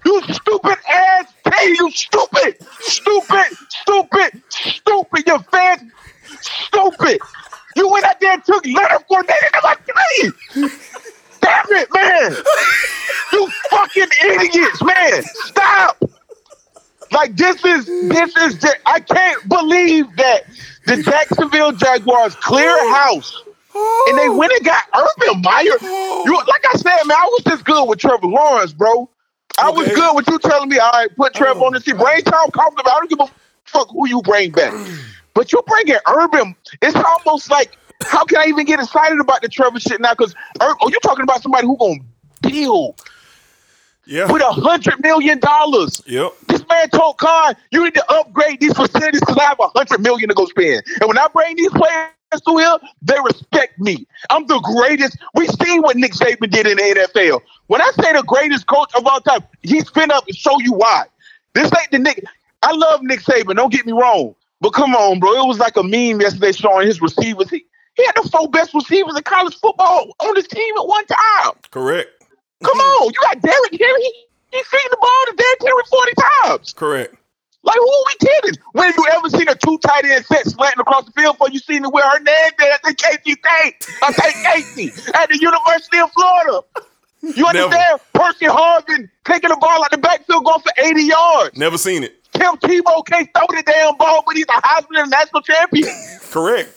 You 0.06 0.22
stupid 0.34 0.78
ass 0.90 1.34
team, 1.46 1.76
you 1.80 1.92
stupid, 1.92 2.56
stupid, 2.80 3.46
stupid, 3.70 4.42
stupid. 4.50 5.28
Your 5.28 5.40
fans, 5.40 5.92
stupid. 6.42 7.20
You 7.76 7.90
went 7.90 8.06
out 8.06 8.20
there 8.20 8.34
and 8.34 8.46
took 8.46 8.66
Leonard 8.66 9.04
Fournette 9.10 9.36
in 9.44 9.50
number 9.54 9.82
three. 9.86 10.70
Damn 11.42 11.66
it, 11.72 11.90
man. 11.94 12.36
You 13.34 13.50
fucking 13.70 14.08
idiots, 14.26 14.84
man. 14.84 15.24
Stop. 15.24 16.04
Like 17.12 17.36
this 18.10 18.36
is 18.38 18.56
just, 18.56 18.78
I 18.86 19.00
can't 19.00 19.48
believe 19.48 20.16
that 20.18 20.44
the 20.86 21.02
Jacksonville 21.02 21.72
Jaguars 21.72 22.36
clear 22.36 22.94
house 22.94 23.44
and 23.76 24.18
they 24.18 24.30
went 24.30 24.54
and 24.54 24.66
got 24.66 24.84
Urban 24.96 25.42
Meyer. 25.42 25.78
You 25.82 26.36
like 26.48 26.64
I 26.74 26.78
said, 26.78 27.04
man, 27.06 27.18
I 27.18 27.26
was 27.32 27.44
just 27.44 27.66
good 27.66 27.88
with 27.88 28.00
Trevor 28.00 28.28
Lawrence, 28.28 28.74
bro. 28.74 29.10
I 29.60 29.70
was 29.70 29.88
good 29.88 30.16
with 30.16 30.28
you 30.28 30.40
telling 30.40 30.70
me, 30.70 30.80
all 30.80 30.92
right, 30.92 31.16
put 31.16 31.32
oh. 31.36 31.38
Trevor 31.38 31.60
on 31.60 31.74
the 31.74 31.80
seat. 31.80 31.98
Bring 31.98 32.24
Tom 32.24 32.50
Coughlin. 32.52 32.82
I 32.86 33.00
don't 33.00 33.10
give 33.10 33.20
a 33.20 33.28
fuck 33.66 33.90
who 33.90 34.08
you 34.08 34.22
bring 34.22 34.52
back. 34.52 34.74
But 35.34 35.52
you 35.52 35.62
bring 35.68 35.86
bringing 35.86 36.02
Urban. 36.08 36.56
It's 36.82 36.96
almost 36.96 37.50
like, 37.50 37.78
how 38.04 38.26
can 38.26 38.40
I 38.40 38.46
even 38.46 38.66
get 38.66 38.80
excited 38.80 39.20
about 39.20 39.42
the 39.42 39.50
Trevor 39.50 39.80
shit 39.80 40.02
now? 40.02 40.14
Because, 40.14 40.36
oh, 40.60 40.76
you 40.90 41.00
talking 41.02 41.24
about 41.24 41.42
somebody 41.42 41.66
who 41.66 41.78
gonna 41.78 42.00
build 42.42 43.02
Yeah. 44.06 44.32
with 44.32 44.42
a 44.42 44.52
hundred 44.52 45.02
million 45.02 45.40
dollars. 45.40 46.02
Yep. 46.06 46.34
This 46.48 46.68
man 46.68 46.90
told 46.90 47.18
Khan, 47.18 47.56
you 47.72 47.84
need 47.84 47.94
to 47.96 48.12
upgrade 48.12 48.60
these 48.60 48.74
facilities 48.74 49.22
because 49.22 49.38
I 49.38 49.44
have 49.44 49.60
a 49.60 49.68
hundred 49.70 50.02
million 50.02 50.30
to 50.30 50.36
go 50.36 50.46
spend. 50.46 50.84
And 51.00 51.08
when 51.08 51.18
I 51.18 51.28
bring 51.34 51.56
these 51.56 51.72
players 51.72 52.10
to 52.46 52.58
here, 52.58 52.78
they 53.02 53.18
respect 53.24 53.80
me. 53.80 54.06
I'm 54.30 54.46
the 54.48 54.60
greatest. 54.60 55.18
We 55.36 55.48
seen 55.48 55.82
what 55.82 55.96
Nick 55.96 56.14
Saban 56.14 56.50
did 56.50 56.68
in 56.68 56.78
the 56.78 57.08
NFL. 57.14 57.42
When 57.68 57.82
I 57.82 57.92
say 58.02 58.14
the 58.14 58.24
greatest 58.24 58.68
coach 58.68 58.92
of 58.96 59.06
all 59.06 59.22
time, 59.22 59.42
he's 59.62 59.90
been 59.92 60.12
up 60.12 60.28
and 60.28 60.36
show 60.36 60.60
you 60.60 60.74
why. 60.74 61.06
This 61.54 61.72
ain't 61.80 61.92
the 61.92 62.00
Nick. 62.00 62.24
I 62.64 62.72
love 62.74 63.02
Nick 63.04 63.22
Saban. 63.22 63.56
Don't 63.56 63.72
get 63.72 63.86
me 63.86 63.92
wrong, 63.92 64.36
but 64.62 64.72
come 64.72 64.96
on, 64.96 65.20
bro. 65.20 65.32
It 65.44 65.48
was 65.48 65.60
like 65.60 65.76
a 65.78 65.84
meme 65.84 66.22
yesterday 66.22 66.52
showing 66.52 66.88
his 66.88 67.02
receivers. 67.02 67.50
He, 67.50 67.66
he 67.96 68.06
had 68.06 68.16
the 68.16 68.28
four 68.30 68.50
best 68.50 68.74
receivers 68.74 69.16
in 69.16 69.24
college 69.24 69.56
football 69.56 70.16
on 70.20 70.36
his 70.36 70.48
team 70.48 70.74
at 70.78 70.88
one 70.88 71.06
time. 71.06 71.54
Correct. 71.72 72.10
Come 72.64 72.78
mm-hmm. 72.78 73.04
on, 73.04 73.14
you 73.14 73.20
got 73.22 73.42
Derrick 73.42 73.76
Henry. 73.80 74.02
He, 74.02 74.26
he 74.52 74.64
feeding 74.64 74.92
the 74.92 74.98
ball 75.00 75.24
to 75.28 75.34
Derrick 75.36 75.62
Henry 75.62 75.84
forty 75.90 76.14
times. 76.44 76.74
Correct. 76.74 77.16
Like, 77.64 77.78
who 77.78 77.88
are 77.88 78.04
we 78.08 78.28
kidding? 78.28 78.62
When 78.74 78.86
have 78.88 78.96
you 78.98 79.08
ever 79.12 79.30
seen 79.30 79.48
a 79.48 79.56
two 79.56 79.78
tight 79.80 80.04
end 80.04 80.26
set 80.26 80.46
slanting 80.48 80.82
across 80.82 81.06
the 81.06 81.12
field 81.12 81.36
before 81.36 81.50
you 81.50 81.60
seen 81.60 81.86
it 81.86 81.94
with 81.94 82.04
Hernandez 82.04 82.54
at 82.60 82.84
the 82.84 82.94
KC 82.94 83.40
State? 83.40 83.88
I 84.04 84.12
think 84.12 84.36
Casey 84.46 85.02
at 85.14 85.30
the 85.30 85.40
University 85.40 86.00
of 86.00 86.12
Florida. 86.12 86.62
You 87.22 87.46
understand? 87.46 88.02
Percy 88.14 88.48
Harvin 88.48 89.10
taking 89.24 89.50
the 89.50 89.56
ball 89.56 89.82
out 89.82 89.92
the 89.92 89.98
backfield 89.98 90.44
going 90.44 90.60
for 90.60 90.74
80 90.78 91.04
yards. 91.04 91.58
Never 91.58 91.78
seen 91.78 92.04
it. 92.04 92.22
Tim 92.34 92.58
Tebow 92.58 93.06
can't 93.06 93.30
throw 93.34 93.46
the 93.48 93.64
damn 93.66 93.96
ball, 93.96 94.24
but 94.26 94.36
he's 94.36 94.46
a 94.46 94.62
Heisman 94.62 95.10
national 95.10 95.42
champion. 95.44 95.88
Correct. 96.32 96.70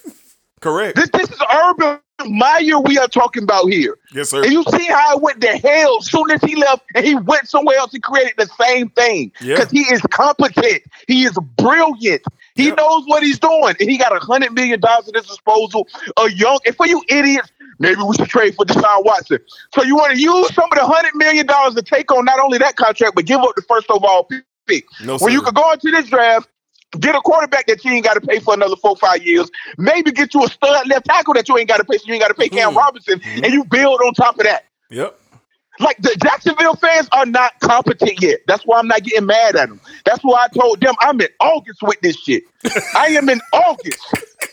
Correct. 0.60 0.96
This 0.96 1.10
this 1.10 1.30
is 1.30 1.42
Urban 1.52 1.98
Meyer 2.24 2.78
we 2.80 2.98
are 2.98 3.08
talking 3.08 3.42
about 3.42 3.66
here. 3.66 3.98
Yes, 4.12 4.30
sir. 4.30 4.42
And 4.42 4.50
you 4.52 4.64
see 4.64 4.86
how 4.86 5.16
it 5.16 5.22
went 5.22 5.40
to 5.42 5.48
hell 5.58 5.98
as 6.00 6.10
soon 6.10 6.30
as 6.30 6.40
he 6.42 6.56
left 6.56 6.82
and 6.94 7.04
he 7.04 7.14
went 7.14 7.46
somewhere 7.46 7.76
else 7.76 7.92
and 7.92 8.02
created 8.02 8.32
the 8.38 8.46
same 8.58 8.88
thing. 8.90 9.32
Yeah. 9.40 9.56
Because 9.56 9.70
he 9.70 9.80
is 9.80 10.00
competent. 10.10 10.82
He 11.08 11.24
is 11.24 11.36
brilliant. 11.58 12.22
He 12.54 12.68
Yeah. 12.68 12.74
knows 12.74 13.04
what 13.06 13.22
he's 13.22 13.38
doing. 13.38 13.74
And 13.78 13.90
he 13.90 13.98
got 13.98 14.16
a 14.16 14.18
hundred 14.24 14.52
million 14.54 14.80
dollars 14.80 15.08
at 15.08 15.14
his 15.14 15.26
disposal. 15.26 15.86
A 16.16 16.30
young 16.30 16.58
and 16.64 16.74
for 16.74 16.86
you 16.86 17.02
idiots, 17.08 17.50
maybe 17.78 18.00
we 18.02 18.16
should 18.16 18.28
trade 18.28 18.54
for 18.54 18.64
Deshaun 18.64 19.04
Watson. 19.04 19.38
So 19.74 19.82
you 19.82 19.94
want 19.94 20.14
to 20.14 20.18
use 20.20 20.54
some 20.54 20.64
of 20.72 20.78
the 20.78 20.86
hundred 20.86 21.14
million 21.16 21.46
dollars 21.46 21.74
to 21.74 21.82
take 21.82 22.10
on 22.12 22.24
not 22.24 22.40
only 22.40 22.56
that 22.58 22.76
contract, 22.76 23.14
but 23.14 23.26
give 23.26 23.40
up 23.40 23.54
the 23.56 23.62
first 23.68 23.90
overall 23.90 24.26
pick. 24.66 24.86
No, 25.04 25.18
when 25.18 25.32
you 25.34 25.42
could 25.42 25.54
go 25.54 25.70
into 25.70 25.90
this 25.90 26.06
draft, 26.08 26.48
get 26.96 27.14
a 27.14 27.20
quarterback 27.20 27.66
that 27.66 27.84
you 27.84 27.92
ain't 27.92 28.04
got 28.04 28.14
to 28.14 28.20
pay 28.20 28.38
for 28.40 28.54
another 28.54 28.76
four, 28.76 28.96
five 28.96 29.24
years. 29.24 29.50
Maybe 29.78 30.12
get 30.12 30.34
you 30.34 30.44
a 30.44 30.48
stud 30.48 30.88
left 30.88 31.06
tackle 31.06 31.34
that 31.34 31.48
you 31.48 31.56
ain't 31.58 31.68
got 31.68 31.78
to 31.78 31.84
pay, 31.84 31.98
so 31.98 32.04
you 32.06 32.14
ain't 32.14 32.22
got 32.22 32.28
to 32.28 32.34
pay 32.34 32.48
Cam 32.48 32.72
Mhm. 32.72 32.76
Robinson, 32.76 33.20
and 33.24 33.46
you 33.52 33.64
build 33.64 34.00
on 34.02 34.14
top 34.14 34.38
of 34.38 34.44
that. 34.44 34.64
Yep. 34.90 35.18
Like 35.78 35.98
the 35.98 36.16
Jacksonville 36.22 36.76
fans 36.76 37.08
are 37.12 37.26
not 37.26 37.58
competent 37.60 38.20
yet. 38.22 38.40
That's 38.46 38.64
why 38.64 38.78
I'm 38.78 38.88
not 38.88 39.02
getting 39.02 39.26
mad 39.26 39.56
at 39.56 39.68
them. 39.68 39.80
That's 40.04 40.20
why 40.22 40.44
I 40.44 40.58
told 40.58 40.80
them 40.80 40.94
I'm 41.00 41.20
in 41.20 41.28
August 41.40 41.82
with 41.82 42.00
this 42.00 42.16
shit. 42.16 42.44
I 42.94 43.08
am 43.08 43.28
in 43.28 43.40
August. 43.52 44.00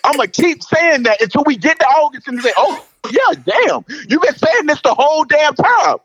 I'm 0.04 0.18
gonna 0.18 0.28
keep 0.28 0.62
saying 0.64 1.04
that 1.04 1.22
until 1.22 1.44
we 1.46 1.56
get 1.56 1.80
to 1.80 1.86
August 1.86 2.28
and 2.28 2.44
say, 2.44 2.52
"Oh, 2.58 2.78
yeah, 3.10 3.36
damn, 3.46 3.86
you've 4.10 4.22
been 4.22 4.36
saying 4.36 4.66
this 4.66 4.82
the 4.82 4.94
whole 4.94 5.24
damn 5.24 5.56
time." 5.56 5.98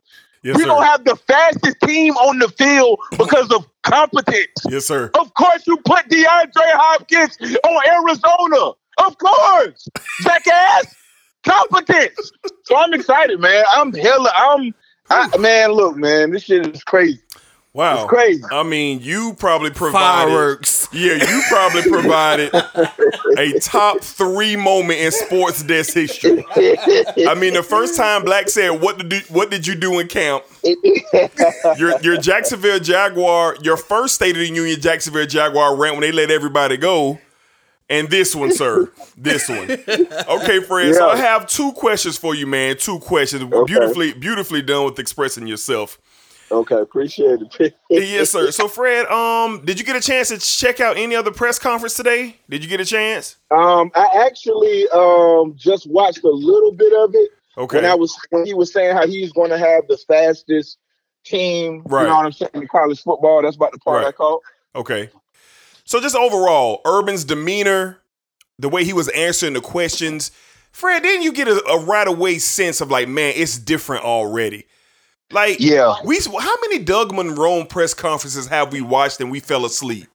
Yes, 0.48 0.56
we 0.56 0.62
sir. 0.62 0.68
don't 0.68 0.82
have 0.82 1.04
the 1.04 1.14
fastest 1.14 1.76
team 1.84 2.16
on 2.16 2.38
the 2.38 2.48
field 2.48 2.98
because 3.18 3.52
of 3.52 3.66
competence. 3.82 4.48
yes, 4.70 4.86
sir. 4.86 5.10
Of 5.12 5.34
course, 5.34 5.66
you 5.66 5.76
put 5.84 6.08
DeAndre 6.08 6.50
Hopkins 6.56 7.36
on 7.64 7.82
Arizona. 7.86 8.72
Of 9.06 9.18
course, 9.18 9.88
jackass. 10.22 10.94
Competence. 11.44 12.32
So 12.64 12.76
I'm 12.78 12.94
excited, 12.94 13.38
man. 13.40 13.62
I'm 13.70 13.92
hella. 13.92 14.32
I'm. 14.34 14.74
I, 15.10 15.36
man, 15.36 15.72
look, 15.72 15.96
man, 15.96 16.30
this 16.30 16.44
shit 16.44 16.66
is 16.74 16.82
crazy. 16.82 17.20
Wow. 17.78 17.94
It's 18.02 18.08
crazy. 18.08 18.42
I 18.50 18.64
mean, 18.64 18.98
you 19.02 19.34
probably 19.38 19.70
provided 19.70 20.32
Fireworks. 20.32 20.88
Yeah, 20.92 21.14
you 21.14 21.42
probably 21.48 21.82
provided 21.82 22.52
a 23.38 23.60
top 23.60 24.00
three 24.00 24.56
moment 24.56 24.98
in 24.98 25.12
sports 25.12 25.62
desk 25.62 25.94
history. 25.94 26.44
I 26.56 27.36
mean, 27.36 27.54
the 27.54 27.62
first 27.62 27.96
time 27.96 28.24
Black 28.24 28.48
said, 28.48 28.70
"What 28.70 28.98
did 28.98 29.12
you, 29.12 29.20
what 29.28 29.52
did 29.52 29.64
you 29.64 29.76
do 29.76 30.00
in 30.00 30.08
camp?" 30.08 30.42
Your 31.78 32.00
your 32.00 32.16
Jacksonville 32.16 32.80
Jaguar, 32.80 33.56
your 33.62 33.76
first 33.76 34.16
State 34.16 34.32
of 34.32 34.38
the 34.38 34.48
Union 34.48 34.80
Jacksonville 34.80 35.26
Jaguar 35.26 35.76
rant 35.76 35.94
when 35.94 36.00
they 36.00 36.10
let 36.10 36.32
everybody 36.32 36.78
go, 36.78 37.20
and 37.88 38.10
this 38.10 38.34
one, 38.34 38.52
sir, 38.52 38.90
this 39.16 39.48
one. 39.48 39.70
Okay, 39.70 40.58
Fred. 40.64 40.96
So 40.96 41.10
I 41.10 41.16
have 41.16 41.46
two 41.46 41.70
questions 41.74 42.18
for 42.18 42.34
you, 42.34 42.48
man. 42.48 42.76
Two 42.76 42.98
questions. 42.98 43.44
Beautifully, 43.66 44.14
beautifully 44.14 44.62
done 44.62 44.86
with 44.86 44.98
expressing 44.98 45.46
yourself. 45.46 45.96
Okay, 46.50 46.76
appreciate 46.76 47.40
it. 47.58 47.74
Yes, 47.90 48.30
sir. 48.30 48.50
So, 48.50 48.68
Fred, 48.68 49.06
um, 49.06 49.64
did 49.64 49.78
you 49.78 49.84
get 49.84 49.96
a 49.96 50.00
chance 50.00 50.28
to 50.28 50.38
check 50.38 50.80
out 50.80 50.96
any 50.96 51.14
other 51.14 51.30
press 51.30 51.58
conference 51.58 51.94
today? 51.94 52.36
Did 52.48 52.62
you 52.64 52.70
get 52.70 52.80
a 52.80 52.84
chance? 52.84 53.36
Um, 53.50 53.90
I 53.94 54.24
actually 54.26 54.88
um 54.88 55.54
just 55.56 55.88
watched 55.90 56.24
a 56.24 56.30
little 56.30 56.72
bit 56.72 56.92
of 56.94 57.14
it 57.14 57.30
Okay. 57.58 57.78
when 57.78 57.84
I 57.84 57.94
was 57.94 58.16
when 58.30 58.46
he 58.46 58.54
was 58.54 58.72
saying 58.72 58.96
how 58.96 59.06
he's 59.06 59.32
going 59.32 59.50
to 59.50 59.58
have 59.58 59.86
the 59.88 59.96
fastest 60.08 60.78
team. 61.24 61.82
Right. 61.84 62.02
You 62.02 62.08
know 62.08 62.14
what 62.16 62.26
I'm 62.26 62.32
saying 62.32 62.50
in 62.54 62.66
college 62.68 63.02
football. 63.02 63.42
That's 63.42 63.56
about 63.56 63.72
the 63.72 63.78
part 63.78 64.04
Right. 64.04 64.08
I 64.08 64.12
caught. 64.12 64.40
Okay. 64.74 65.10
So, 65.84 66.00
just 66.00 66.16
overall, 66.16 66.80
Urban's 66.86 67.24
demeanor, 67.24 67.98
the 68.58 68.68
way 68.68 68.84
he 68.84 68.92
was 68.92 69.08
answering 69.08 69.54
the 69.54 69.60
questions, 69.60 70.30
Fred, 70.70 71.02
didn't 71.02 71.22
you 71.22 71.32
get 71.32 71.48
a, 71.48 71.64
a 71.66 71.84
right 71.84 72.06
away 72.06 72.38
sense 72.38 72.80
of 72.80 72.90
like, 72.90 73.08
man, 73.08 73.32
it's 73.36 73.58
different 73.58 74.04
already? 74.04 74.66
Like, 75.30 75.60
Yeah. 75.60 75.94
we 76.04 76.18
how 76.20 76.54
many 76.62 76.78
Doug 76.78 77.12
Marrone 77.12 77.68
press 77.68 77.94
conferences 77.94 78.46
have 78.46 78.72
we 78.72 78.80
watched 78.80 79.20
and 79.20 79.30
we 79.30 79.40
fell 79.40 79.64
asleep? 79.66 80.06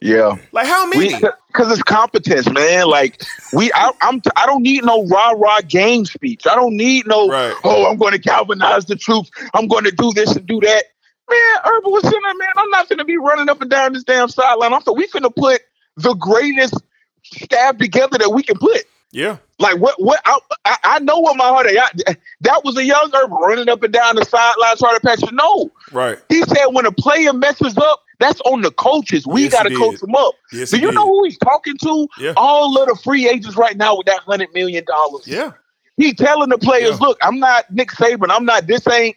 Yeah. 0.00 0.36
Like, 0.52 0.66
how 0.66 0.86
many? 0.86 1.14
because 1.54 1.72
it's 1.72 1.82
competence, 1.82 2.50
man. 2.50 2.86
Like 2.86 3.22
we, 3.52 3.72
I, 3.74 3.90
I'm, 4.02 4.20
I 4.36 4.44
don't 4.46 4.62
need 4.62 4.84
no 4.84 5.06
rah 5.06 5.30
rah 5.30 5.60
game 5.62 6.04
speech. 6.04 6.46
I 6.46 6.54
don't 6.54 6.76
need 6.76 7.06
no. 7.06 7.28
Right. 7.28 7.54
Oh, 7.64 7.86
I'm 7.86 7.96
going 7.96 8.12
to 8.12 8.18
galvanize 8.18 8.84
the 8.86 8.96
troops. 8.96 9.30
I'm 9.54 9.66
going 9.66 9.84
to 9.84 9.92
do 9.92 10.12
this 10.12 10.36
and 10.36 10.46
do 10.46 10.60
that. 10.60 10.84
Man, 11.30 11.56
Urban 11.64 11.90
was 11.92 12.02
saying 12.02 12.20
that, 12.22 12.36
man. 12.38 12.48
I'm 12.56 12.70
not 12.70 12.88
going 12.88 12.98
to 12.98 13.04
be 13.04 13.16
running 13.16 13.48
up 13.48 13.62
and 13.62 13.70
down 13.70 13.94
this 13.94 14.04
damn 14.04 14.28
sideline. 14.28 14.74
I'm 14.74 14.82
so 14.82 14.92
we 14.92 15.06
finna 15.06 15.34
put 15.34 15.62
the 15.96 16.14
greatest 16.14 16.74
staff 17.22 17.78
together 17.78 18.18
that 18.18 18.30
we 18.30 18.42
can 18.42 18.58
put. 18.58 18.82
Yeah. 19.14 19.38
Like 19.58 19.78
what? 19.78 19.94
What? 20.02 20.20
I, 20.24 20.38
I, 20.64 20.76
I 20.84 20.98
know 20.98 21.18
what 21.20 21.36
my 21.36 21.44
heart. 21.48 21.66
I, 21.68 22.16
that 22.40 22.64
was 22.64 22.76
a 22.76 22.84
young 22.84 23.10
Urban 23.14 23.36
running 23.38 23.68
up 23.68 23.82
and 23.82 23.92
down 23.92 24.16
the 24.16 24.24
sideline 24.24 24.76
trying 24.76 24.96
to 24.96 25.00
pass. 25.00 25.22
it. 25.22 25.32
No, 25.32 25.70
Right. 25.92 26.18
he 26.28 26.42
said 26.42 26.66
when 26.72 26.86
a 26.86 26.92
player 26.92 27.32
messes 27.32 27.76
up, 27.78 28.00
that's 28.18 28.40
on 28.42 28.62
the 28.62 28.70
coaches. 28.72 29.26
We 29.26 29.44
Yes, 29.44 29.52
got 29.52 29.62
to 29.64 29.74
coach 29.76 30.00
them 30.00 30.14
up. 30.16 30.34
Yes, 30.52 30.70
Do 30.70 30.78
you 30.78 30.90
know 30.92 31.06
who 31.06 31.24
he's 31.24 31.38
talking 31.38 31.76
to? 31.78 32.08
Yeah. 32.18 32.32
All 32.36 32.76
of 32.80 32.88
the 32.88 32.96
free 33.02 33.28
agents 33.28 33.56
right 33.56 33.76
now 33.76 33.96
with 33.96 34.06
that 34.06 34.20
hundred 34.20 34.52
million 34.54 34.84
dollars. 34.84 35.26
Yeah. 35.26 35.52
He 35.96 36.12
telling 36.12 36.48
the 36.50 36.58
players, 36.58 36.98
Yeah. 37.00 37.06
"Look, 37.06 37.18
I'm 37.22 37.38
not 37.38 37.72
Nick 37.72 37.90
Saban. 37.90 38.26
I'm 38.30 38.44
not. 38.44 38.66
This 38.66 38.86
ain't. 38.88 39.16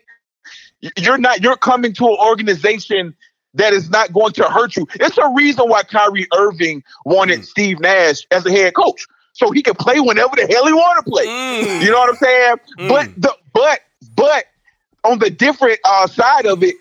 You're 0.98 1.18
not. 1.18 1.42
You're 1.42 1.58
coming 1.58 1.94
to 1.94 2.06
an 2.08 2.18
organization 2.22 3.16
that 3.56 3.74
is 3.74 3.90
not 3.90 4.14
going 4.14 4.34
to 4.34 4.44
hurt 4.44 4.76
you. 4.76 4.88
It's 4.96 5.18
a 5.18 5.28
reason 5.36 5.68
why 5.68 5.82
Kyrie 5.82 6.28
Irving 6.36 6.84
wanted 7.06 7.40
Mm. 7.40 7.46
Steve 7.46 7.80
Nash 7.80 8.28
as 8.30 8.46
a 8.46 8.52
head 8.52 8.76
coach, 8.76 9.08
so 9.38 9.52
he 9.52 9.62
can 9.62 9.76
play 9.76 10.00
whenever 10.00 10.36
the 10.36 10.48
hell 10.48 10.66
he 10.66 10.74
want 10.74 11.06
to 11.06 11.10
play. 11.12 11.26
Mm. 11.28 11.84
You 11.84 11.92
know 11.92 12.00
what 12.00 12.10
I'm 12.10 12.16
saying? 12.16 12.56
Mm. 12.80 12.90
But 12.90 13.22
the 13.22 13.34
but 13.54 13.80
but 14.16 14.46
on 15.04 15.20
the 15.20 15.30
different 15.30 15.80
uh, 15.86 16.08
side 16.08 16.48
of 16.48 16.64
it, 16.64 16.76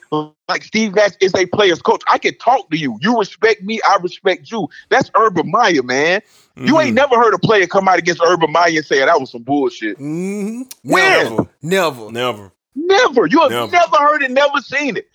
like 0.49 0.65
Steve 0.65 0.95
Nash 0.95 1.13
is 1.21 1.35
a 1.35 1.45
player's 1.47 1.83
coach. 1.83 2.03
I 2.09 2.19
can 2.19 2.37
talk 2.39 2.71
to 2.71 2.77
you. 2.79 2.99
You 3.03 3.19
respect 3.19 3.63
me. 3.63 3.79
I 3.87 3.99
respect 4.03 4.51
you. 4.51 4.69
That's 4.89 5.11
Urban 5.17 5.51
Meyer, 5.51 5.83
man. 5.83 6.23
You 6.57 6.81
ain't 6.81 6.93
Mhm. 6.93 6.95
never 6.95 7.17
heard 7.17 7.35
a 7.35 7.39
player 7.39 7.67
come 7.67 7.87
out 7.87 7.99
against 7.99 8.23
Urban 8.25 8.51
Meyer 8.51 8.77
and 8.79 8.85
say 8.87 8.99
that 9.05 9.21
was 9.21 9.31
some 9.33 9.43
bullshit. 9.43 9.99
Mm-hmm. 9.99 10.63
When? 10.83 11.03
Never. 11.03 11.49
Never. 11.63 12.11
Never. 12.13 12.53
Never. 12.75 13.27
You 13.27 13.41
have 13.43 13.51
Never. 13.51 13.71
never, 13.73 13.97
heard 13.99 14.23
it, 14.23 14.31
never 14.31 14.59
seen 14.63 14.97
it. 14.97 15.07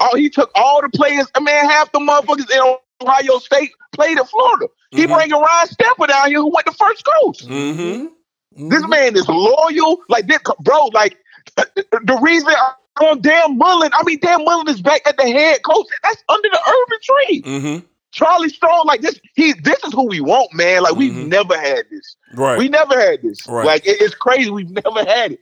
Oh, 0.00 0.16
he 0.16 0.30
took 0.30 0.50
all 0.54 0.80
the 0.80 0.88
players. 0.88 1.26
I 1.34 1.40
mean, 1.40 1.54
half 1.54 1.92
the 1.92 1.98
motherfuckers 1.98 2.50
in 2.50 2.76
Ohio 3.06 3.38
State 3.38 3.72
played 3.92 4.16
in 4.16 4.24
Florida. 4.24 4.68
He 4.90 5.06
Mhm. 5.06 5.14
bringing 5.14 5.38
Ryan 5.40 5.68
Stepper 5.68 6.06
down 6.06 6.28
here, 6.28 6.38
who 6.40 6.50
went 6.52 6.66
the 6.66 6.72
first 6.72 7.04
coach. 7.04 7.44
Mm-hmm. 7.46 8.68
This 8.68 8.86
man 8.88 9.16
is 9.16 9.28
loyal. 9.28 9.98
Like 10.08 10.26
this, 10.26 10.38
bro. 10.60 10.86
Like 10.86 11.16
the 11.56 12.18
reason 12.20 12.48
I'm 12.48 13.06
on 13.06 13.20
Dan 13.22 13.56
Mullen, 13.56 13.90
I 13.94 14.02
mean, 14.02 14.18
Dan 14.20 14.44
Mullen 14.44 14.68
is 14.68 14.82
back 14.82 15.02
at 15.06 15.16
the 15.16 15.24
head 15.30 15.62
coach. 15.62 15.86
That's 16.02 16.22
under 16.28 16.48
the 16.48 16.60
urban 16.68 16.98
tree. 17.02 17.42
Mm-hmm. 17.42 17.86
Charlie 18.12 18.48
Strong, 18.48 18.84
like 18.86 19.02
this. 19.02 19.20
He, 19.34 19.52
this 19.52 19.78
is 19.84 19.92
who 19.92 20.08
we 20.08 20.20
want, 20.20 20.52
man. 20.52 20.82
Like 20.82 20.96
we've 20.96 21.12
Mhm. 21.12 21.28
never 21.28 21.56
had 21.56 21.84
this. 21.90 22.16
Right. 22.34 22.58
We 22.58 22.68
never 22.68 22.98
had 23.00 23.22
this. 23.22 23.46
Right. 23.46 23.64
Like 23.64 23.86
it- 23.86 24.00
it's 24.00 24.14
crazy. 24.16 24.50
We've 24.50 24.70
never 24.70 25.04
had 25.04 25.32
it. 25.32 25.40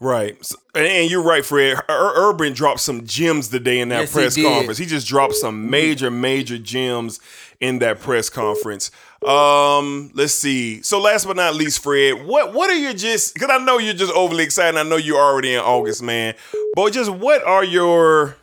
Right. 0.00 0.36
S- 0.40 0.54
And, 0.74 0.86
and 0.86 1.10
you're 1.10 1.22
right, 1.22 1.44
Fred. 1.44 1.76
Ur- 1.90 2.12
Urban 2.30 2.52
dropped 2.54 2.80
some 2.80 3.04
gems 3.04 3.48
today 3.48 3.80
in 3.80 3.88
that 3.90 4.00
Yes, 4.02 4.12
press 4.12 4.34
did. 4.36 4.44
conference. 4.44 4.78
He 4.78 4.86
just 4.86 5.06
dropped 5.08 5.34
some 5.34 5.68
major, 5.70 6.10
major 6.10 6.56
gems 6.56 7.18
in 7.60 7.80
that 7.80 8.00
press 8.00 8.30
conference. 8.30 8.90
Um, 9.26 10.10
let's 10.14 10.32
see. 10.34 10.80
So 10.82 11.00
last 11.00 11.26
but 11.26 11.36
not 11.36 11.54
least, 11.54 11.82
Fred, 11.82 12.24
what 12.24 12.54
what 12.54 12.70
are 12.70 12.76
your 12.76 12.92
just 12.94 13.34
because 13.34 13.50
I 13.50 13.58
know 13.58 13.78
you're 13.78 13.94
just 13.94 14.12
overly 14.12 14.44
excited. 14.44 14.78
I 14.78 14.84
know 14.84 14.96
you're 14.96 15.18
already 15.20 15.54
in 15.54 15.60
August, 15.60 16.02
man. 16.02 16.34
But 16.74 16.92
just 16.92 17.10
what 17.10 17.42
are 17.44 17.64
your 17.64 18.36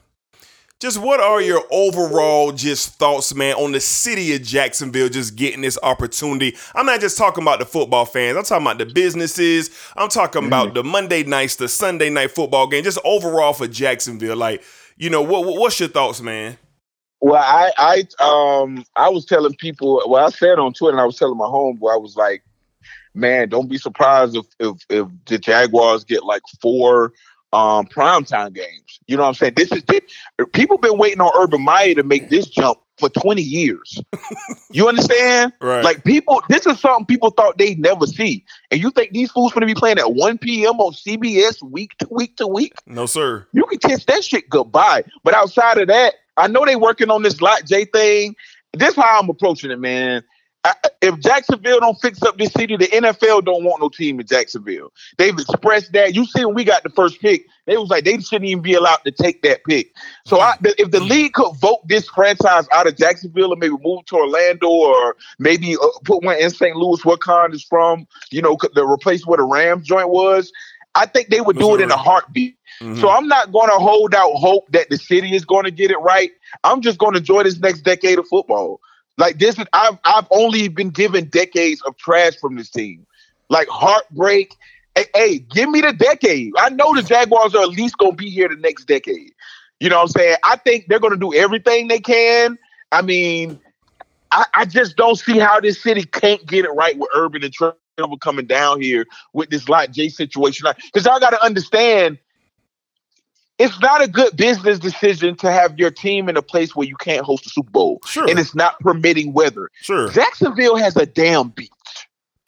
just 0.81 0.99
what 0.99 1.21
are 1.21 1.41
your 1.41 1.63
overall 1.71 2.51
just 2.51 2.99
thoughts, 2.99 3.33
man, 3.33 3.55
on 3.55 3.71
the 3.71 3.79
city 3.79 4.35
of 4.35 4.43
Jacksonville 4.43 5.07
just 5.07 5.37
getting 5.37 5.61
this 5.61 5.79
opportunity? 5.81 6.57
I'm 6.75 6.85
not 6.85 6.99
just 6.99 7.17
talking 7.17 7.41
about 7.43 7.59
the 7.59 7.65
football 7.65 8.03
fans. 8.03 8.35
I'm 8.35 8.43
talking 8.43 8.65
about 8.67 8.79
the 8.79 8.85
businesses. 8.93 9.69
I'm 9.95 10.09
talking 10.09 10.45
about 10.45 10.73
the 10.73 10.83
Monday 10.83 11.23
nights, 11.23 11.55
the 11.55 11.69
Sunday 11.69 12.09
night 12.09 12.31
football 12.31 12.67
game, 12.67 12.83
just 12.83 12.99
overall 13.05 13.53
for 13.53 13.67
Jacksonville. 13.67 14.35
Like, 14.35 14.61
you 14.97 15.09
know, 15.09 15.21
what 15.21 15.45
what- 15.45 15.55
what's 15.57 15.79
your 15.79 15.87
thoughts, 15.87 16.19
man? 16.19 16.57
Well, 17.21 17.41
I, 17.41 17.71
I, 17.77 18.23
um, 18.23 18.83
I 18.95 19.09
was 19.09 19.25
telling 19.25 19.55
people. 19.55 20.01
Well, 20.07 20.25
I 20.25 20.29
said 20.29 20.59
on 20.59 20.73
Twitter, 20.73 20.93
and 20.95 21.01
I 21.01 21.05
was 21.05 21.17
telling 21.17 21.37
my 21.37 21.45
homeboy, 21.45 21.93
I 21.93 21.97
was 21.97 22.15
like, 22.15 22.43
"Man, 23.13 23.49
don't 23.49 23.69
be 23.69 23.77
surprised 23.77 24.35
if 24.35 24.45
if, 24.59 24.85
if 24.89 25.07
the 25.25 25.37
Jaguars 25.37 26.03
get 26.03 26.23
like 26.23 26.43
four 26.61 27.13
um 27.53 27.85
primetime 27.87 28.53
games." 28.53 28.99
You 29.07 29.17
know 29.17 29.23
what 29.23 29.29
I'm 29.29 29.35
saying? 29.35 29.53
This 29.55 29.71
is 29.71 29.83
people 30.53 30.77
been 30.77 30.97
waiting 30.97 31.21
on 31.21 31.31
Urban 31.41 31.61
Meyer 31.61 31.95
to 31.95 32.03
make 32.03 32.29
this 32.29 32.47
jump 32.47 32.79
for 32.97 33.09
20 33.09 33.41
years. 33.41 34.01
you 34.71 34.87
understand? 34.87 35.53
Right. 35.59 35.83
Like 35.83 36.03
people, 36.03 36.41
this 36.49 36.65
is 36.65 36.79
something 36.79 37.05
people 37.05 37.29
thought 37.31 37.57
they'd 37.57 37.79
never 37.79 38.07
see. 38.07 38.45
And 38.71 38.81
you 38.81 38.91
think 38.91 39.11
these 39.11 39.31
fools 39.31 39.53
gonna 39.53 39.65
be 39.65 39.75
playing 39.75 39.99
at 39.99 40.13
1 40.13 40.37
p.m. 40.37 40.79
on 40.79 40.93
CBS 40.93 41.61
week 41.61 41.97
to 41.99 42.07
week 42.09 42.37
to 42.37 42.47
week? 42.47 42.73
No, 42.85 43.05
sir. 43.05 43.47
you 43.53 43.63
can 43.65 43.79
kiss 43.79 44.05
that 44.05 44.23
shit 44.23 44.49
goodbye. 44.49 45.03
But 45.23 45.33
outside 45.33 45.77
of 45.77 45.87
that, 45.87 46.15
I 46.37 46.47
know 46.47 46.65
they 46.65 46.75
working 46.75 47.09
on 47.09 47.23
this 47.23 47.41
Lot 47.41 47.65
J 47.65 47.85
thing. 47.85 48.35
This 48.73 48.95
how 48.95 49.19
I'm 49.21 49.29
approaching 49.29 49.71
it, 49.71 49.79
man. 49.79 50.23
I, 50.65 50.73
if 50.99 51.19
Jacksonville 51.19 51.79
don't 51.79 52.01
fix 52.01 52.23
up 52.23 52.39
this 52.39 52.51
city, 52.51 52.75
the 52.75 52.87
NFL 52.87 53.45
don't 53.45 53.63
want 53.63 53.81
no 53.81 53.89
team 53.89 54.19
in 54.19 54.25
Jacksonville. 54.25 54.91
They've 55.19 55.37
expressed 55.37 55.93
that. 55.93 56.15
You 56.15 56.25
see, 56.25 56.43
when 56.43 56.55
we 56.55 56.63
got 56.63 56.81
the 56.81 56.89
first 56.89 57.21
pick, 57.21 57.45
they 57.67 57.77
was 57.77 57.89
like 57.89 58.03
they 58.03 58.17
shouldn't 58.19 58.49
even 58.49 58.63
be 58.63 58.73
allowed 58.73 59.01
to 59.05 59.11
take 59.11 59.43
that 59.43 59.63
pick. 59.65 59.93
So, 60.25 60.39
I, 60.39 60.55
if 60.63 60.89
the 60.89 61.01
league 61.01 61.33
could 61.33 61.53
vote 61.57 61.87
this 61.87 62.09
franchise 62.09 62.67
out 62.73 62.87
of 62.87 62.97
Jacksonville 62.97 63.51
and 63.51 63.59
maybe 63.59 63.75
move 63.83 64.05
to 64.05 64.15
Orlando 64.15 64.67
or 64.67 65.15
maybe 65.37 65.75
uh, 65.75 65.87
put 66.03 66.23
one 66.23 66.37
in 66.37 66.49
St. 66.49 66.75
Louis, 66.75 67.05
where 67.05 67.17
Con 67.17 67.53
is 67.53 67.63
from, 67.63 68.07
you 68.31 68.41
know, 68.41 68.57
to 68.57 68.83
replace 68.83 69.23
where 69.27 69.37
the 69.37 69.43
Rams 69.43 69.85
joint 69.85 70.09
was, 70.09 70.51
I 70.95 71.05
think 71.05 71.27
they 71.27 71.41
would 71.41 71.59
do 71.59 71.75
it 71.75 71.81
in 71.81 71.91
a 71.91 71.97
heartbeat. 71.97 72.57
Mhm. 72.81 72.99
So 72.99 73.09
I'm 73.09 73.27
not 73.27 73.51
going 73.51 73.69
to 73.69 73.77
hold 73.77 74.13
out 74.13 74.31
hope 74.33 74.71
that 74.71 74.89
the 74.89 74.97
city 74.97 75.35
is 75.35 75.45
going 75.45 75.65
to 75.65 75.71
get 75.71 75.91
it 75.91 75.97
right. 75.97 76.31
I'm 76.63 76.81
just 76.81 76.97
going 76.97 77.13
to 77.13 77.19
enjoy 77.19 77.43
this 77.43 77.59
next 77.59 77.81
decade 77.81 78.19
of 78.19 78.27
football. 78.27 78.79
Like 79.17 79.39
this, 79.39 79.57
is, 79.57 79.65
I've 79.73 79.97
I've 80.03 80.27
only 80.31 80.67
been 80.67 80.89
given 80.89 81.25
decades 81.29 81.81
of 81.83 81.95
trash 81.97 82.35
from 82.35 82.55
this 82.55 82.69
team, 82.69 83.05
like 83.49 83.67
heartbreak. 83.69 84.53
Hey, 84.95 85.05
hey, 85.13 85.39
give 85.39 85.69
me 85.69 85.81
the 85.81 85.93
decade. 85.93 86.51
I 86.57 86.69
know 86.69 86.95
the 86.95 87.01
Jaguars 87.01 87.55
are 87.55 87.63
at 87.63 87.69
least 87.69 87.97
going 87.97 88.11
to 88.11 88.17
be 88.17 88.29
here 88.29 88.47
the 88.49 88.55
next 88.55 88.85
decade. 88.85 89.31
You 89.79 89.89
know 89.89 89.97
what 89.97 90.03
I'm 90.03 90.07
saying? 90.09 90.35
I 90.43 90.55
think 90.57 90.85
they're 90.87 90.99
going 90.99 91.13
to 91.13 91.19
do 91.19 91.33
everything 91.33 91.87
they 91.87 91.99
can. 91.99 92.57
I 92.91 93.01
mean, 93.01 93.59
I, 94.31 94.45
I 94.53 94.65
just 94.65 94.95
don't 94.95 95.17
see 95.17 95.37
how 95.37 95.59
this 95.59 95.81
city 95.81 96.03
can't 96.03 96.45
get 96.45 96.65
it 96.65 96.71
right 96.71 96.97
with 96.97 97.09
Urban 97.15 97.43
and 97.43 97.53
Trevor 97.53 97.75
coming 98.21 98.45
down 98.45 98.81
here 98.81 99.05
with 99.33 99.49
this 99.49 99.69
Lot 99.69 99.91
J 99.91 100.09
situation. 100.09 100.67
Because 100.85 101.05
y'all 101.05 101.19
got 101.19 101.31
to 101.31 101.43
understand, 101.43 102.17
it's 103.57 103.79
not 103.79 104.03
a 104.03 104.07
good 104.07 104.35
business 104.35 104.79
decision 104.79 105.35
to 105.37 105.51
have 105.51 105.77
your 105.79 105.91
team 105.91 106.27
in 106.27 106.35
a 106.35 106.41
place 106.41 106.75
where 106.75 106.87
you 106.87 106.95
can't 106.97 107.25
host 107.25 107.45
a 107.45 107.49
Super 107.49 107.71
Bowl. 107.71 108.01
Sure. 108.05 108.29
And 108.29 108.37
it's 108.37 108.53
not 108.53 108.79
permitting 108.79 109.33
weather. 109.33 109.69
Sure. 109.81 110.09
Jacksonville 110.09 110.75
has 110.75 110.95
a 110.97 111.05
damn 111.05 111.49
beach. 111.49 111.69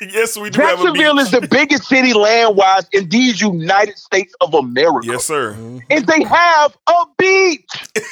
yes, 0.00 0.36
we 0.36 0.50
do 0.50 0.60
have 0.60 0.80
a 0.80 0.82
Jacksonville 0.82 1.16
beach. 1.16 1.22
is 1.22 1.30
the 1.30 1.48
biggest 1.48 1.84
city 1.84 2.12
land 2.12 2.56
wise 2.56 2.86
in 2.92 3.08
these 3.08 3.40
United 3.40 3.96
States 3.98 4.34
of 4.40 4.54
America. 4.54 5.06
Yes, 5.06 5.24
sir. 5.24 5.52
Mm-hmm. 5.52 5.78
And 5.90 6.06
they 6.06 6.22
have 6.24 6.76
a 6.88 7.04
beach. 7.18 7.88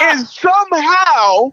and 0.00 0.26
somehow 0.26 1.52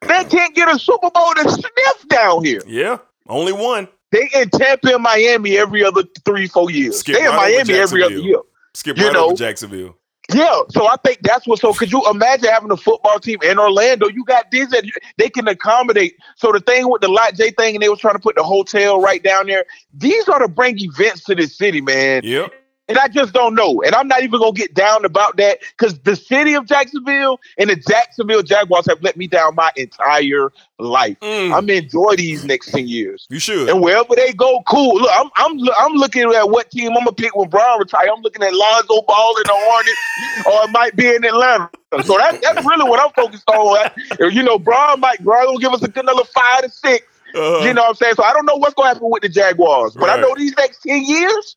they 0.00 0.24
can't 0.24 0.54
get 0.54 0.74
a 0.74 0.78
Super 0.78 1.10
Bowl 1.10 1.34
to 1.34 1.50
sniff 1.50 2.08
down 2.08 2.44
here. 2.44 2.62
Yeah. 2.66 2.98
Only 3.28 3.52
one. 3.52 3.88
They 4.10 4.28
in 4.34 4.50
Tampa 4.50 4.94
and 4.94 5.02
Miami 5.02 5.58
every 5.58 5.84
other 5.84 6.02
three, 6.24 6.46
four 6.46 6.70
years. 6.70 7.00
Skip 7.00 7.16
they 7.16 7.24
in 7.24 7.30
right 7.30 7.52
Miami 7.52 7.74
every 7.74 8.02
other 8.02 8.14
year. 8.14 8.40
Skip 8.74 8.96
You 8.96 9.04
right 9.04 9.12
know, 9.12 9.26
over 9.26 9.36
Jacksonville. 9.36 9.96
Yeah, 10.32 10.60
so 10.68 10.86
I 10.86 10.96
think 11.04 11.20
that's 11.22 11.46
what. 11.46 11.58
So 11.58 11.72
could 11.72 11.90
you 11.90 12.02
imagine 12.10 12.50
having 12.50 12.70
a 12.70 12.76
football 12.76 13.18
team 13.18 13.38
in 13.42 13.58
Orlando? 13.58 14.08
You 14.08 14.24
got 14.24 14.50
this, 14.50 14.70
and 14.74 14.92
they 15.16 15.30
can 15.30 15.48
accommodate. 15.48 16.16
So 16.36 16.52
the 16.52 16.60
thing 16.60 16.90
with 16.90 17.00
the 17.00 17.08
Lot 17.08 17.34
J 17.34 17.50
thing, 17.50 17.76
and 17.76 17.82
they 17.82 17.88
was 17.88 17.98
trying 17.98 18.14
to 18.14 18.20
put 18.20 18.36
the 18.36 18.42
hotel 18.42 19.00
right 19.00 19.22
down 19.22 19.46
there. 19.46 19.64
These 19.94 20.28
are 20.28 20.38
to 20.38 20.48
bring 20.48 20.78
events 20.78 21.24
to 21.24 21.34
this 21.34 21.56
city, 21.56 21.80
man. 21.80 22.22
Yep. 22.24 22.52
And 22.88 22.98
I 22.98 23.08
just 23.08 23.32
don't 23.32 23.54
know. 23.54 23.82
And 23.82 23.94
I'm 23.94 24.08
not 24.08 24.22
even 24.22 24.40
gonna 24.40 24.52
get 24.52 24.74
down 24.74 25.04
about 25.04 25.36
that 25.36 25.58
because 25.76 25.98
the 26.00 26.16
city 26.16 26.54
of 26.54 26.66
Jacksonville 26.66 27.38
and 27.56 27.70
the 27.70 27.76
Jacksonville 27.76 28.42
Jaguars 28.42 28.86
have 28.88 29.02
let 29.02 29.16
me 29.16 29.26
down 29.26 29.54
my 29.54 29.70
entire 29.76 30.50
life. 30.78 31.18
Mm. 31.20 31.52
I'm 31.52 31.66
gonna 31.66 31.74
enjoy 31.74 32.16
these 32.16 32.44
next 32.44 32.70
ten 32.72 32.88
years. 32.88 33.26
You 33.30 33.38
should. 33.38 33.68
And 33.68 33.80
wherever 33.80 34.14
they 34.16 34.32
go, 34.32 34.62
cool. 34.66 35.00
Look, 35.00 35.10
I'm 35.12 35.28
I'm 35.36 35.58
I'm 35.78 35.92
looking 35.94 36.32
at 36.34 36.50
what 36.50 36.70
team 36.70 36.88
I'm 36.88 37.04
gonna 37.04 37.12
pick 37.12 37.36
when 37.36 37.48
Brown 37.48 37.78
retire. 37.78 38.08
I'm 38.14 38.22
looking 38.22 38.42
at 38.42 38.52
Lonzo 38.54 39.02
Ball 39.02 39.36
in 39.36 39.42
the 39.44 39.54
Hornets, 39.54 40.46
or 40.46 40.64
it 40.68 40.72
might 40.72 40.96
be 40.96 41.14
in 41.14 41.24
Atlanta. 41.24 41.70
So 42.04 42.18
that, 42.18 42.40
that's 42.42 42.66
really 42.66 42.88
what 42.88 43.00
I'm 43.00 43.10
focused 43.12 43.48
on. 43.48 43.90
You 44.18 44.42
know, 44.42 44.58
Brown 44.58 45.00
might 45.00 45.22
Brown 45.22 45.46
gonna 45.46 45.58
give 45.58 45.72
us 45.72 45.82
a 45.82 45.88
good 45.88 46.04
another 46.08 46.24
five 46.24 46.62
to 46.62 46.70
6 46.70 47.06
Uh-huh. 47.34 47.66
You 47.66 47.74
know 47.74 47.82
what 47.82 47.88
I'm 47.90 47.94
saying? 47.96 48.14
So 48.14 48.24
I 48.24 48.32
don't 48.32 48.46
know 48.46 48.56
what's 48.56 48.74
gonna 48.74 48.88
happen 48.88 49.10
with 49.10 49.22
the 49.22 49.28
Jaguars, 49.28 49.94
but 49.94 50.08
I 50.08 50.20
know 50.20 50.34
these 50.34 50.56
next 50.56 50.82
ten 50.82 51.04
years, 51.04 51.56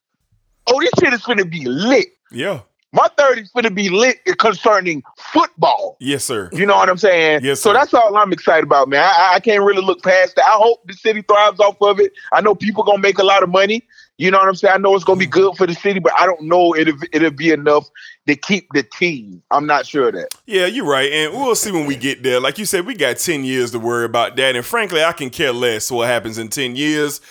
oh, 0.67 0.79
this 0.79 0.91
shit 0.99 1.13
is 1.13 1.21
gonna 1.23 1.45
be 1.45 1.65
lit. 1.65 2.07
Yeah. 2.31 2.61
My 2.93 3.07
30's 3.17 3.51
gonna 3.51 3.71
be 3.71 3.89
lit 3.89 4.19
concerning 4.37 5.01
football. 5.17 5.95
Yes, 6.01 6.25
sir. 6.25 6.49
You 6.51 6.65
know 6.65 6.75
what 6.75 6.89
I'm 6.89 6.97
saying? 6.97 7.39
Yes, 7.41 7.61
So 7.61 7.71
that's 7.71 7.93
all 7.93 8.17
I'm 8.17 8.33
excited 8.33 8.63
about, 8.65 8.89
man. 8.89 9.01
I, 9.03 9.35
I 9.35 9.39
can't 9.39 9.63
really 9.63 9.81
look 9.81 10.03
past 10.03 10.35
that. 10.35 10.45
I 10.45 10.51
hope 10.57 10.85
the 10.85 10.93
city 10.93 11.21
thrives 11.21 11.59
off 11.61 11.77
of 11.81 11.99
it. 12.01 12.11
I 12.33 12.41
know 12.41 12.53
people 12.53 12.83
gonna 12.83 12.99
make 13.01 13.17
a 13.17 13.23
lot 13.23 13.43
of 13.43 13.49
money. 13.49 13.83
You 14.17 14.29
know 14.29 14.37
what 14.37 14.47
I'm 14.49 14.55
saying? 14.55 14.73
I 14.75 14.77
know 14.77 14.93
it's 14.93 15.05
gonna 15.05 15.17
be 15.19 15.25
Mm-hmm. 15.25 15.31
good 15.31 15.55
for 15.57 15.65
the 15.65 15.73
city, 15.73 15.99
but 15.99 16.11
I 16.19 16.25
don't 16.25 16.41
know 16.43 16.75
it'll 16.75 16.97
it'll 17.13 17.31
be 17.31 17.51
enough 17.51 17.87
to 18.27 18.35
keep 18.35 18.67
the 18.73 18.83
team. 18.83 19.41
I'm 19.51 19.65
not 19.65 19.85
sure 19.85 20.09
of 20.09 20.15
that. 20.15 20.35
Yeah, 20.45 20.65
you're 20.65 20.85
right. 20.85 21.09
And 21.11 21.33
we'll 21.33 21.55
see 21.55 21.71
when 21.71 21.85
we 21.85 21.95
get 21.95 22.21
there. 22.23 22.41
Like 22.41 22.57
you 22.57 22.65
said, 22.65 22.85
we 22.85 22.93
got 22.93 23.17
10 23.17 23.45
years 23.45 23.71
to 23.71 23.79
worry 23.79 24.03
about 24.05 24.35
that. 24.35 24.55
And 24.57 24.65
frankly, 24.65 25.01
I 25.03 25.13
can 25.13 25.29
care 25.29 25.53
less 25.53 25.89
what 25.89 26.07
happens 26.07 26.37
in 26.37 26.49
10 26.49 26.75
years. 26.75 27.21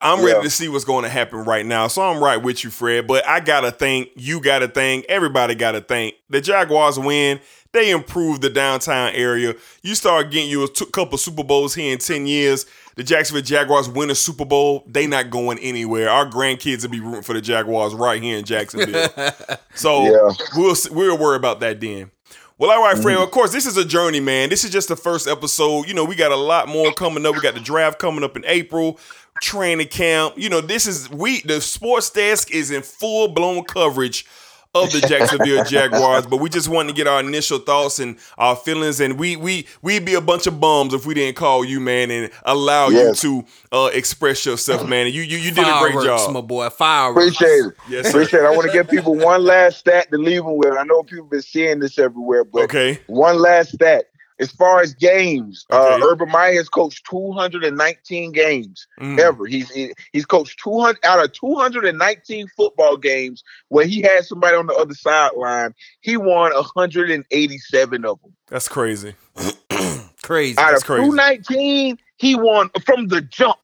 I'm 0.00 0.18
ready 0.24 0.36
Yeah. 0.36 0.42
to 0.42 0.50
see 0.50 0.68
what's 0.68 0.84
going 0.84 1.04
to 1.04 1.08
happen 1.08 1.44
right 1.44 1.64
now. 1.64 1.88
So 1.88 2.02
I'm 2.02 2.22
right 2.22 2.36
with 2.36 2.64
you, 2.64 2.70
Fred. 2.70 3.06
But 3.06 3.26
I 3.26 3.40
got 3.40 3.62
to 3.62 3.70
think, 3.70 4.10
you 4.14 4.40
got 4.40 4.58
to 4.60 4.68
think, 4.68 5.06
everybody 5.08 5.54
got 5.54 5.72
to 5.72 5.80
think. 5.80 6.14
The 6.28 6.40
Jaguars 6.40 6.98
win. 6.98 7.40
They 7.72 7.90
improve 7.90 8.40
the 8.40 8.48
downtown 8.48 9.12
area. 9.12 9.54
You 9.82 9.94
start 9.94 10.30
getting 10.30 10.48
you 10.48 10.64
a 10.64 10.68
t- 10.68 10.86
couple 10.86 11.18
Super 11.18 11.44
Bowls 11.44 11.74
here 11.74 11.92
in 11.92 11.98
10 11.98 12.26
years. 12.26 12.64
The 12.94 13.02
Jacksonville 13.04 13.42
Jaguars 13.42 13.86
win 13.88 14.10
a 14.10 14.14
Super 14.14 14.46
Bowl. 14.46 14.82
They 14.86 15.06
not 15.06 15.28
going 15.28 15.58
anywhere. 15.58 16.08
Our 16.08 16.24
grandkids 16.26 16.82
will 16.84 16.90
be 16.90 17.00
rooting 17.00 17.22
for 17.22 17.34
the 17.34 17.42
Jaguars 17.42 17.92
right 17.94 18.22
here 18.22 18.38
in 18.38 18.44
Jacksonville. 18.44 19.08
So 19.74 20.04
Yeah. 20.04 20.32
we'll 20.56 20.74
we'll 20.90 21.18
worry 21.18 21.36
about 21.36 21.60
that 21.60 21.80
then. 21.80 22.10
Well, 22.58 22.70
all 22.70 22.82
right, 22.82 22.96
Fred. 22.96 23.16
Mm-hmm. 23.16 23.24
Of 23.24 23.30
course, 23.30 23.52
this 23.52 23.66
is 23.66 23.76
a 23.76 23.84
journey, 23.84 24.20
man. 24.20 24.48
This 24.48 24.64
is 24.64 24.70
just 24.70 24.88
the 24.88 24.96
first 24.96 25.28
episode. 25.28 25.86
You 25.86 25.92
know, 25.92 26.06
we 26.06 26.14
got 26.14 26.32
a 26.32 26.36
lot 26.36 26.68
more 26.68 26.90
coming 26.94 27.26
up. 27.26 27.34
We 27.34 27.42
got 27.42 27.52
the 27.52 27.60
draft 27.60 27.98
coming 27.98 28.24
up 28.24 28.34
in 28.36 28.44
April, 28.46 28.98
training 29.40 29.88
camp. 29.88 30.34
You 30.36 30.48
know, 30.48 30.60
this 30.60 30.86
is 30.86 31.10
we 31.10 31.40
the 31.42 31.60
sports 31.60 32.10
desk 32.10 32.50
is 32.52 32.70
in 32.70 32.82
full 32.82 33.28
blown 33.28 33.64
coverage 33.64 34.26
of 34.74 34.92
the 34.92 35.00
Jacksonville 35.00 35.64
Jaguars, 35.68 36.26
but 36.26 36.36
we 36.36 36.50
just 36.50 36.68
wanted 36.68 36.88
to 36.88 36.94
get 36.94 37.06
our 37.06 37.20
initial 37.20 37.58
thoughts 37.58 37.98
and 37.98 38.18
our 38.36 38.54
feelings, 38.54 39.00
and 39.00 39.18
we 39.18 39.34
we 39.34 39.66
we'd 39.80 40.04
be 40.04 40.12
a 40.14 40.20
bunch 40.20 40.46
of 40.46 40.60
bums 40.60 40.92
if 40.92 41.06
we 41.06 41.14
didn't 41.14 41.34
call 41.34 41.64
you, 41.64 41.80
man, 41.80 42.10
and 42.10 42.30
allow 42.44 42.88
Yes. 42.90 43.24
you 43.24 43.42
to 43.72 43.76
uh, 43.76 43.86
express 43.94 44.44
yourself, 44.44 44.86
man. 44.86 45.06
And 45.06 45.14
you 45.14 45.22
you, 45.22 45.38
you 45.38 45.50
did 45.50 45.60
a 45.60 45.78
great 45.80 45.94
Fireworks, 45.94 46.04
job. 46.24 46.32
my 46.34 46.40
boy. 46.42 46.68
Fireworks. 46.68 47.26
Appreciate 47.36 47.64
it. 47.66 47.74
Yes, 47.88 48.04
sir. 48.04 48.10
Appreciate 48.10 48.40
it. 48.40 48.46
I 48.46 48.50
want 48.50 48.66
to 48.66 48.72
give 48.72 48.86
people 48.90 49.14
one 49.16 49.44
last 49.44 49.78
stat 49.78 50.10
to 50.10 50.18
leave 50.18 50.44
them 50.44 50.58
with. 50.58 50.74
I 50.74 50.82
know 50.84 51.02
people 51.02 51.24
been 51.26 51.40
seeing 51.40 51.78
this 51.78 51.98
everywhere, 51.98 52.44
but 52.44 52.64
Okay. 52.64 52.98
one 53.06 53.38
last 53.38 53.72
stat. 53.72 54.10
As 54.38 54.50
far 54.52 54.80
as 54.82 54.92
games, 54.94 55.64
uh, 55.72 55.94
Okay. 55.94 56.02
Urban 56.04 56.30
Meyer 56.30 56.54
has 56.54 56.68
coached 56.68 57.06
219 57.08 58.32
games 58.32 58.86
Mm. 59.00 59.18
ever. 59.18 59.46
He's 59.46 59.70
he- 59.70 59.94
he's 60.12 60.26
coached 60.26 60.60
200 60.62 60.98
out 61.04 61.24
of 61.24 61.32
219 61.32 62.46
football 62.56 62.96
games 62.98 63.42
where 63.68 63.86
he 63.86 64.02
had 64.02 64.26
somebody 64.26 64.54
on 64.56 64.66
the 64.66 64.74
other 64.74 64.92
sideline. 64.94 65.74
He 66.00 66.16
won 66.18 66.52
187 66.54 68.04
of 68.04 68.20
them. 68.22 68.32
That's 68.48 68.68
crazy. 68.68 69.14
Crazy. 70.22 70.58
Out 70.58 70.70
That's 70.70 70.82
of 70.82 70.86
crazy. 70.86 71.02
219, 71.04 71.98
he 72.16 72.34
won 72.34 72.68
from 72.84 73.06
the 73.08 73.20
jump. 73.20 73.58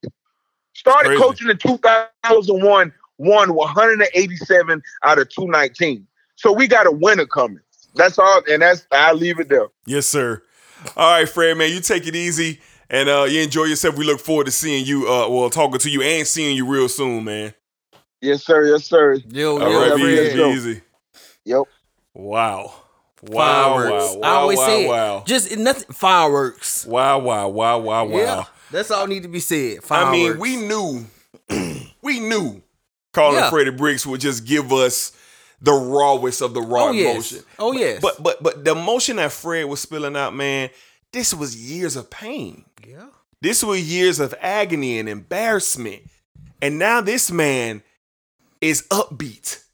Started 0.75 1.19
coaching 1.19 1.51
in 1.51 1.59
2001, 1.59 2.93
won 3.19 3.55
187 3.55 4.83
out 5.03 5.19
of 5.19 5.29
219. 5.29 6.07
So 6.37 6.53
we 6.53 6.67
got 6.69 6.87
a 6.87 6.91
winner 6.93 7.27
coming. 7.27 7.61
That's 7.95 8.19
all, 8.19 8.43
and 8.49 8.63
that's 8.63 8.87
I'll 8.93 9.15
leave 9.17 9.39
it 9.41 9.49
there. 9.49 9.67
Yes, 9.87 10.07
sir. 10.07 10.43
All 10.97 11.11
right, 11.19 11.29
Fred, 11.29 11.57
man, 11.57 11.71
you 11.73 11.81
take 11.81 12.07
it 12.07 12.15
easy 12.15 12.61
and 12.91 13.09
uh, 13.09 13.25
you 13.25 13.41
enjoy 13.43 13.65
yourself. 13.65 13.97
We 13.97 14.05
look 14.05 14.21
forward 14.21 14.45
to 14.47 14.53
seeing 14.53 14.85
you, 14.85 15.09
uh, 15.09 15.29
well, 15.29 15.51
talking 15.51 15.79
to 15.79 15.91
you 15.91 16.03
and 16.03 16.27
seeing 16.27 16.57
you 16.57 16.67
real 16.67 16.89
soon, 16.89 17.25
man. 17.25 17.55
Yes, 18.21 18.45
sir. 18.45 18.65
Yes, 18.65 18.85
sir. 18.85 19.15
Yo, 19.31 19.61
All 19.61 19.71
yo, 19.71 19.91
right, 19.91 19.97
be 19.97 20.03
easy, 20.03 20.35
be 20.37 20.43
easy. 20.51 20.81
Yep. 21.45 21.63
Wow. 22.15 22.75
Wow, 23.25 23.75
Fireworks. 23.79 24.17
wow, 24.17 24.21
I 24.29 24.35
always 24.35 24.59
wow, 24.59 24.67
say 24.67 24.85
it. 24.85 24.89
wow. 24.89 25.23
Just 25.27 25.57
nothing. 25.57 25.95
Fireworks. 25.95 26.85
Wow, 26.87 27.21
wow, 27.21 27.49
wow, 27.49 27.79
wow, 27.79 28.05
wow. 28.05 28.17
Yeah, 28.19 28.45
that's 28.73 28.91
all 28.91 29.07
need 29.07 29.23
to 29.23 29.29
be 29.29 29.39
said. 29.39 29.83
Fireworks. 29.85 30.09
I 30.09 30.13
mean, 30.13 30.39
we 30.41 30.57
knew, 30.57 31.07
we 32.03 32.19
knew 32.19 32.61
Colin 33.13 33.39
Yeah. 33.39 33.51
Freddie 33.51 33.71
Bricks 33.71 34.05
would 34.07 34.21
just 34.21 34.45
give 34.45 34.73
us 34.73 35.13
the 35.63 35.73
rawest 35.73 36.43
of 36.43 36.53
the 36.55 36.61
raw 36.61 36.89
Oh 36.89 36.91
yes. 36.91 37.15
emotion. 37.33 37.47
Oh 37.59 37.73
yes. 37.73 38.01
But 38.03 38.23
but 38.23 38.43
but 38.43 38.65
the 38.65 38.73
emotion 38.73 39.17
that 39.17 39.33
Fred 39.33 39.65
was 39.67 39.81
spilling 39.81 40.17
out, 40.17 40.35
man, 40.35 40.69
this 41.13 41.33
was 41.33 41.57
years 41.57 41.97
of 41.97 42.11
pain. 42.11 42.65
yeah. 42.87 43.07
This 43.41 43.65
was 43.65 43.81
years 43.93 44.21
of 44.21 44.35
agony 44.41 44.99
and 45.01 45.09
embarrassment. 45.09 46.03
And 46.61 46.79
now 46.79 47.01
this 47.01 47.31
man 47.31 47.83
is 48.61 48.87
upbeat, 48.91 49.65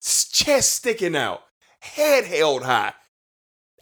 chest 0.00 0.72
sticking 0.74 1.16
out, 1.16 1.42
head 1.80 2.24
held 2.24 2.62
high. 2.62 2.92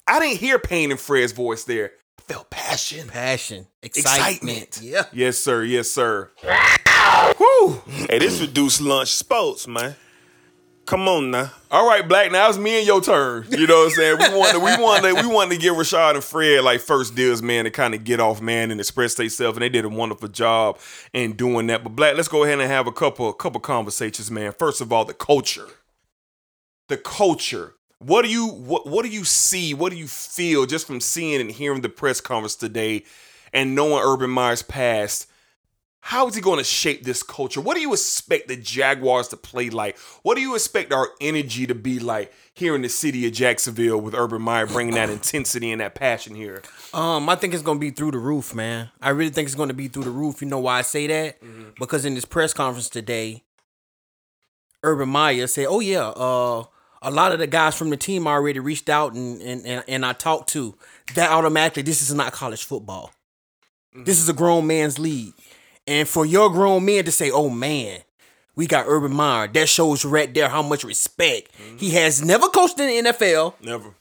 I 0.06 0.18
didn't 0.20 0.38
hear 0.38 0.58
pain 0.58 0.90
in 0.90 0.96
Fred's 0.96 1.32
voice 1.32 1.64
there. 1.64 1.92
I 2.18 2.22
felt 2.32 2.48
passion. 2.50 3.08
Passion, 3.08 3.66
excitement. 3.82 4.62
Excitement. 4.78 4.80
Yeah. 4.82 5.02
Yes, 5.12 5.38
sir. 5.38 5.64
Yes, 5.64 5.90
sir. 5.90 6.30
Whew. 7.36 7.82
Hey, 8.08 8.18
this 8.18 8.40
reduced 8.40 8.80
lunch 8.80 9.10
sports, 9.10 9.66
man. 9.68 9.96
Come 10.90 11.06
on 11.06 11.30
now. 11.30 11.52
All 11.70 11.86
right, 11.86 12.06
Black. 12.06 12.32
Now 12.32 12.48
it's 12.48 12.58
me 12.58 12.78
and 12.78 12.84
your 12.84 13.00
turn. 13.00 13.46
You 13.48 13.68
know 13.68 13.84
what 13.84 13.84
I'm 13.84 13.90
saying? 13.92 14.18
We 14.18 14.36
want 14.36 14.52
to, 14.54 14.58
we 14.58 14.76
want 14.76 15.04
to, 15.04 15.14
we 15.14 15.32
want 15.32 15.52
to 15.52 15.56
give 15.56 15.76
Rashad 15.76 16.16
and 16.16 16.24
Fred 16.24 16.64
like 16.64 16.80
first 16.80 17.14
deals, 17.14 17.40
man, 17.42 17.62
to 17.62 17.70
kind 17.70 17.94
of 17.94 18.02
get 18.02 18.18
off, 18.18 18.40
man, 18.40 18.72
and 18.72 18.80
express 18.80 19.14
themselves, 19.14 19.56
and 19.56 19.62
they 19.62 19.68
did 19.68 19.84
a 19.84 19.88
wonderful 19.88 20.26
job 20.26 20.80
in 21.12 21.34
doing 21.34 21.68
that. 21.68 21.84
But 21.84 21.90
Black, 21.90 22.16
let's 22.16 22.26
go 22.26 22.42
ahead 22.42 22.58
and 22.58 22.68
have 22.68 22.88
a 22.88 22.92
couple, 22.92 23.28
a 23.28 23.34
couple 23.34 23.60
conversations, 23.60 24.32
man. 24.32 24.52
First 24.58 24.80
of 24.80 24.92
all, 24.92 25.04
the 25.04 25.14
culture. 25.14 25.68
The 26.88 26.96
culture. 26.96 27.74
What 28.00 28.22
do 28.22 28.28
you 28.28 28.48
what 28.48 28.88
what 28.88 29.04
do 29.04 29.12
you 29.12 29.22
see? 29.24 29.74
What 29.74 29.92
do 29.92 29.96
you 29.96 30.08
feel 30.08 30.66
just 30.66 30.88
from 30.88 31.00
seeing 31.00 31.40
and 31.40 31.52
hearing 31.52 31.82
the 31.82 31.88
press 31.88 32.20
conference 32.20 32.56
today 32.56 33.04
and 33.52 33.76
knowing 33.76 34.02
Urban 34.02 34.30
Meyer's 34.30 34.62
past? 34.62 35.29
How 36.02 36.26
is 36.26 36.34
he 36.34 36.40
going 36.40 36.58
to 36.58 36.64
shape 36.64 37.04
this 37.04 37.22
culture? 37.22 37.60
What 37.60 37.74
do 37.74 37.80
you 37.82 37.92
expect 37.92 38.48
the 38.48 38.56
Jaguars 38.56 39.28
to 39.28 39.36
play 39.36 39.68
like? 39.68 39.98
What 40.22 40.34
do 40.34 40.40
you 40.40 40.54
expect 40.54 40.92
our 40.92 41.08
energy 41.20 41.66
to 41.66 41.74
be 41.74 41.98
like 41.98 42.32
here 42.54 42.74
in 42.74 42.80
the 42.82 42.88
city 42.88 43.26
of 43.26 43.32
Jacksonville 43.32 44.00
with 44.00 44.14
Urban 44.14 44.40
Meyer 44.40 44.66
bringing 44.66 44.94
that 44.94 45.10
intensity 45.18 45.70
and 45.70 45.80
that 45.80 45.94
passion 45.94 46.34
here? 46.34 46.62
Um, 46.94 47.28
I 47.28 47.34
think 47.36 47.52
it's 47.52 47.62
gonna 47.62 47.78
be 47.78 47.90
through 47.90 48.12
the 48.12 48.18
roof, 48.18 48.54
man. 48.54 48.90
I 49.00 49.10
really 49.10 49.30
think 49.30 49.46
it's 49.46 49.54
gonna 49.54 49.74
be 49.74 49.88
through 49.88 50.04
the 50.04 50.10
roof. 50.10 50.40
You 50.40 50.48
know 50.48 50.58
why 50.58 50.78
I 50.78 50.82
say 50.82 51.06
that? 51.06 51.38
Because 51.78 52.04
in 52.06 52.14
this 52.14 52.24
press 52.24 52.54
conference 52.54 52.88
today, 52.88 53.44
Urban 54.82 55.10
Meyer 55.10 55.46
said, 55.46 55.66
"Oh 55.68 55.80
yeah, 55.80 56.08
uh, 56.08 56.64
a 57.02 57.10
lot 57.10 57.32
of 57.32 57.38
the 57.38 57.46
guys 57.46 57.76
from 57.76 57.90
the 57.90 57.96
team 57.96 58.26
already 58.26 58.58
reached 58.58 58.88
out 58.88 59.14
and 59.14 59.40
and 59.42 59.66
and, 59.66 59.84
and 59.86 60.06
I 60.06 60.14
talked 60.14 60.48
to. 60.50 60.76
That 61.14 61.30
automatically, 61.30 61.82
this 61.82 62.00
is 62.02 62.14
not 62.14 62.32
college 62.32 62.64
football. 62.64 63.12
This 63.92 64.20
is 64.20 64.28
a 64.28 64.32
grown 64.32 64.66
man's 64.68 64.98
league, 65.00 65.34
and 65.86 66.08
for 66.08 66.24
your 66.24 66.50
grown 66.50 66.84
men 66.84 67.04
to 67.04 67.12
say, 67.12 67.30
"Oh 67.30 67.50
man." 67.50 68.00
We 68.56 68.66
got 68.66 68.84
Urban 68.88 69.14
Meyer. 69.14 69.48
That 69.48 69.70
shows 69.70 70.04
right 70.04 70.34
there 70.34 70.48
how 70.48 70.60
much 70.60 70.84
respect 70.84 71.50
mm-hmm. 71.56 71.78
he 71.78 71.90
has. 71.90 72.22
Never 72.22 72.48
coached 72.48 72.78
in 72.78 73.04
the 73.04 73.10
NFL. 73.10 73.54
Never. 73.62 73.94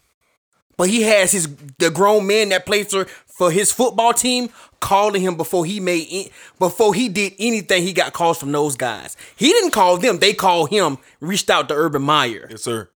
But 0.76 0.90
he 0.90 1.04
has 1.04 1.32
his 1.32 1.48
the 1.78 1.92
grown 1.92 2.26
man 2.26 2.50
that 2.50 2.66
plays 2.66 2.90
for, 2.90 3.06
for 3.06 3.52
his 3.52 3.72
football 3.72 4.14
team 4.14 4.50
calling 4.80 5.22
him 5.22 5.36
before 5.36 5.66
he 5.66 5.80
made 5.80 6.32
before 6.58 6.94
he 6.94 7.10
did 7.10 7.34
anything. 7.38 7.84
He 7.84 7.94
got 7.94 8.14
calls 8.14 8.40
from 8.40 8.52
those 8.52 8.76
guys. 8.76 9.18
He 9.36 9.50
didn't 9.50 9.72
call 9.72 9.98
them; 9.98 10.20
they 10.20 10.34
called 10.34 10.70
him. 10.70 10.98
Reached 11.20 11.50
out 11.50 11.68
to 11.68 11.76
Urban 11.76 12.02
Meyer. 12.02 12.48
Yes, 12.50 12.64
sir. 12.64 12.90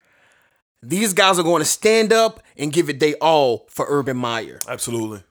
These 0.81 1.13
guys 1.13 1.39
are 1.39 1.45
going 1.45 1.61
to 1.61 1.69
stand 1.69 2.13
up 2.13 2.41
and 2.57 2.73
give 2.73 2.89
it 2.89 2.99
they 2.99 3.15
all 3.15 3.67
for 3.69 3.85
Urban 3.89 4.17
Meyer. 4.17 4.59
Absolutely. 4.69 5.23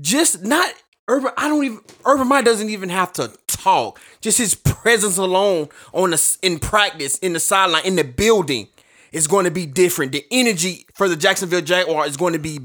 Just 0.00 0.42
not 0.42 0.72
Urban. 1.10 1.32
I 1.36 1.48
don't 1.48 1.64
even. 1.64 1.80
Urban 2.06 2.28
Meyer 2.28 2.42
doesn't 2.42 2.70
even 2.70 2.88
have 2.88 3.12
to 3.14 3.32
talk. 3.48 4.00
Just 4.20 4.38
his 4.38 4.54
presence 4.54 5.18
alone 5.18 5.68
on 5.92 6.10
the 6.10 6.38
in 6.42 6.58
practice, 6.60 7.18
in 7.18 7.32
the 7.32 7.40
sideline, 7.40 7.84
in 7.84 7.96
the 7.96 8.04
building, 8.04 8.68
is 9.12 9.26
going 9.26 9.44
to 9.44 9.50
be 9.50 9.66
different. 9.66 10.12
The 10.12 10.24
energy 10.30 10.86
for 10.94 11.08
the 11.08 11.16
Jacksonville 11.16 11.62
Jaguar 11.62 12.06
is 12.06 12.16
going 12.16 12.32
to 12.34 12.38
be 12.38 12.60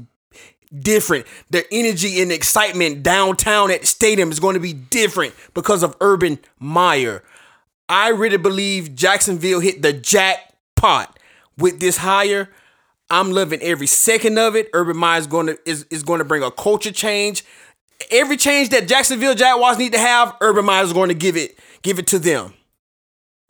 different. 0.72 1.26
The 1.50 1.66
energy 1.72 2.22
and 2.22 2.30
excitement 2.30 3.02
downtown 3.02 3.70
at 3.70 3.80
the 3.82 3.86
stadium 3.86 4.30
is 4.30 4.40
going 4.40 4.54
to 4.54 4.60
be 4.60 4.72
different 4.72 5.34
because 5.52 5.82
of 5.82 5.96
Urban 6.00 6.38
Meyer. 6.60 7.24
I 7.88 8.08
really 8.10 8.36
believe 8.36 8.94
Jacksonville 8.94 9.60
hit 9.60 9.82
the 9.82 9.92
jackpot 9.92 11.18
with 11.58 11.80
this 11.80 11.98
hire. 11.98 12.50
I'm 13.08 13.30
loving 13.30 13.60
every 13.62 13.86
second 13.86 14.38
of 14.38 14.56
it. 14.56 14.68
Urban 14.72 14.96
Meyer 14.96 15.20
is 15.20 15.26
going 15.26 15.46
to 15.46 15.58
is, 15.64 15.86
is 15.90 16.02
going 16.02 16.18
to 16.18 16.24
bring 16.24 16.42
a 16.42 16.50
culture 16.50 16.90
change. 16.92 17.44
Every 18.10 18.36
change 18.36 18.70
that 18.70 18.88
Jacksonville 18.88 19.34
Jaguars 19.34 19.78
need 19.78 19.92
to 19.92 19.98
have, 19.98 20.36
Urban 20.40 20.64
Meyer 20.64 20.84
is 20.84 20.92
going 20.92 21.08
to 21.08 21.14
give 21.14 21.36
it 21.36 21.58
give 21.82 21.98
it 21.98 22.06
to 22.08 22.18
them. 22.18 22.54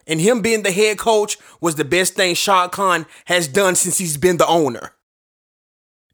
And 0.07 0.21
him 0.21 0.41
being 0.41 0.63
the 0.63 0.71
head 0.71 0.99
coach 0.99 1.37
was 1.61 1.75
the 1.75 1.85
best 1.85 2.15
thing 2.15 2.35
Shad 2.35 2.71
Khan 2.71 3.07
has 3.25 3.49
done 3.49 3.75
since 3.75 3.99
he's 3.99 4.17
been 4.17 4.37
the 4.37 4.47
owner 4.47 4.93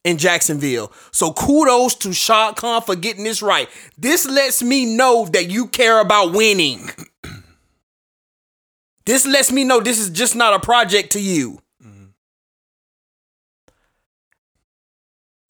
in 0.05 0.19
Jacksonville. 0.19 0.93
So 1.11 1.33
kudos 1.33 1.95
to 1.97 2.13
Shad 2.13 2.57
Khan 2.57 2.83
for 2.83 2.97
getting 2.97 3.25
this 3.25 3.43
right. 3.43 3.69
This 3.99 4.27
lets 4.27 4.63
me 4.63 4.97
know 4.97 5.27
that 5.27 5.51
you 5.51 5.67
care 5.67 6.01
about 6.01 6.33
winning. 6.33 6.91
This 9.05 9.27
lets 9.27 9.51
me 9.51 9.65
know 9.65 9.81
this 9.81 9.99
is 9.99 10.11
just 10.11 10.37
not 10.37 10.55
a 10.55 10.61
project 10.61 11.11
to 11.15 11.21
you. 11.21 11.59
Mm-hmm. 11.85 12.05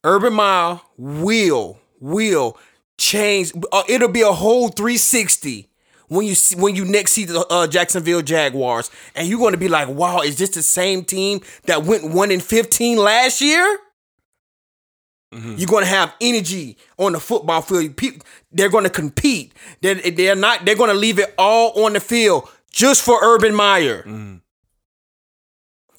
Urban 0.04 0.32
Meyer 0.32 0.80
will 0.96 1.78
will 2.00 2.56
change. 3.02 3.52
Uh, 3.72 3.82
it'll 3.88 4.08
be 4.08 4.22
a 4.22 4.32
whole 4.32 4.68
360 4.68 5.68
when 6.08 6.26
you 6.26 6.34
see, 6.34 6.56
when 6.56 6.76
you 6.76 6.84
next 6.84 7.12
see 7.12 7.24
the 7.24 7.44
uh, 7.48 7.66
Jacksonville 7.66 8.22
Jaguars, 8.22 8.90
and 9.14 9.26
you're 9.28 9.38
going 9.38 9.52
to 9.52 9.58
be 9.58 9.68
like, 9.68 9.88
"Wow, 9.88 10.20
is 10.20 10.38
this 10.38 10.50
the 10.50 10.62
same 10.62 11.04
team 11.04 11.40
that 11.66 11.84
went 11.84 12.04
one 12.04 12.30
in 12.30 12.40
15 12.40 12.98
last 12.98 13.40
year?" 13.40 13.78
You're 15.58 15.66
going 15.66 15.84
to 15.84 15.88
have 15.88 16.14
energy 16.20 16.76
on 16.98 17.12
the 17.12 17.20
football 17.20 17.62
field. 17.62 17.96
People, 17.96 18.26
they're 18.50 18.68
going 18.68 18.84
to 18.84 18.90
compete. 18.90 19.54
They're, 19.80 19.94
they're 19.94 20.36
not. 20.36 20.66
They're 20.66 20.76
going 20.76 20.90
to 20.90 20.94
leave 20.94 21.18
it 21.18 21.32
all 21.38 21.86
on 21.86 21.94
the 21.94 22.00
field 22.00 22.50
just 22.70 23.02
for 23.02 23.18
Urban 23.22 23.54
Meyer. 23.54 24.02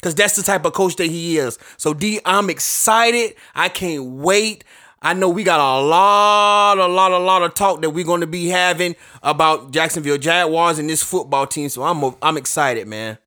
Cause 0.03 0.13
that's 0.13 0.35
the 0.35 0.43
type 0.43 0.65
of 0.65 0.73
coach 0.73 0.97
that 0.97 1.07
he 1.07 1.37
is. 1.37 1.57
So 1.77 1.93
D, 1.95 2.19
I'm 2.25 2.49
excited. 2.51 3.35
I 3.55 3.69
can't 3.69 4.03
wait. 4.03 4.65
I 5.03 5.13
know 5.13 5.27
we 5.27 5.43
got 5.43 5.59
a 5.59 5.85
lot, 5.85 6.77
a 6.77 6.87
lot, 6.87 7.11
a 7.11 7.17
lot 7.19 7.43
of 7.43 7.53
talk 7.53 7.81
that 7.81 7.89
we're 7.89 8.05
going 8.05 8.21
to 8.21 8.27
be 8.27 8.47
having 8.47 8.95
about 9.21 9.71
Jacksonville 9.71 10.17
Jaguars 10.17 10.79
and 10.79 10.89
this 10.89 11.03
football 11.03 11.45
team. 11.45 11.67
So 11.67 11.83
I'm, 11.83 12.15
I'm 12.21 12.37
excited, 12.37 12.87
man. 12.87 13.17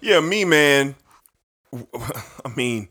Yeah, 0.00 0.20
me, 0.20 0.46
man. 0.46 0.94
I 1.74 2.48
mean, 2.56 2.88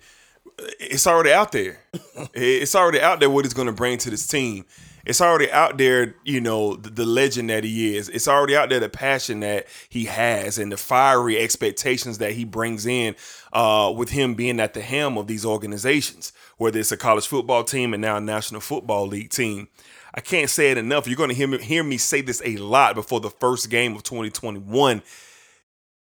it's 0.79 1.07
already 1.07 1.31
out 1.31 1.51
there. 1.51 1.79
It's 2.33 2.75
already 2.75 3.01
out 3.01 3.19
there 3.19 3.29
what 3.29 3.45
he's 3.45 3.53
going 3.53 3.65
to 3.65 3.73
bring 3.73 3.97
to 3.99 4.11
this 4.11 4.27
team. 4.27 4.65
It's 5.05 5.21
already 5.21 5.51
out 5.51 5.77
there, 5.77 6.15
you 6.23 6.41
know, 6.41 6.75
the, 6.75 6.89
the 6.89 7.05
legend 7.05 7.49
that 7.49 7.63
he 7.63 7.95
is. 7.95 8.09
It's 8.09 8.27
already 8.27 8.55
out 8.55 8.69
there 8.69 8.79
the 8.79 8.89
passion 8.89 9.39
that 9.41 9.67
he 9.89 10.05
has 10.05 10.57
and 10.57 10.71
the 10.71 10.77
fiery 10.77 11.37
expectations 11.37 12.19
that 12.19 12.33
he 12.33 12.45
brings 12.45 12.85
in 12.85 13.15
uh, 13.53 13.91
with 13.95 14.09
him 14.09 14.35
being 14.35 14.59
at 14.59 14.73
the 14.73 14.81
helm 14.81 15.17
of 15.17 15.27
these 15.27 15.45
organizations, 15.45 16.33
whether 16.57 16.79
it's 16.79 16.91
a 16.91 16.97
college 16.97 17.27
football 17.27 17.63
team 17.63 17.93
and 17.93 18.01
now 18.01 18.17
a 18.17 18.21
National 18.21 18.61
Football 18.61 19.07
League 19.07 19.29
team. 19.29 19.67
I 20.13 20.21
can't 20.21 20.49
say 20.49 20.71
it 20.71 20.77
enough. 20.77 21.07
You're 21.07 21.15
going 21.15 21.29
to 21.29 21.35
hear 21.35 21.47
me, 21.47 21.57
hear 21.59 21.83
me 21.83 21.97
say 21.97 22.21
this 22.21 22.41
a 22.43 22.57
lot 22.57 22.95
before 22.95 23.21
the 23.21 23.29
first 23.29 23.69
game 23.69 23.95
of 23.95 24.03
2021. 24.03 25.01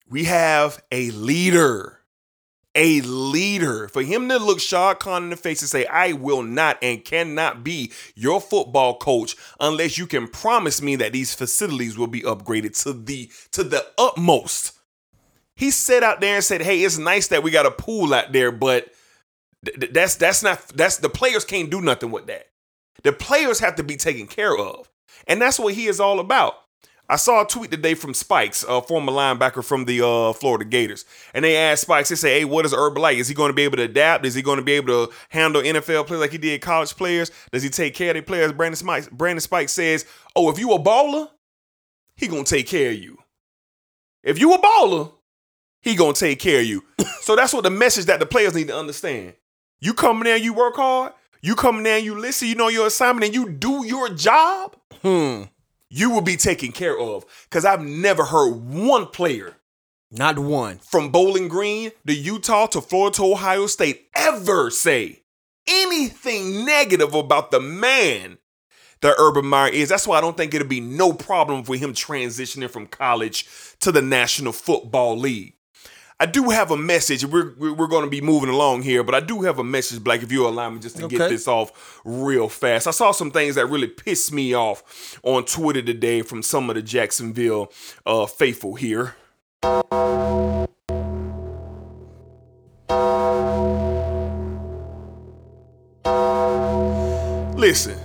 We 0.10 0.26
have 0.26 0.84
a 0.92 1.10
leader 1.12 2.03
a 2.76 3.02
leader. 3.02 3.88
For 3.88 4.02
him 4.02 4.30
to 4.30 4.38
look 4.38 4.60
Shad 4.60 5.00
Khan 5.00 5.24
in 5.24 5.30
the 5.30 5.36
face 5.36 5.62
and 5.62 5.70
say, 5.70 5.86
I 5.86 6.14
will 6.14 6.44
not 6.44 6.78
and 6.82 7.04
cannot 7.04 7.64
be 7.64 7.92
your 8.16 8.42
football 8.42 8.98
coach 8.98 9.36
unless 9.60 9.98
you 9.98 10.08
can 10.08 10.28
promise 10.28 10.82
me 10.82 10.96
that 10.98 11.14
these 11.14 11.34
facilities 11.34 11.98
will 11.98 12.08
be 12.08 12.22
upgraded 12.22 12.82
to 12.84 12.94
the 12.94 13.30
to 13.52 13.64
the 13.64 13.86
utmost. 13.98 14.74
He 15.56 15.72
sat 15.72 16.04
out 16.04 16.20
there 16.20 16.36
and 16.36 16.44
said, 16.44 16.62
Hey, 16.62 16.80
it's 16.84 16.98
nice 16.98 17.28
that 17.28 17.44
we 17.44 17.52
got 17.52 17.66
a 17.66 17.72
pool 17.72 18.14
out 18.14 18.32
there, 18.32 18.52
but 18.52 18.92
th- 19.66 19.80
th- 19.80 19.94
that's 19.94 20.16
that's 20.16 20.42
not 20.44 20.68
that's 20.70 20.98
the 20.98 21.10
players 21.10 21.46
can't 21.46 21.70
do 21.70 21.82
nothing 21.82 22.12
with 22.12 22.28
that. 22.28 22.48
The 23.04 23.14
players 23.14 23.60
have 23.60 23.76
to 23.76 23.84
be 23.84 23.98
taken 23.98 24.28
care 24.28 24.58
of. 24.58 24.90
And 25.28 25.42
that's 25.42 25.60
what 25.60 25.74
he 25.74 25.88
is 25.88 26.00
all 26.00 26.20
about. 26.20 26.56
I 27.14 27.16
saw 27.16 27.44
a 27.44 27.48
tweet 27.48 27.70
today 27.70 27.94
from 27.94 28.16
Spikes, 28.16 28.66
a 28.68 28.82
former 28.82 29.12
linebacker 29.12 29.64
from 29.64 29.86
the 29.86 30.04
uh, 30.04 30.34
Florida 30.34 30.66
Gators, 30.66 31.06
and 31.36 31.46
they 31.46 31.56
asked 31.56 31.84
Spikes. 31.84 32.10
They 32.10 32.16
say, 32.16 32.40
"Hey, 32.40 32.46
what 32.46 32.66
is 32.66 32.74
Urban 32.74 33.04
like? 33.04 33.20
Is 33.20 33.28
he 33.28 33.36
going 33.36 33.50
to 33.50 33.54
be 33.54 33.62
able 33.62 33.78
to 33.78 33.84
adapt? 33.84 34.26
Is 34.26 34.34
he 34.34 34.42
going 34.42 34.58
to 34.58 34.64
be 34.64 34.72
able 34.72 35.08
to 35.08 35.14
handle 35.30 35.62
NFL 35.62 36.08
players 36.08 36.22
like 36.22 36.32
he 36.32 36.40
did 36.40 36.60
college 36.62 36.96
players? 36.96 37.30
Does 37.52 37.62
he 37.62 37.70
take 37.70 37.94
care 37.94 38.10
of 38.10 38.16
the 38.16 38.24
players?" 38.24 38.52
Brandon 38.52 38.76
Spikes, 38.76 39.10
Brandon 39.10 39.42
Spikes 39.42 39.74
says, 39.74 40.08
"Oh, 40.36 40.50
if 40.50 40.58
you 40.58 40.72
a 40.74 40.80
baller, 40.80 41.30
he 42.16 42.28
gonna 42.28 42.46
take 42.46 42.66
care 42.66 42.90
of 42.90 42.98
you. 42.98 43.20
If 44.24 44.40
you 44.40 44.52
a 44.52 44.58
baller, 44.58 45.12
he 45.84 45.94
gonna 45.94 46.14
take 46.14 46.40
care 46.40 46.62
of 46.62 46.66
you. 46.66 46.84
so 47.22 47.36
that's 47.36 47.54
what 47.54 47.64
the 47.64 47.70
message 47.70 48.06
that 48.06 48.22
the 48.22 48.26
players 48.26 48.56
need 48.56 48.70
to 48.70 48.76
understand. 48.76 49.36
You 49.80 49.94
come 49.94 50.18
in 50.18 50.24
there, 50.24 50.38
you 50.38 50.52
work 50.52 50.78
hard. 50.78 51.14
You 51.44 51.54
come 51.54 51.78
in 51.78 51.84
there, 51.84 52.00
you 52.00 52.18
listen, 52.18 52.48
you 52.48 52.56
know 52.56 52.70
your 52.70 52.88
assignment, 52.88 53.26
and 53.26 53.36
you 53.36 53.50
do 53.50 53.86
your 53.86 54.10
job. 54.10 54.76
Hmm. 55.04 55.44
You 55.96 56.10
will 56.10 56.22
be 56.22 56.38
taken 56.38 56.72
care 56.72 56.98
of. 56.98 57.24
Cause 57.52 57.66
I've 57.66 57.84
never 57.84 58.26
heard 58.26 58.50
one 58.50 59.06
player 59.06 59.58
Not 60.10 60.40
one. 60.40 60.80
from 60.80 61.12
Bowling 61.12 61.48
Green 61.48 61.92
to 62.08 62.16
Utah 62.16 62.66
to 62.68 62.82
Florida 62.82 63.18
to 63.18 63.34
Ohio 63.34 63.68
State 63.68 64.08
ever 64.16 64.72
say 64.72 65.22
anything 65.68 66.66
negative 66.66 67.14
about 67.14 67.52
the 67.52 67.60
man 67.60 68.40
that 69.02 69.18
Urban 69.20 69.46
Meyer 69.46 69.72
is. 69.72 69.90
That's 69.90 70.08
why 70.08 70.18
I 70.18 70.22
don't 70.22 70.36
think 70.36 70.56
it'll 70.56 70.68
be 70.68 70.82
no 70.82 71.14
problem 71.14 71.64
for 71.64 71.76
him 71.76 71.94
transitioning 71.94 72.72
from 72.72 72.88
college 72.88 73.46
to 73.82 73.92
the 73.92 74.02
National 74.02 74.52
Football 74.52 75.20
League. 75.20 75.54
I 76.24 76.26
do 76.26 76.52
have 76.52 76.72
a 76.72 76.78
message. 76.78 77.26
We're 77.26 77.54
we're, 77.58 77.88
going 77.88 78.06
to 78.06 78.10
be 78.10 78.22
moving 78.22 78.50
along 78.50 78.84
here, 78.84 79.04
but 79.04 79.14
I 79.14 79.20
do 79.20 79.42
have 79.42 79.60
a 79.60 79.64
message, 79.64 80.02
Black, 80.02 80.24
if 80.24 80.32
you 80.32 80.48
allow 80.48 80.70
me 80.70 80.80
just 80.80 80.96
to 80.96 81.10
get 81.10 81.28
this 81.28 81.50
off 81.50 82.00
real 82.06 82.48
fast. 82.48 82.88
I 82.88 82.92
saw 82.92 83.12
some 83.12 83.30
things 83.30 83.56
that 83.56 83.66
really 83.66 83.90
pissed 83.90 84.32
me 84.32 84.56
off 84.56 85.20
on 85.24 85.44
Twitter 85.44 85.82
today 85.82 86.22
from 86.22 86.42
some 86.42 86.70
of 86.70 86.78
the 86.78 86.82
Jacksonville 86.82 87.74
uh, 88.06 88.26
faithful 88.26 88.76
here. 88.76 89.16
Listen, 97.58 98.00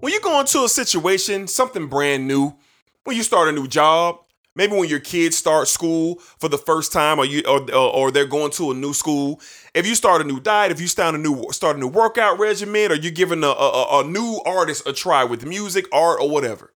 when 0.00 0.12
you 0.12 0.20
go 0.20 0.40
into 0.40 0.64
a 0.64 0.68
situation, 0.68 1.46
something 1.46 1.86
brand 1.86 2.26
new, 2.26 2.56
when 3.04 3.16
you 3.16 3.22
start 3.22 3.48
a 3.48 3.52
new 3.52 3.68
job, 3.68 4.24
maybe 4.58 4.76
when 4.76 4.88
your 4.88 5.00
kids 5.00 5.36
start 5.36 5.68
school 5.68 6.16
for 6.38 6.48
the 6.48 6.58
first 6.58 6.92
time, 6.92 7.18
or 7.18 7.24
you 7.24 7.42
or, 7.48 7.72
or, 7.74 8.10
they're 8.10 8.26
going 8.26 8.50
to 8.52 8.72
a 8.72 8.74
new 8.74 8.92
school, 8.92 9.40
if 9.72 9.86
you 9.86 9.94
start 9.94 10.20
a 10.20 10.24
new 10.24 10.40
diet, 10.40 10.72
if 10.72 10.80
you 10.80 10.88
start 10.88 11.14
a 11.14 11.18
new 11.18 11.46
start 11.52 11.76
a 11.76 11.78
new 11.78 11.88
workout 11.88 12.38
regimen, 12.38 12.92
or 12.92 12.96
you're 12.96 13.12
giving 13.12 13.42
a, 13.44 13.46
a, 13.46 14.00
a 14.00 14.04
new 14.04 14.42
artist 14.44 14.86
a 14.86 14.92
try 14.92 15.24
with 15.24 15.46
music, 15.46 15.86
art, 15.92 16.20
or 16.20 16.28
whatever, 16.28 16.74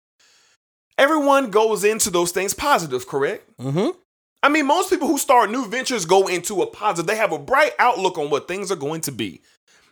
everyone 0.99 1.51
goes 1.51 1.85
into 1.85 2.11
those 2.11 2.33
things 2.33 2.53
positive, 2.53 3.07
correct? 3.07 3.49
Mm-hmm. 3.59 3.97
I 4.43 4.49
mean, 4.49 4.67
most 4.67 4.91
people 4.91 5.09
who 5.09 5.19
start 5.19 5.51
new 5.51 5.67
ventures 5.67 6.05
go 6.05 6.29
into 6.29 6.61
a 6.63 6.67
positive. 6.67 7.07
They 7.07 7.17
have 7.17 7.33
a 7.33 7.39
bright 7.39 7.73
outlook 7.79 8.19
on 8.19 8.29
what 8.31 8.47
things 8.47 8.71
are 8.71 8.77
going 8.77 9.01
to 9.03 9.13
be. 9.13 9.41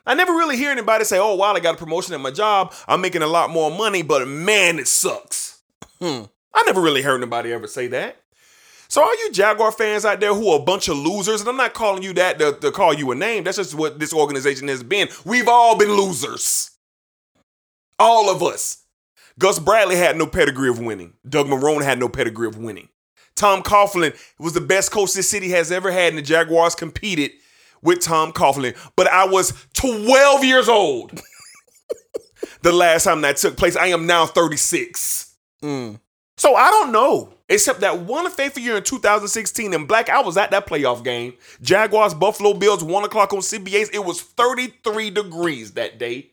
I 0.09 0.15
never 0.15 0.33
really 0.33 0.57
hear 0.57 0.71
anybody 0.71 1.05
say, 1.05 1.19
"Oh, 1.19 1.35
wow, 1.35 1.53
I 1.53 1.61
got 1.61 1.75
a 1.75 1.79
promotion 1.79 2.15
at 2.15 2.21
my 2.21 2.31
job. 2.31 2.73
I'm 2.87 3.01
making 3.01 3.23
a 3.23 3.27
lot 3.27 3.51
more 3.51 3.71
money, 3.71 4.03
but 4.03 4.27
man, 4.29 4.79
it 4.79 4.89
sucks." 4.89 5.63
Hmm. 6.01 6.25
I 6.57 6.63
never 6.65 6.81
really 6.81 7.03
heard 7.03 7.21
anybody 7.21 7.53
ever 7.53 7.67
say 7.67 7.87
that. 7.89 8.17
So, 8.89 9.03
all 9.03 9.19
you 9.19 9.31
Jaguar 9.31 9.73
fans 9.73 10.05
out 10.05 10.21
there 10.21 10.35
who 10.35 10.49
are 10.51 10.59
a 10.59 10.63
bunch 10.63 10.89
of 10.89 10.97
losers, 10.97 11.41
and 11.41 11.51
I'm 11.51 11.57
not 11.57 11.75
calling 11.75 12.03
you 12.03 12.13
that 12.15 12.39
to, 12.39 12.53
to 12.53 12.71
call 12.71 12.95
you 12.95 13.11
a 13.11 13.15
name. 13.15 13.45
That's 13.45 13.59
just 13.59 13.75
what 13.75 13.99
this 13.99 14.15
organization 14.15 14.69
has 14.69 14.83
been. 14.83 15.09
We've 15.25 15.49
all 15.49 15.77
been 15.77 15.93
losers. 15.93 16.71
All 17.99 18.31
of 18.31 18.43
us. 18.43 18.85
Gus 19.39 19.59
Bradley 19.59 19.97
had 19.97 20.17
no 20.17 20.27
pedigree 20.27 20.71
of 20.71 20.79
winning. 20.79 21.15
Doug 21.29 21.47
Marrone 21.47 21.85
had 21.85 21.99
no 21.99 22.09
pedigree 22.09 22.47
of 22.47 22.57
winning. 22.57 22.89
Tom 23.35 23.63
Coughlin 23.63 24.17
was 24.39 24.55
the 24.55 24.63
best 24.63 24.91
coach 24.91 25.13
this 25.13 25.29
city 25.29 25.51
has 25.51 25.71
ever 25.71 25.91
had, 25.91 26.09
and 26.09 26.19
the 26.19 26.23
Jaguars 26.23 26.75
competed 26.75 27.33
with 27.83 28.01
Tom 28.01 28.33
Coughlin. 28.33 28.75
But 28.97 29.09
I 29.09 29.27
was 29.27 29.53
12 29.75 30.43
years 30.43 30.69
old 30.69 31.21
the 32.63 32.73
last 32.73 33.05
time 33.05 33.21
that 33.23 33.37
took 33.37 33.59
place. 33.59 33.77
I 33.77 33.89
am 33.89 34.07
now 34.07 34.25
36. 34.25 35.35
Mm. 35.63 36.01
So 36.37 36.55
I 36.55 36.71
don't 36.71 36.93
know. 36.93 37.33
Except 37.49 37.81
that 37.81 38.01
one 38.01 38.29
faithful 38.31 38.63
year 38.63 38.77
in 38.77 38.83
2016 38.83 39.73
in 39.73 39.87
black, 39.87 40.11
I 40.11 40.21
was 40.21 40.37
at 40.37 40.51
that 40.51 40.67
playoff 40.67 41.05
game. 41.05 41.35
Jaguars, 41.63 42.13
Buffalo 42.13 42.55
Bills, 42.55 42.83
one 42.83 43.05
o'clock 43.05 43.33
on 43.33 43.39
CBS. 43.39 43.95
It 43.95 44.05
was 44.05 44.21
33 44.21 45.11
degrees 45.11 45.73
that 45.73 45.99
day. 45.99 46.33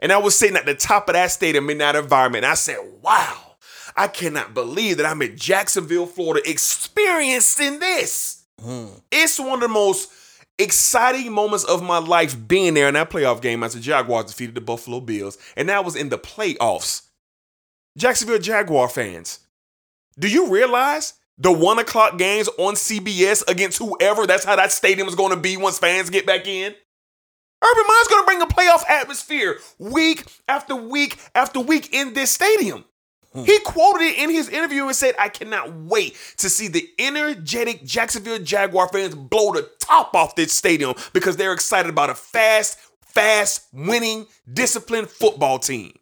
And 0.00 0.12
I 0.12 0.18
was 0.18 0.36
sitting 0.36 0.56
at 0.56 0.66
the 0.66 0.74
top 0.74 1.08
of 1.08 1.14
that 1.14 1.30
stadium 1.30 1.70
in 1.70 1.78
that 1.78 1.96
environment. 1.96 2.44
I 2.44 2.54
said, 2.54 2.76
wow, 3.00 3.56
I 3.96 4.08
cannot 4.08 4.52
believe 4.52 4.98
that 4.98 5.06
I'm 5.06 5.22
in 5.22 5.36
Jacksonville, 5.36 6.06
Florida, 6.06 6.48
experiencing 6.48 7.78
this. 7.78 8.44
Hmm. 8.60 8.88
It's 9.10 9.40
one 9.40 9.54
of 9.54 9.60
the 9.60 9.68
most 9.68 10.12
exciting 10.58 11.32
moments 11.32 11.64
of 11.64 11.82
my 11.82 11.98
life 11.98 12.36
being 12.46 12.74
there 12.74 12.88
in 12.88 12.94
that 12.94 13.10
playoff 13.10 13.40
game 13.40 13.62
as 13.62 13.74
the 13.74 13.80
Jaguars 13.80 14.26
defeated 14.26 14.54
the 14.54 14.60
Buffalo 14.60 15.00
Bills. 15.00 15.38
And 15.56 15.68
that 15.70 15.84
was 15.84 15.96
in 15.96 16.10
the 16.10 16.18
playoffs. 16.18 17.02
Jacksonville 17.96 18.38
Jaguar 18.38 18.88
fans, 18.88 19.40
do 20.18 20.28
you 20.28 20.48
realize 20.48 21.14
the 21.38 21.52
one 21.52 21.78
o'clock 21.78 22.18
games 22.18 22.48
on 22.58 22.74
CBS 22.74 23.48
against 23.48 23.78
whoever? 23.78 24.26
That's 24.26 24.44
how 24.44 24.56
that 24.56 24.72
stadium 24.72 25.08
is 25.08 25.14
going 25.14 25.30
to 25.30 25.36
be 25.40 25.56
once 25.56 25.78
fans 25.78 26.10
get 26.10 26.26
back 26.26 26.46
in. 26.46 26.74
Urban 27.64 27.84
Meyer's 27.86 28.08
going 28.08 28.22
to 28.22 28.26
bring 28.26 28.42
a 28.42 28.46
playoff 28.46 28.88
atmosphere 28.88 29.58
week 29.78 30.24
after 30.48 30.74
week 30.74 31.18
after 31.34 31.60
week 31.60 31.94
in 31.94 32.12
this 32.12 32.30
stadium. 32.30 32.84
Hmm. 33.32 33.44
He 33.44 33.58
quoted 33.60 34.04
it 34.04 34.18
in 34.18 34.30
his 34.30 34.48
interview 34.48 34.86
and 34.86 34.94
said, 34.94 35.14
I 35.18 35.28
cannot 35.28 35.72
wait 35.72 36.16
to 36.38 36.50
see 36.50 36.68
the 36.68 36.86
energetic 36.98 37.84
Jacksonville 37.84 38.38
Jaguar 38.40 38.88
fans 38.88 39.14
blow 39.14 39.52
the 39.52 39.70
top 39.80 40.14
off 40.14 40.36
this 40.36 40.52
stadium 40.52 40.94
because 41.12 41.36
they're 41.36 41.52
excited 41.52 41.88
about 41.88 42.10
a 42.10 42.14
fast, 42.14 42.78
fast, 43.06 43.66
winning, 43.72 44.26
disciplined 44.52 45.08
football 45.08 45.58
team. 45.58 45.94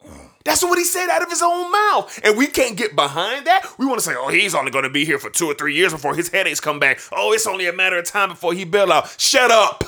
Hmm. 0.00 0.31
That's 0.44 0.62
what 0.62 0.78
he 0.78 0.84
said 0.84 1.08
out 1.08 1.22
of 1.22 1.30
his 1.30 1.42
own 1.42 1.70
mouth. 1.70 2.20
And 2.24 2.36
we 2.36 2.46
can't 2.46 2.76
get 2.76 2.96
behind 2.96 3.46
that. 3.46 3.66
We 3.78 3.86
want 3.86 4.00
to 4.00 4.04
say, 4.04 4.14
oh, 4.16 4.28
he's 4.28 4.54
only 4.54 4.70
going 4.70 4.84
to 4.84 4.90
be 4.90 5.04
here 5.04 5.18
for 5.18 5.30
two 5.30 5.46
or 5.46 5.54
three 5.54 5.74
years 5.74 5.92
before 5.92 6.14
his 6.14 6.28
headaches 6.28 6.60
come 6.60 6.78
back. 6.78 7.00
Oh, 7.12 7.32
it's 7.32 7.46
only 7.46 7.66
a 7.66 7.72
matter 7.72 7.96
of 7.96 8.04
time 8.04 8.30
before 8.30 8.54
he 8.54 8.64
bail 8.64 8.92
out. 8.92 9.14
Shut 9.18 9.50
up. 9.50 9.84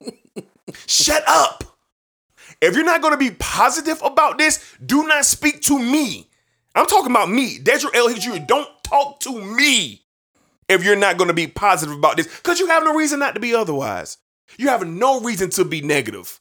Shut 0.86 1.22
up. 1.26 1.64
If 2.60 2.76
you're 2.76 2.84
not 2.84 3.02
going 3.02 3.12
to 3.12 3.18
be 3.18 3.32
positive 3.32 4.00
about 4.02 4.38
this, 4.38 4.76
do 4.84 5.06
not 5.06 5.24
speak 5.24 5.60
to 5.62 5.78
me. 5.78 6.28
I'm 6.74 6.86
talking 6.86 7.10
about 7.10 7.30
me. 7.30 7.58
Dedrick 7.58 7.94
L. 7.94 8.08
Hicks 8.08 8.24
Jr. 8.24 8.38
Don't 8.46 8.68
talk 8.84 9.20
to 9.20 9.40
me 9.40 10.02
if 10.68 10.84
you're 10.84 10.96
not 10.96 11.18
going 11.18 11.28
to 11.28 11.34
be 11.34 11.46
positive 11.46 11.96
about 11.96 12.16
this 12.16 12.26
because 12.26 12.60
you 12.60 12.68
have 12.68 12.84
no 12.84 12.94
reason 12.94 13.18
not 13.18 13.34
to 13.34 13.40
be 13.40 13.54
otherwise. 13.54 14.18
You 14.58 14.68
have 14.68 14.86
no 14.86 15.20
reason 15.20 15.50
to 15.50 15.64
be 15.64 15.80
negative. 15.80 16.40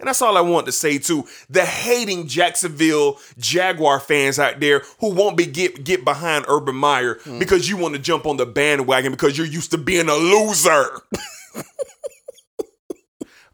And 0.00 0.08
that's 0.08 0.20
all 0.20 0.36
I 0.36 0.40
want 0.40 0.66
to 0.66 0.72
say 0.72 0.98
to 0.98 1.24
the 1.48 1.64
hating 1.64 2.26
Jacksonville 2.26 3.18
Jaguar 3.38 4.00
fans 4.00 4.38
out 4.38 4.60
there 4.60 4.82
who 4.98 5.14
won't 5.14 5.36
be 5.36 5.46
get 5.46 5.84
get 5.84 6.04
behind 6.04 6.44
Urban 6.48 6.74
Meyer 6.74 7.14
hmm. 7.22 7.38
because 7.38 7.68
you 7.68 7.76
want 7.76 7.94
to 7.94 8.00
jump 8.00 8.26
on 8.26 8.36
the 8.36 8.46
bandwagon 8.46 9.12
because 9.12 9.38
you're 9.38 9.46
used 9.46 9.70
to 9.70 9.78
being 9.78 10.08
a 10.08 10.14
loser. 10.14 11.00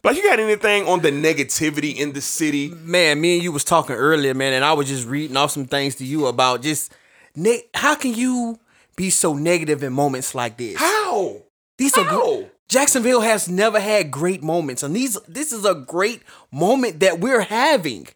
But 0.03 0.17
you 0.17 0.23
got 0.23 0.41
anything 0.41 0.87
on 0.89 1.01
the 1.01 1.11
negativity 1.11 1.95
in 1.95 2.13
the 2.13 2.23
city? 2.23 2.71
Man, 2.71 3.21
me 3.21 3.35
and 3.35 3.43
you 3.43 3.53
was 3.53 3.65
talking 3.65 3.97
earlier, 3.97 4.33
man, 4.33 4.55
and 4.55 4.65
I 4.65 4.73
was 4.73 4.89
just 4.89 5.07
reading 5.07 5.37
off 5.37 5.51
some 5.51 5.67
things 5.67 5.97
to 5.97 6.07
you 6.07 6.27
about 6.27 6.63
just 6.63 6.91
ne- 7.37 7.65
how 7.75 7.95
can 7.95 8.15
you 8.15 8.59
be 8.97 9.11
so 9.11 9.35
negative 9.35 9.83
in 9.83 9.93
moments 9.93 10.35
like 10.35 10.57
this? 10.57 10.79
How? 10.79 11.43
These 11.77 11.99
are 11.99 12.05
How? 12.05 12.37
gr- 12.37 12.47
Jacksonville 12.71 13.21
has 13.21 13.49
never 13.49 13.81
had 13.81 14.13
great 14.13 14.45
moments, 14.45 14.85
and 14.85 14.95
these 14.95 15.19
this 15.27 15.53
is 15.53 15.65
a 15.65 15.75
great 15.75 16.23
moment 16.53 17.01
that 17.01 17.19
we're 17.19 17.41
having. 17.41 18.07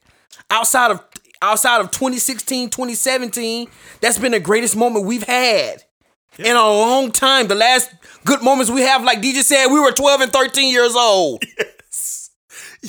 Outside 0.49 0.93
of 0.93 1.05
outside 1.43 1.81
of 1.81 1.91
2016, 1.91 2.71
2017, 2.71 3.67
that's 4.01 4.17
been 4.19 4.31
the 4.31 4.39
greatest 4.39 4.77
moment 4.77 5.07
we've 5.07 5.25
had 5.25 5.83
in 6.39 6.55
a 6.55 6.69
long 6.69 7.11
time. 7.11 7.49
The 7.49 7.57
last 7.57 7.91
good 8.25 8.43
moments 8.43 8.71
we 8.71 8.83
have, 8.83 9.03
like 9.03 9.19
DJ 9.21 9.43
said, 9.43 9.67
we 9.67 9.81
were 9.81 9.91
12 9.91 10.21
and 10.21 10.33
13 10.33 10.73
years 10.73 10.95
old. 10.97 11.43
Yes, 11.91 12.31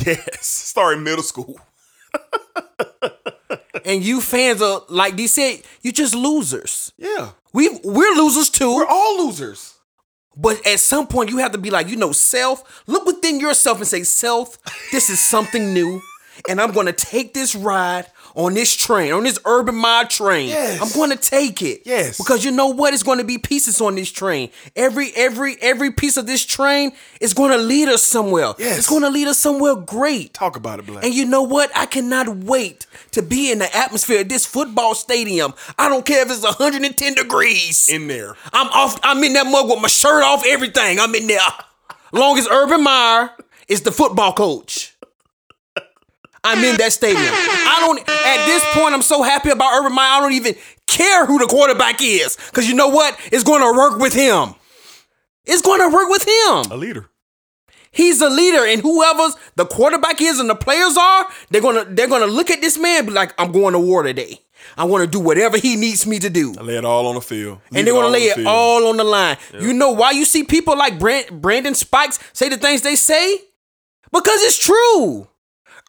Yes. 0.05 0.45
starting 0.45 1.03
middle 1.03 1.23
school. 1.23 1.59
and 3.85 4.03
you 4.03 4.19
fans 4.21 4.61
are 4.61 4.81
like 4.89 5.15
D 5.15 5.27
said, 5.27 5.61
you 5.81 5.91
just 5.91 6.13
losers. 6.15 6.91
Yeah, 6.97 7.29
We 7.53 7.69
we're 7.83 8.13
losers 8.15 8.49
too. 8.49 8.75
we're 8.75 8.85
all 8.87 9.25
losers. 9.25 9.74
But 10.37 10.65
at 10.67 10.79
some 10.79 11.07
point, 11.07 11.29
you 11.29 11.37
have 11.37 11.53
to 11.53 11.57
be 11.57 11.69
like, 11.69 11.87
you 11.87 11.95
know, 11.95 12.11
self, 12.11 12.83
look 12.87 13.05
within 13.05 13.39
yourself 13.39 13.77
and 13.77 13.87
say, 13.87 14.03
self, 14.03 14.57
this 14.91 15.09
is 15.09 15.21
something 15.21 15.73
new. 15.73 16.01
And 16.49 16.59
I'm 16.59 16.71
going 16.71 16.87
to 16.87 16.93
take 16.93 17.33
this 17.33 17.55
ride 17.55 18.07
on 18.35 18.53
this 18.53 18.75
train, 18.75 19.13
on 19.13 19.23
this 19.23 19.39
Urban 19.45 19.75
Mind 19.75 20.09
train. 20.09 20.49
Yes. 20.49 20.81
I'm 20.81 20.91
going 20.97 21.09
to 21.09 21.17
take 21.17 21.61
it. 21.61 21.81
Yes. 21.85 22.17
Because 22.17 22.43
you 22.43 22.51
know 22.51 22.67
what? 22.67 22.93
It's 22.93 23.01
going 23.03 23.17
to 23.19 23.23
be 23.23 23.37
pieces 23.37 23.79
on 23.81 23.95
this 23.95 24.11
train. 24.11 24.49
Every, 24.75 25.11
every, 25.15 25.55
every 25.61 25.91
piece 25.91 26.17
of 26.17 26.27
this 26.27 26.45
train 26.45 26.91
is 27.21 27.33
going 27.33 27.51
to 27.51 27.57
lead 27.57 27.87
us 27.87 28.03
somewhere. 28.03 28.53
Yes. 28.59 28.77
It's 28.77 28.89
going 28.89 29.03
to 29.03 29.09
lead 29.09 29.27
us 29.27 29.39
somewhere 29.39 29.75
great. 29.75 30.33
Talk 30.33 30.57
about 30.57 30.79
it, 30.79 30.85
Black. 30.85 31.03
And 31.05 31.13
you 31.13 31.25
know 31.25 31.43
what? 31.43 31.71
I 31.75 31.85
cannot 31.85 32.27
wait 32.27 32.85
to 33.11 33.21
be 33.21 33.51
in 33.51 33.59
the 33.59 33.73
atmosphere 33.75 34.21
of 34.21 34.29
this 34.29 34.45
football 34.45 34.95
stadium. 34.95 35.53
I 35.79 35.87
don't 35.87 36.05
care 36.05 36.21
if 36.23 36.29
it's 36.29 36.43
110 36.43 37.13
degrees. 37.15 37.87
in 37.89 38.07
there. 38.07 38.35
I'm 38.51 38.67
off. 38.67 38.99
I'm 39.03 39.23
in 39.23 39.33
that 39.33 39.45
mug 39.47 39.69
with 39.69 39.81
my 39.81 39.87
shirt 39.87 40.23
off, 40.23 40.43
everything. 40.45 40.99
I'm 40.99 41.15
in 41.15 41.27
there. 41.27 41.39
Long 42.11 42.37
as 42.37 42.47
Urban 42.49 42.83
Meyer 42.83 43.31
is 43.67 43.81
the 43.81 43.91
football 43.91 44.33
coach. 44.33 44.94
I'm 46.45 46.63
in 46.63 46.77
that 46.77 46.93
stadium. 46.93 47.25
I 47.25 47.83
don't. 47.85 47.99
at 47.99 48.45
this 48.45 48.63
point, 48.73 48.93
I'm 48.93 49.01
so 49.01 49.23
happy 49.23 49.49
about 49.49 49.73
Urban 49.73 49.93
Meyer. 49.93 50.17
I 50.17 50.19
don't 50.21 50.33
even 50.33 50.55
care 50.87 51.25
who 51.25 51.39
the 51.39 51.47
quarterback 51.47 51.97
is, 52.01 52.37
because 52.47 52.67
you 52.69 52.75
know 52.75 52.89
what? 52.89 53.19
It's 53.31 53.43
going 53.43 53.61
to 53.61 53.77
work 53.77 53.99
with 53.99 54.13
him. 54.13 54.55
It's 55.45 55.61
going 55.61 55.79
to 55.81 55.93
work 55.93 56.09
with 56.09 56.23
him. 56.23 56.71
A 56.71 56.77
leader. 56.77 57.09
He's 57.91 58.21
a 58.21 58.29
leader, 58.29 58.65
and 58.65 58.81
whoever's 58.81 59.35
the 59.55 59.65
quarterback 59.65 60.21
is 60.21 60.39
and 60.39 60.49
the 60.49 60.55
players 60.55 60.97
are, 60.97 61.27
they're 61.49 61.61
gonna 61.61 61.85
they're 61.85 62.09
gonna 62.09 62.25
look 62.27 62.49
at 62.51 62.59
this 62.59 62.77
man 62.77 62.97
and 62.99 63.07
be 63.07 63.13
like, 63.13 63.33
I'm 63.39 63.53
going 63.53 63.71
to 63.71 63.79
war 63.79 64.03
today. 64.03 64.41
I 64.75 64.83
want 64.83 65.03
to 65.05 65.07
do 65.09 65.19
whatever 65.19 65.57
he 65.57 65.77
needs 65.77 66.05
me 66.05 66.19
to 66.19 66.29
do. 66.29 66.53
I 66.59 66.61
lay 66.63 66.75
it 66.77 66.83
all 66.83 67.07
on 67.07 67.15
the 67.15 67.21
field. 67.21 67.59
Leave 67.71 67.79
and 67.79 67.87
they 67.87 67.91
want 67.93 68.05
all 68.07 68.11
to 68.11 68.17
lay 68.19 68.25
it 68.25 68.35
field. 68.35 68.47
all 68.47 68.87
on 68.89 68.97
the 68.97 69.03
line. 69.05 69.37
You 69.57 69.71
know 69.73 69.91
why 69.91 70.11
you 70.11 70.25
see 70.25 70.43
people 70.43 70.77
like 70.77 70.99
Brand- 70.99 71.41
Brandon 71.41 71.73
Spikes 71.73 72.19
say 72.33 72.49
the 72.49 72.57
things 72.57 72.81
they 72.81 72.95
say? 72.97 73.37
Because 74.11 74.41
it's 74.43 74.57
true. 74.59 75.27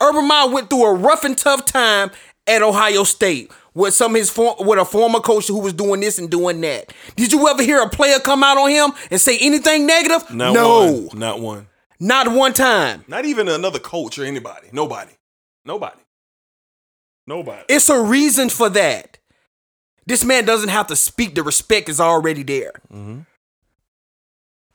Urban 0.03 0.27
Meyer 0.29 0.49
went 0.51 0.71
through 0.71 0.85
a 0.85 0.95
rough 0.95 1.25
and 1.25 1.37
tough 1.37 1.65
time 1.65 2.11
at 2.47 2.63
Ohio 2.63 3.05
State 3.05 3.51
with 3.75 3.95
some 3.95 4.13
of 4.13 4.17
his 4.19 4.31
for- 4.31 4.57
with 4.61 4.79
a 4.79 4.85
former 4.85 5.21
coach 5.21 5.49
who 5.49 5.59
was 5.59 5.73
doing 5.73 6.01
this 6.01 6.19
and 6.19 6.31
doing 6.31 6.61
that. 6.63 6.93
Did 7.17 7.33
you 7.33 7.49
ever 7.49 7.63
hear 7.63 7.81
a 7.81 7.89
player 7.89 8.19
come 8.19 8.43
out 8.45 8.57
on 8.59 8.71
him 8.71 8.93
and 9.11 9.21
say 9.21 9.39
anything 9.41 9.87
negative? 9.87 10.31
Not 10.33 10.53
no, 10.55 10.93
one. 10.93 11.19
Not 11.19 11.41
one. 11.41 11.67
not 12.01 12.29
one 12.33 12.53
time. 12.53 13.05
Not 13.09 13.25
even 13.25 13.49
another 13.49 13.79
coach 13.79 14.19
or 14.19 14.25
anybody. 14.25 14.69
Nobody. 14.73 15.13
Nobody. 15.65 16.01
Nobody. 17.27 17.63
It's 17.69 17.89
a 17.89 18.01
reason 18.01 18.49
for 18.49 18.69
that. 18.71 19.19
This 20.07 20.25
man 20.25 20.45
doesn't 20.45 20.69
have 20.69 20.87
to 20.87 20.97
speak. 20.97 21.35
The 21.35 21.43
respect 21.43 21.89
is 21.89 21.99
already 21.99 22.45
there. 22.45 22.73
Mm-hmm. 22.93 23.21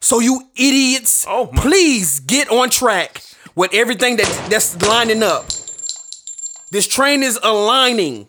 So 0.02 0.20
you 0.20 0.50
idiots, 0.56 1.26
Oh, 1.28 1.48
please 1.48 2.20
get 2.20 2.50
on 2.50 2.70
track 2.70 3.22
with 3.62 3.76
everything 3.76 4.16
that 4.16 4.48
that's 4.50 4.82
lining 4.88 5.22
up. 5.22 5.46
This 6.72 6.88
train 6.88 7.22
is 7.22 7.40
aligning 7.44 8.28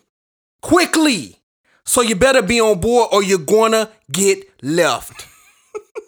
quickly. 0.60 1.38
So 1.84 2.02
you 2.02 2.16
better 2.16 2.42
be 2.42 2.60
on 2.60 2.80
board 2.80 3.08
or 3.12 3.22
you're 3.22 3.38
gonna 3.38 3.88
get 4.10 4.46
left. 4.62 5.26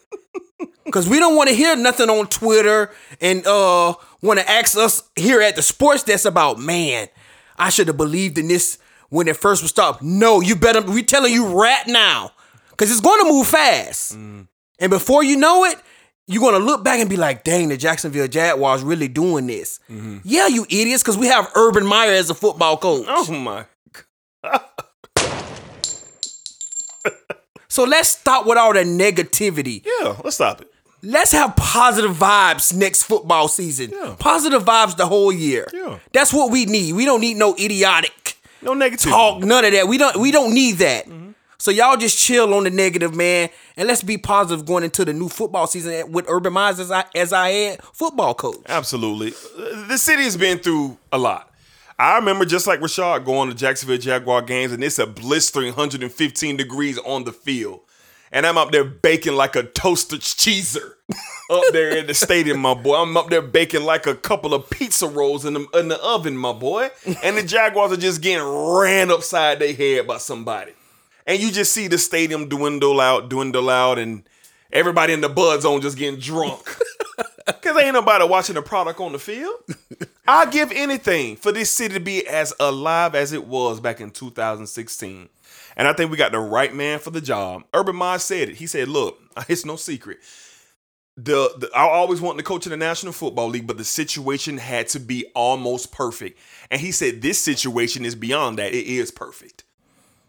Cause 0.93 1.09
we 1.09 1.19
don't 1.19 1.37
want 1.37 1.49
to 1.49 1.55
hear 1.57 1.75
nothing 1.75 2.11
on 2.11 2.27
Twitter 2.27 2.91
and 3.19 3.47
uh 3.47 3.95
want 4.21 4.41
to 4.41 4.51
ask 4.51 4.77
us 4.77 5.03
here 5.17 5.41
at 5.41 5.57
the 5.57 5.63
sports 5.63 6.03
desk 6.03 6.27
about 6.27 6.59
man, 6.59 7.09
I 7.57 7.71
should 7.71 7.89
have 7.89 7.97
believed 7.97 8.37
in 8.37 8.49
this 8.49 8.77
when 9.09 9.27
it 9.27 9.39
first 9.39 9.63
was 9.63 9.71
stopped. 9.71 10.03
No, 10.03 10.43
you 10.43 10.55
better 10.55 10.83
we 10.83 11.03
telling 11.03 11.33
you 11.33 11.47
right 11.47 11.87
now. 11.87 12.33
Cause 12.77 12.91
it's 12.91 13.01
gonna 13.01 13.25
move 13.25 13.47
fast. 13.47 14.13
And 14.79 14.91
before 14.91 15.25
you 15.25 15.39
know 15.39 15.65
it, 15.65 15.79
you're 16.27 16.41
gonna 16.41 16.65
look 16.65 16.83
back 16.85 17.01
and 17.01 17.09
be 17.11 17.17
like, 17.17 17.45
dang, 17.45 17.69
the 17.69 17.77
Jacksonville 17.77 18.29
Jaguars 18.29 18.83
really 18.83 19.09
doing 19.09 19.47
this. 19.47 19.81
Mm-hmm. 19.91 20.19
Yeah, 20.25 20.47
you 20.47 20.65
idiots, 20.71 21.03
because 21.03 21.19
we 21.19 21.27
have 21.27 21.51
Urban 21.55 21.85
Meyer 21.87 22.13
as 22.13 22.31
a 22.31 22.35
football 22.35 22.77
coach. 22.77 23.07
Oh 23.09 23.33
my. 23.33 23.67
So 27.69 27.83
let's 27.85 28.09
stop 28.11 28.47
with 28.47 28.57
all 28.57 28.73
the 28.73 28.85
negativity. 28.85 29.85
Yeah, 29.85 30.17
let's 30.23 30.37
stop 30.37 30.61
it. 30.61 30.69
Let's 31.03 31.33
have 31.33 31.57
positive 31.57 32.13
vibes 32.13 32.73
next 32.75 33.03
football 33.03 33.49
season. 33.49 33.91
Yeah. 33.91 34.15
Positive 34.19 34.63
vibes 34.63 34.97
the 34.97 35.07
whole 35.07 35.33
year. 35.33 35.67
Yeah. 35.73 35.99
That's 36.13 36.33
what 36.33 36.51
we 36.53 36.67
need. 36.67 36.95
We 36.95 37.05
don't 37.05 37.21
need 37.21 37.37
no 37.37 37.55
idiotic 37.57 38.39
No 38.63 38.75
negativity. 38.75 39.11
talk, 39.11 39.43
none 39.43 39.65
of 39.65 39.73
that. 39.73 39.89
We 39.89 39.99
don't 39.99 40.17
we 40.19 40.31
don't 40.31 40.55
need 40.55 40.77
that. 40.77 41.07
Mm-hmm. 41.07 41.24
So 41.65 41.71
y'all 41.71 41.97
just 41.97 42.19
chill 42.19 42.53
on 42.53 42.65
the 42.65 42.71
negative, 42.71 43.17
man, 43.17 43.49
and 43.79 43.89
let's 43.89 44.03
be 44.03 44.19
positive 44.19 44.67
going 44.67 44.85
into 44.85 45.03
the 45.03 45.15
new 45.15 45.31
football 45.31 45.67
season 45.67 46.13
with 46.13 46.27
Urban 46.29 46.53
Meyer 46.53 46.73
as 46.73 46.91
I 46.91 47.07
as 47.15 47.33
I 47.33 47.49
had 47.49 47.83
football 47.83 48.35
coach. 48.35 48.61
Absolutely. 48.67 49.31
The 49.89 49.97
city 49.97 50.25
has 50.25 50.37
been 50.37 50.59
through 50.59 50.99
a 51.11 51.17
lot. 51.17 51.51
I 51.99 52.17
remember 52.17 52.45
just 52.45 52.67
like 52.67 52.81
Rashad 52.81 53.25
going 53.25 53.49
to 53.49 53.55
Jacksonville 53.55 53.97
Jaguar 53.97 54.43
games, 54.43 54.73
and 54.73 54.85
it's 54.85 54.99
a 54.99 55.07
blistering 55.07 55.69
115 55.69 56.59
degrees 56.59 56.99
on 56.99 57.25
the 57.25 57.33
field. 57.33 57.81
And 58.31 58.45
I'm 58.45 58.59
up 58.59 58.71
there 58.71 58.85
baking 58.85 59.33
like 59.33 59.57
a 59.57 59.63
toasted 59.63 60.21
cheeser 60.21 60.97
up 61.51 61.65
there 61.73 61.97
in 61.97 62.07
the 62.07 62.13
stadium, 62.13 62.61
my 62.61 62.75
boy. 62.75 62.97
I'm 62.97 63.17
up 63.17 63.31
there 63.31 63.41
baking 63.41 63.85
like 63.85 64.07
a 64.07 64.15
couple 64.15 64.53
of 64.53 64.69
pizza 64.69 65.09
rolls 65.09 65.47
in 65.47 65.55
the, 65.55 65.67
in 65.73 65.89
the 65.89 65.99
oven, 66.03 66.37
my 66.37 66.53
boy. 66.53 66.91
And 67.23 67.39
the 67.39 67.43
Jaguars 67.43 67.91
are 67.93 67.97
just 67.97 68.21
getting 68.21 68.47
ran 68.47 69.11
upside 69.11 69.61
their 69.61 69.73
head 69.73 70.07
by 70.07 70.19
somebody. 70.19 70.75
And 71.27 71.41
you 71.41 71.51
just 71.51 71.73
see 71.73 71.89
the 71.89 71.99
stadium 71.99 72.49
dwindle 72.49 73.01
out, 73.01 73.29
dwindle 73.29 73.71
out, 73.71 73.99
and 73.99 74.29
everybody 74.73 75.13
in 75.13 75.21
the 75.21 75.29
bud 75.29 75.63
zone 75.63 75.81
just 75.81 75.97
getting 75.97 76.21
drunk. 76.21 76.63
Cause 77.63 77.77
ain't 77.79 77.95
nobody 77.95 78.27
watching 78.27 78.55
the 78.55 78.63
product 78.63 79.01
on 79.01 79.13
the 79.13 79.19
field. 79.19 79.57
I'll 80.27 80.51
give 80.51 80.73
anything 80.73 81.37
for 81.37 81.53
this 81.53 81.71
city 81.71 81.95
to 81.95 82.01
be 82.01 82.27
as 82.27 82.55
alive 82.59 83.15
as 83.15 83.33
it 83.33 83.47
was 83.47 83.81
back 83.81 84.01
in 84.01 84.11
2016. 84.11 85.29
And 85.77 85.89
I 85.89 85.93
think 85.93 86.11
we 86.11 86.17
got 86.17 86.33
the 86.33 86.39
right 86.39 86.75
man 86.75 86.99
for 86.99 87.11
the 87.11 87.21
job. 87.21 87.65
Urban 87.75 87.97
Meyer 87.97 88.19
said 88.19 88.51
it. 88.51 88.57
He 88.57 88.67
said, 88.67 88.89
look, 88.89 89.19
it's 89.49 89.65
no 89.65 89.77
secret. 89.77 90.19
The, 91.17 91.55
the 91.59 91.71
I 91.75 91.83
always 91.83 92.21
wanted 92.21 92.39
to 92.39 92.45
coach 92.45 92.67
in 92.67 92.71
the 92.71 92.77
National 92.77 93.13
Football 93.13 93.49
League, 93.49 93.67
but 93.67 93.79
the 93.79 93.85
situation 93.85 94.59
had 94.59 94.89
to 94.89 95.01
be 95.01 95.27
almost 95.35 95.93
perfect. 95.93 96.39
And 96.71 96.81
he 96.81 96.91
said 96.91 97.23
this 97.23 97.39
situation 97.39 98.05
is 98.05 98.15
beyond 98.15 98.59
that. 98.59 98.75
It 98.75 98.87
is 98.87 99.11
perfect. 99.11 99.65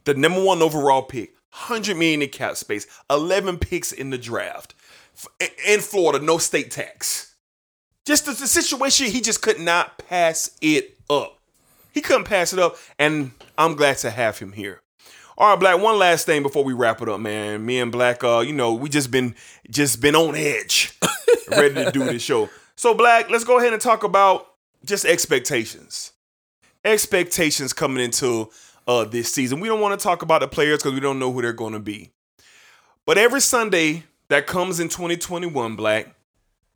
The 0.05 0.13
number 0.13 0.41
one 0.41 0.61
overall 0.61 1.01
pick, 1.01 1.33
100 1.51 1.97
million 1.97 2.21
in 2.21 2.29
cap 2.29 2.55
space, 2.55 2.87
11 3.09 3.57
picks 3.57 3.91
in 3.91 4.09
the 4.09 4.17
draft. 4.17 4.73
In 5.67 5.79
Florida, 5.79 6.23
no 6.23 6.37
state 6.37 6.71
tax. 6.71 7.35
Just 8.05 8.25
the, 8.25 8.31
the 8.31 8.47
situation, 8.47 9.07
he 9.07 9.21
just 9.21 9.41
could 9.41 9.59
not 9.59 9.97
pass 9.97 10.51
it 10.61 10.97
up. 11.09 11.39
He 11.91 12.01
couldn't 12.01 12.25
pass 12.25 12.53
it 12.53 12.59
up, 12.59 12.77
and 12.99 13.31
I'm 13.57 13.75
glad 13.75 13.97
to 13.99 14.11
have 14.11 14.37
him 14.39 14.51
here. 14.51 14.81
All 15.37 15.49
right, 15.49 15.59
Black. 15.59 15.81
One 15.81 15.97
last 15.97 16.25
thing 16.25 16.43
before 16.43 16.63
we 16.63 16.73
wrap 16.73 17.01
it 17.01 17.09
up, 17.09 17.19
man. 17.19 17.65
Me 17.65 17.79
and 17.79 17.91
Black, 17.91 18.23
uh, 18.23 18.39
you 18.39 18.53
know, 18.53 18.73
we 18.73 18.89
just 18.89 19.11
been 19.11 19.35
just 19.69 20.01
been 20.01 20.15
on 20.15 20.35
edge, 20.35 20.97
ready 21.49 21.75
to 21.75 21.91
do 21.91 22.03
this 22.05 22.21
show. 22.21 22.49
So, 22.75 22.93
Black, 22.93 23.29
let's 23.29 23.43
go 23.43 23.57
ahead 23.57 23.73
and 23.73 23.81
talk 23.81 24.03
about 24.03 24.47
just 24.85 25.03
expectations. 25.03 26.11
Expectations 26.83 27.73
coming 27.73 28.03
into 28.03 28.49
uh 28.87 29.05
this 29.05 29.31
season. 29.31 29.59
We 29.59 29.67
don't 29.67 29.81
want 29.81 29.99
to 29.99 30.03
talk 30.03 30.21
about 30.21 30.41
the 30.41 30.47
players 30.47 30.79
because 30.79 30.93
we 30.93 30.99
don't 30.99 31.19
know 31.19 31.31
who 31.31 31.41
they're 31.41 31.53
going 31.53 31.73
to 31.73 31.79
be. 31.79 32.11
But 33.05 33.17
every 33.17 33.41
Sunday 33.41 34.03
that 34.29 34.47
comes 34.47 34.79
in 34.79 34.89
2021, 34.89 35.75
Black, 35.75 36.15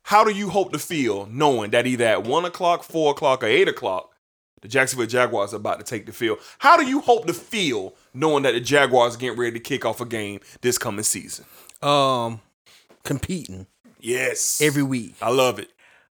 how 0.03 0.23
do 0.23 0.31
you 0.31 0.49
hope 0.49 0.71
to 0.73 0.79
feel 0.79 1.27
knowing 1.31 1.71
that 1.71 1.87
either 1.87 2.05
at 2.05 2.23
one 2.23 2.45
o'clock, 2.45 2.83
four 2.83 3.11
o'clock, 3.11 3.43
or 3.43 3.47
eight 3.47 3.67
o'clock, 3.67 4.11
the 4.61 4.67
Jacksonville 4.67 5.07
Jaguars 5.07 5.53
are 5.53 5.57
about 5.57 5.79
to 5.79 5.85
take 5.85 6.05
the 6.05 6.11
field? 6.11 6.39
How 6.59 6.77
do 6.77 6.85
you 6.85 6.99
hope 7.01 7.25
to 7.27 7.33
feel 7.33 7.95
knowing 8.13 8.43
that 8.43 8.53
the 8.53 8.59
Jaguars 8.59 9.15
are 9.15 9.19
getting 9.19 9.39
ready 9.39 9.53
to 9.53 9.59
kick 9.59 9.85
off 9.85 10.01
a 10.01 10.05
game 10.05 10.39
this 10.61 10.77
coming 10.77 11.03
season? 11.03 11.45
Um 11.81 12.41
competing 13.03 13.65
Yes. 14.01 14.61
every 14.61 14.83
week. 14.83 15.15
I 15.21 15.29
love 15.31 15.59
it. 15.59 15.69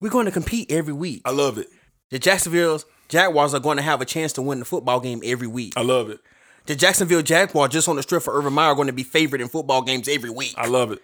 We're 0.02 0.10
going 0.10 0.26
to 0.26 0.32
compete 0.32 0.72
every 0.72 0.94
week. 0.94 1.22
I 1.26 1.32
love 1.32 1.58
it. 1.58 1.68
The 2.10 2.20
Jacksonville 2.20 2.82
Jaguars 3.10 3.54
are 3.54 3.60
going 3.60 3.78
to 3.78 3.84
have 3.84 4.02
a 4.02 4.06
chance 4.06 4.34
to 4.34 4.42
win 4.42 4.60
the 4.60 4.66
football 4.66 5.00
game 5.00 5.22
every 5.26 5.48
week. 5.48 5.74
I 5.76 5.82
love 5.82 6.10
it. 6.10 6.20
The 6.66 6.76
Jacksonville 6.76 7.24
Jaguars, 7.24 7.72
just 7.72 7.90
on 7.90 7.96
the 7.96 8.04
strip 8.04 8.22
for 8.24 8.38
Urban 8.38 8.54
Meyer, 8.54 8.70
are 8.70 8.76
going 8.76 8.88
to 8.88 8.94
be 8.94 9.04
favored 9.04 9.42
in 9.42 9.48
football 9.48 9.82
games 9.82 10.08
every 10.08 10.30
week. 10.30 10.54
I 10.56 10.68
love 10.68 10.92
it. 10.92 11.02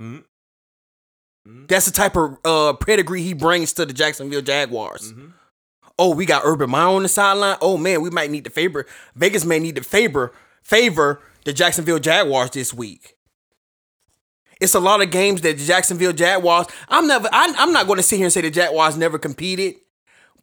Mm-hmm. 0.00 0.18
Mm-hmm. 1.48 1.66
That's 1.66 1.86
the 1.86 1.92
type 1.92 2.16
of 2.16 2.38
uh, 2.44 2.72
pedigree 2.74 3.22
he 3.22 3.32
brings 3.32 3.72
to 3.74 3.86
the 3.86 3.92
Jacksonville 3.92 4.42
Jaguars. 4.42 5.12
Mm-hmm. 5.12 5.28
Oh, 5.98 6.14
we 6.14 6.26
got 6.26 6.42
Urban 6.44 6.68
Meyer 6.68 6.88
on 6.88 7.02
the 7.02 7.08
sideline. 7.08 7.56
Oh 7.62 7.78
man, 7.78 8.02
we 8.02 8.10
might 8.10 8.30
need 8.30 8.44
to 8.44 8.50
favor 8.50 8.84
Vegas 9.14 9.46
may 9.46 9.58
need 9.58 9.76
to 9.76 9.82
favor 9.82 10.32
favor 10.62 11.22
the 11.44 11.52
Jacksonville 11.52 11.98
Jaguars 11.98 12.50
this 12.50 12.74
week. 12.74 13.16
It's 14.60 14.74
a 14.74 14.80
lot 14.80 15.02
of 15.02 15.10
games 15.10 15.42
that 15.42 15.56
the 15.58 15.64
Jacksonville 15.64 16.12
Jaguars. 16.12 16.66
I'm 16.88 17.06
never. 17.06 17.28
I, 17.32 17.54
I'm 17.56 17.72
not 17.72 17.86
going 17.86 17.98
to 17.98 18.02
sit 18.02 18.16
here 18.16 18.26
and 18.26 18.32
say 18.32 18.40
the 18.40 18.50
Jaguars 18.50 18.96
never 18.96 19.18
competed, 19.18 19.76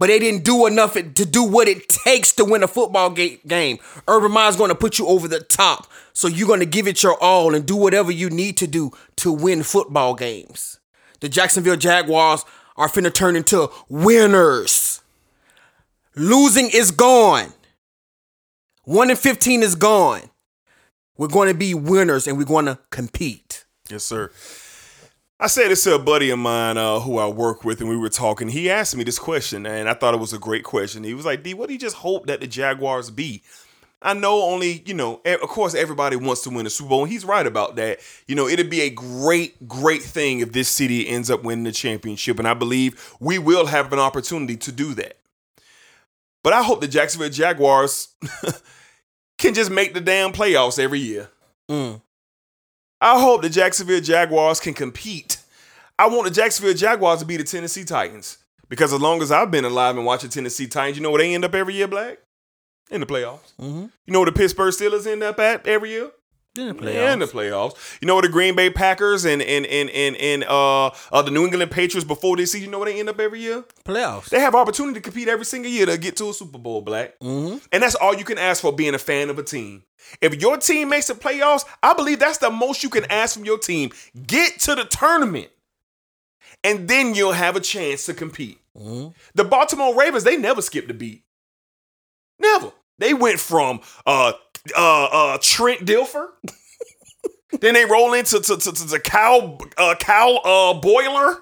but 0.04 0.08
they 0.08 0.20
didn't 0.20 0.44
do 0.44 0.66
enough 0.66 0.96
to 0.96 1.26
do 1.26 1.42
what 1.42 1.70
it 1.70 1.88
takes 1.88 2.34
to 2.34 2.44
win 2.44 2.62
a 2.62 2.68
football 2.68 3.10
game. 3.10 3.80
Urban 4.06 4.34
Meyer's 4.34 4.58
going 4.58 4.68
to 4.68 4.76
put 4.76 5.00
you 5.00 5.08
over 5.08 5.30
the 5.30 5.40
top, 5.40 5.88
so 6.12 6.28
you're 6.28 6.46
going 6.46 6.60
to 6.60 6.66
give 6.66 6.90
it 6.90 7.02
your 7.04 7.18
all 7.24 7.56
and 7.56 7.66
do 7.66 7.78
whatever 7.78 8.12
you 8.12 8.30
need 8.30 8.58
to 8.58 8.68
do 8.68 8.92
to 9.16 9.32
win 9.32 9.64
football 9.64 10.14
games. 10.14 10.82
The 11.22 11.30
Jacksonville 11.30 11.78
Jaguars 11.78 12.44
are 12.76 12.90
finna 12.90 13.14
turn 13.14 13.38
into 13.38 13.70
winners. 13.88 15.02
Losing 16.18 16.70
is 16.74 16.92
gone. 16.92 17.54
One 18.84 19.10
in 19.10 19.16
fifteen 19.16 19.64
is 19.64 19.76
gone. 19.76 20.30
We're 21.18 21.30
going 21.30 21.48
to 21.48 21.58
be 21.58 21.74
winners 21.74 22.28
and 22.28 22.38
we're 22.38 22.44
going 22.44 22.66
to 22.66 22.78
compete. 22.90 23.64
Yes, 23.90 24.04
sir. 24.04 24.32
I 25.44 25.48
said 25.48 25.72
this 25.72 25.84
to 25.84 25.96
a 25.96 26.00
buddy 26.00 26.30
of 26.30 26.40
mine 26.40 26.78
uh, 26.78 27.02
who 27.02 27.18
I 27.18 27.28
work 27.28 27.66
with, 27.66 27.82
and 27.82 27.90
we 27.90 27.98
were 27.98 28.08
talking. 28.08 28.48
He 28.48 28.70
asked 28.70 28.96
me 28.96 29.04
this 29.04 29.20
question, 29.20 29.66
and 29.66 29.90
I 29.90 29.94
thought 29.94 30.14
it 30.14 30.20
was 30.22 30.32
a 30.32 30.40
great 30.40 30.64
question. 30.64 31.04
He 31.04 31.14
was 31.14 31.26
like, 31.26 31.44
"D, 31.44 31.54
what 31.54 31.68
do 31.68 31.74
you 31.74 31.80
just 31.80 31.98
hope 31.98 32.28
that 32.28 32.40
the 32.40 32.48
Jaguars 32.48 33.10
be?" 33.10 33.44
I 34.02 34.14
know 34.14 34.42
only, 34.42 34.84
you 34.86 34.94
know, 34.94 35.20
of 35.26 35.50
course, 35.50 35.76
everybody 35.76 36.16
wants 36.16 36.44
to 36.44 36.50
win 36.50 36.66
a 36.66 36.70
Super 36.70 36.92
Bowl, 36.92 37.04
and 37.04 37.12
he's 37.12 37.26
right 37.26 37.46
about 37.46 37.76
that. 37.76 38.00
You 38.26 38.36
know, 38.36 38.48
it'd 38.48 38.70
be 38.70 38.84
a 38.84 38.90
great, 38.90 39.68
great 39.68 40.02
thing 40.02 40.40
if 40.40 40.54
this 40.54 40.70
city 40.70 41.10
ends 41.10 41.30
up 41.30 41.44
winning 41.44 41.66
the 41.66 41.74
championship, 41.74 42.40
and 42.40 42.48
I 42.48 42.54
believe 42.54 43.14
we 43.20 43.38
will 43.38 43.66
have 43.66 43.92
an 43.92 44.00
opportunity 44.00 44.56
to 44.56 44.72
do 44.72 44.94
that. 44.94 45.18
But 46.42 46.54
I 46.54 46.64
hope 46.64 46.80
the 46.80 46.88
Jacksonville 46.88 47.28
Jaguars 47.28 48.16
can 49.38 49.54
just 49.54 49.72
make 49.72 49.94
the 49.94 50.00
damn 50.00 50.32
playoffs 50.32 50.80
every 50.80 51.00
year. 51.00 51.30
Mm. 51.70 52.00
I 53.04 53.20
hope 53.20 53.42
the 53.42 53.50
Jacksonville 53.50 54.00
Jaguars 54.00 54.62
can 54.62 54.74
compete. 54.74 55.38
I 56.00 56.08
want 56.08 56.24
the 56.24 56.32
Jacksonville 56.34 56.74
Jaguars 56.74 57.20
to 57.20 57.26
be 57.26 57.36
the 57.36 57.44
Tennessee 57.44 57.84
Titans. 57.84 58.38
Because 58.70 58.94
as 58.94 59.02
long 59.02 59.22
as 59.22 59.30
I've 59.30 59.52
been 59.52 59.66
alive 59.66 59.98
and 59.98 60.06
watching 60.06 60.30
Tennessee 60.30 60.68
Titans, 60.68 60.98
you 60.98 61.04
know 61.04 61.12
where 61.12 61.22
they 61.22 61.34
end 61.36 61.44
up 61.44 61.54
every 61.54 61.74
year, 61.74 61.88
Black? 61.88 62.20
In 62.90 63.02
the 63.02 63.06
playoffs. 63.06 63.52
Mhm. 63.62 63.92
You 64.06 64.14
know 64.14 64.20
where 64.20 64.28
the 64.28 64.32
Pittsburgh 64.32 64.74
Steelers 64.74 65.06
end 65.06 65.22
up 65.22 65.38
at 65.40 65.68
every 65.68 65.90
year? 65.90 66.12
In 66.56 66.78
the 66.78 66.94
Yeah, 66.94 67.14
in 67.14 67.20
the 67.20 67.26
playoffs. 67.26 67.74
playoffs. 67.74 67.98
You 68.00 68.08
know 68.08 68.14
where 68.16 68.22
the 68.22 68.30
Green 68.30 68.56
Bay 68.56 68.70
Packers 68.70 69.26
and 69.26 69.42
and 69.42 69.66
and 69.66 69.90
and, 69.90 70.16
and 70.18 70.44
uh, 70.44 70.88
uh 71.12 71.22
the 71.24 71.32
New 71.32 71.46
England 71.46 71.72
Patriots 71.72 72.06
before 72.06 72.38
this 72.38 72.52
season, 72.52 72.66
you 72.66 72.72
know 72.72 72.80
where 72.80 72.92
they 72.92 73.00
end 73.00 73.10
up 73.10 73.20
every 73.20 73.40
year? 73.40 73.64
Playoffs. 73.86 74.30
They 74.30 74.40
have 74.40 74.54
opportunity 74.54 74.96
to 74.96 75.02
compete 75.02 75.28
every 75.28 75.46
single 75.46 75.72
year 75.72 75.88
to 75.88 75.98
get 75.98 76.16
to 76.18 76.30
a 76.30 76.34
Super 76.34 76.60
Bowl, 76.60 76.82
Black. 76.82 77.18
Mm-hmm. 77.20 77.58
And 77.72 77.84
that's 77.84 77.96
all 77.96 78.14
you 78.14 78.24
can 78.24 78.38
ask 78.38 78.62
for 78.62 78.72
being 78.72 78.94
a 78.94 79.00
fan 79.00 79.32
of 79.32 79.40
a 79.40 79.44
team. 79.44 79.84
If 80.22 80.40
your 80.42 80.58
team 80.58 80.90
makes 80.90 81.08
the 81.08 81.16
playoffs, 81.16 81.66
I 81.82 81.94
believe 81.94 82.20
that's 82.20 82.38
the 82.38 82.52
most 82.52 82.84
you 82.84 82.90
can 82.90 83.06
ask 83.10 83.36
from 83.36 83.46
your 83.46 83.58
team. 83.58 83.92
Get 84.28 84.60
to 84.62 84.76
the 84.76 84.84
tournament. 84.86 85.50
And 86.64 86.88
then 86.88 87.16
you'll 87.16 87.34
have 87.34 87.56
a 87.56 87.60
chance 87.60 88.06
to 88.06 88.14
compete. 88.14 88.60
Mm-hmm. 88.78 89.10
The 89.34 89.44
Baltimore 89.44 89.96
Ravens, 89.96 90.24
they 90.24 90.38
never 90.38 90.62
skipped 90.62 90.92
a 90.92 90.94
beat. 90.94 91.24
Never. 92.40 92.72
They 93.00 93.14
went 93.14 93.40
from 93.40 93.82
uh 94.06 94.34
uh 94.76 95.06
uh 95.06 95.38
Trent 95.42 95.86
Dilfer. 95.86 96.28
then 97.60 97.74
they 97.74 97.86
roll 97.86 98.14
into 98.14 98.40
to, 98.40 98.58
to, 98.58 98.72
to, 98.72 98.88
to 98.88 99.00
Cal 99.00 99.60
uh 99.78 99.96
Cal 100.00 100.38
uh 100.44 100.80
Boller. 100.80 101.40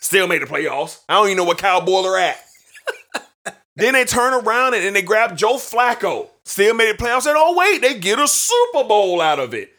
Still 0.00 0.26
made 0.26 0.42
the 0.42 0.46
playoffs. 0.46 1.00
I 1.08 1.14
don't 1.14 1.26
even 1.26 1.36
know 1.38 1.44
what 1.44 1.58
Cal 1.58 1.80
Boller 1.80 2.20
at. 2.20 3.54
then 3.76 3.94
they 3.94 4.04
turn 4.04 4.34
around 4.34 4.74
and, 4.74 4.84
and 4.84 4.96
they 4.96 5.02
grab 5.02 5.36
Joe 5.36 5.54
Flacco. 5.54 6.28
Still 6.44 6.74
made 6.74 6.98
the 6.98 7.02
playoffs. 7.02 7.26
And 7.26 7.36
oh 7.38 7.56
wait, 7.56 7.80
they 7.80 7.98
get 7.98 8.18
a 8.18 8.26
Super 8.26 8.84
Bowl 8.84 9.20
out 9.20 9.38
of 9.38 9.54
it. 9.54 9.72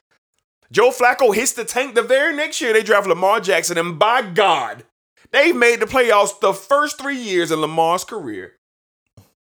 Joe 0.71 0.89
Flacco 0.89 1.35
hits 1.35 1.53
the 1.53 1.65
tank 1.65 1.93
the 1.93 2.01
very 2.01 2.35
next 2.35 2.59
year. 2.59 2.73
They 2.73 2.81
draft 2.81 3.05
Lamar 3.05 3.39
Jackson, 3.39 3.77
and 3.77 3.99
by 3.99 4.23
God, 4.23 4.83
they've 5.29 5.55
made 5.55 5.79
the 5.79 5.85
playoffs 5.85 6.39
the 6.39 6.51
first 6.51 6.99
three 6.99 7.17
years 7.17 7.51
in 7.51 7.61
Lamar's 7.61 8.03
career. 8.03 8.53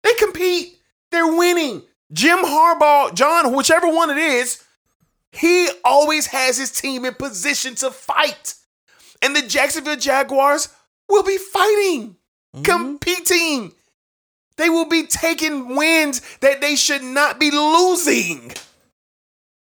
They 0.02 0.12
compete. 0.14 0.78
They're 1.12 1.32
winning. 1.32 1.82
Jim 2.12 2.38
Harbaugh, 2.38 3.14
John, 3.14 3.54
whichever 3.54 3.88
one 3.88 4.10
it 4.10 4.18
is, 4.18 4.62
he 5.32 5.68
always 5.84 6.26
has 6.26 6.58
his 6.58 6.72
team 6.72 7.04
in 7.04 7.14
position 7.14 7.74
to 7.76 7.90
fight. 7.90 8.54
And 9.22 9.36
the 9.36 9.42
Jacksonville 9.42 9.96
Jaguars 9.96 10.68
will 11.08 11.22
be 11.22 11.38
fighting, 11.38 12.16
mm-hmm. 12.54 12.62
competing. 12.62 13.72
They 14.56 14.68
will 14.68 14.88
be 14.88 15.06
taking 15.06 15.76
wins 15.76 16.20
that 16.40 16.60
they 16.60 16.76
should 16.76 17.02
not 17.02 17.38
be 17.38 17.50
losing. 17.50 18.52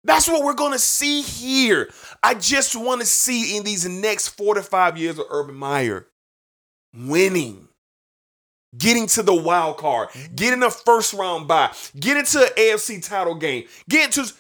That's 0.04 0.28
what 0.28 0.44
we're 0.44 0.54
going 0.54 0.72
to 0.74 0.80
see 0.80 1.22
here. 1.22 1.90
I 2.22 2.36
just 2.36 2.76
want 2.76 3.02
to 3.02 3.08
see 3.08 3.58
in 3.58 3.64
these 3.64 3.88
next 3.88 4.30
four 4.30 4.54
to 4.54 4.62
five 4.62 4.98
years 4.98 5.18
of 5.18 5.26
Urban 5.30 5.56
Meyer 5.56 6.08
winning, 6.94 7.68
getting 8.78 9.08
to 9.08 9.24
the 9.24 9.34
wild 9.34 9.78
card, 9.78 10.10
getting 10.36 10.64
a 10.64 10.70
first 10.70 11.14
round 11.14 11.48
bye, 11.48 11.72
getting 12.00 12.26
to 12.26 12.40
an 12.40 12.50
AFC 12.58 13.08
title 13.08 13.36
game, 13.36 13.66
getting 13.90 14.12
to 14.12 14.34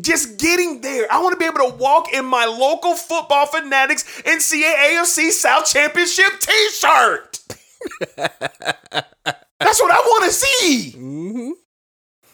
just 0.00 0.38
getting 0.38 0.80
there. 0.80 1.06
I 1.10 1.22
want 1.22 1.32
to 1.32 1.38
be 1.38 1.44
able 1.44 1.70
to 1.70 1.76
walk 1.76 2.12
in 2.12 2.24
my 2.24 2.44
local 2.44 2.94
football 2.94 3.46
fanatics 3.46 4.22
and 4.26 4.42
see 4.42 4.64
AFC 4.64 5.30
South 5.30 5.66
Championship 5.66 6.38
t-shirt. 6.40 7.38
That's 8.16 9.80
what 9.80 9.90
I 9.90 9.96
want 9.96 10.24
to 10.24 10.30
see. 10.30 10.92
Mm-hmm. 10.96 11.50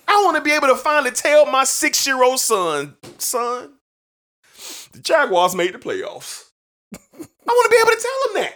I 0.07 0.23
want 0.25 0.37
to 0.37 0.43
be 0.43 0.53
able 0.53 0.69
to 0.69 0.77
finally 0.77 1.11
tell 1.11 1.47
my 1.47 1.65
six 1.65 2.07
year 2.07 2.23
old 2.23 2.39
son, 2.39 2.97
son, 3.19 3.75
the 4.93 5.01
Jaguars 5.01 5.55
made 5.55 5.75
the 5.75 5.79
playoffs. 5.79 6.51
I 6.95 6.97
want 7.19 7.65
to 7.65 7.71
be 7.71 7.77
able 7.81 7.91
to 7.91 8.03
tell 8.03 8.29
him 8.29 8.43
that. 8.43 8.55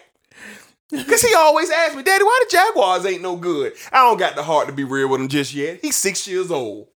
Because 0.91 1.23
he 1.23 1.35
always 1.35 1.71
asks 1.71 1.95
me, 1.97 2.03
Daddy, 2.03 2.25
why 2.25 2.45
the 2.45 2.51
Jaguars 2.57 3.05
ain't 3.05 3.23
no 3.23 3.37
good? 3.37 3.75
I 3.93 3.99
don't 3.99 4.19
got 4.19 4.37
the 4.37 4.43
heart 4.43 4.69
to 4.69 4.73
be 4.73 4.85
real 4.85 5.09
with 5.09 5.21
him 5.21 5.29
just 5.29 5.53
yet. 5.53 5.81
He's 5.83 5.97
six 5.97 6.27
years 6.27 6.51
old. 6.51 6.89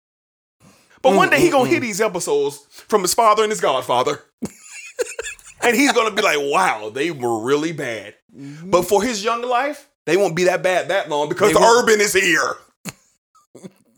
But 1.03 1.15
one 1.17 1.31
day 1.31 1.41
he 1.41 1.51
gonna 1.51 1.69
hear 1.69 1.81
these 1.81 2.01
episodes 2.01 2.67
from 2.71 3.03
his 3.03 3.15
father 3.15 3.43
and 3.43 3.51
his 3.51 3.61
godfather. 3.61 4.23
and 5.63 5.75
he's 5.75 5.93
gonna 5.93 6.15
be 6.15 6.23
like, 6.23 6.39
wow, 6.41 6.91
they 6.91 7.11
were 7.11 7.41
really 7.41 7.73
bad. 7.73 8.15
Mm-hmm. 8.37 8.71
But 8.71 8.83
for 8.83 9.03
his 9.03 9.25
young 9.25 9.43
life, 9.43 9.89
they 10.07 10.17
won't 10.17 10.37
be 10.37 10.45
that 10.45 10.63
bad 10.63 10.89
that 10.89 11.09
long 11.09 11.29
because 11.29 11.49
They 11.49 11.55
the 11.55 11.61
won't. 11.61 11.89
urban 11.89 12.01
is 12.01 12.13
here. 12.13 12.57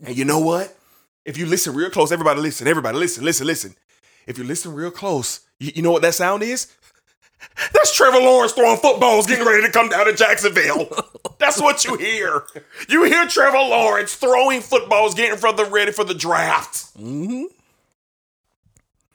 and 0.03 0.15
you 0.17 0.25
know 0.25 0.39
what? 0.39 0.75
If 1.25 1.37
you 1.37 1.45
listen 1.45 1.75
real 1.75 1.89
close, 1.89 2.11
everybody 2.11 2.41
listen, 2.41 2.67
everybody 2.67 2.97
listen, 2.97 3.23
listen, 3.23 3.47
listen. 3.47 3.75
If 4.25 4.37
you 4.37 4.43
listen 4.43 4.73
real 4.73 4.91
close, 4.91 5.41
you, 5.59 5.71
you 5.75 5.81
know 5.81 5.91
what 5.91 6.01
that 6.01 6.13
sound 6.13 6.41
is? 6.43 6.71
That's 7.73 7.95
Trevor 7.95 8.17
Lawrence 8.19 8.53
throwing 8.53 8.77
footballs, 8.77 9.27
getting 9.27 9.45
ready 9.45 9.61
to 9.63 9.71
come 9.71 9.89
down 9.89 10.05
to 10.05 10.13
Jacksonville. 10.13 10.89
That's 11.39 11.61
what 11.61 11.83
you 11.85 11.97
hear. 11.97 12.43
You 12.89 13.03
hear 13.03 13.27
Trevor 13.27 13.57
Lawrence 13.57 14.15
throwing 14.15 14.61
footballs, 14.61 15.13
getting 15.13 15.37
for 15.37 15.51
the 15.53 15.65
ready 15.65 15.91
for 15.91 16.03
the 16.03 16.13
draft. 16.15 16.97
Mm-hmm. 16.97 17.43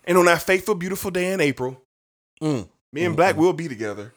And 0.04 0.18
on 0.18 0.24
that 0.26 0.42
fateful, 0.42 0.74
beautiful 0.74 1.10
day 1.10 1.32
in 1.32 1.40
April, 1.40 1.82
Mm. 2.40 2.68
me 2.92 3.04
and 3.04 3.16
Black 3.16 3.36
will 3.36 3.52
be 3.52 3.66
together. 3.66 4.12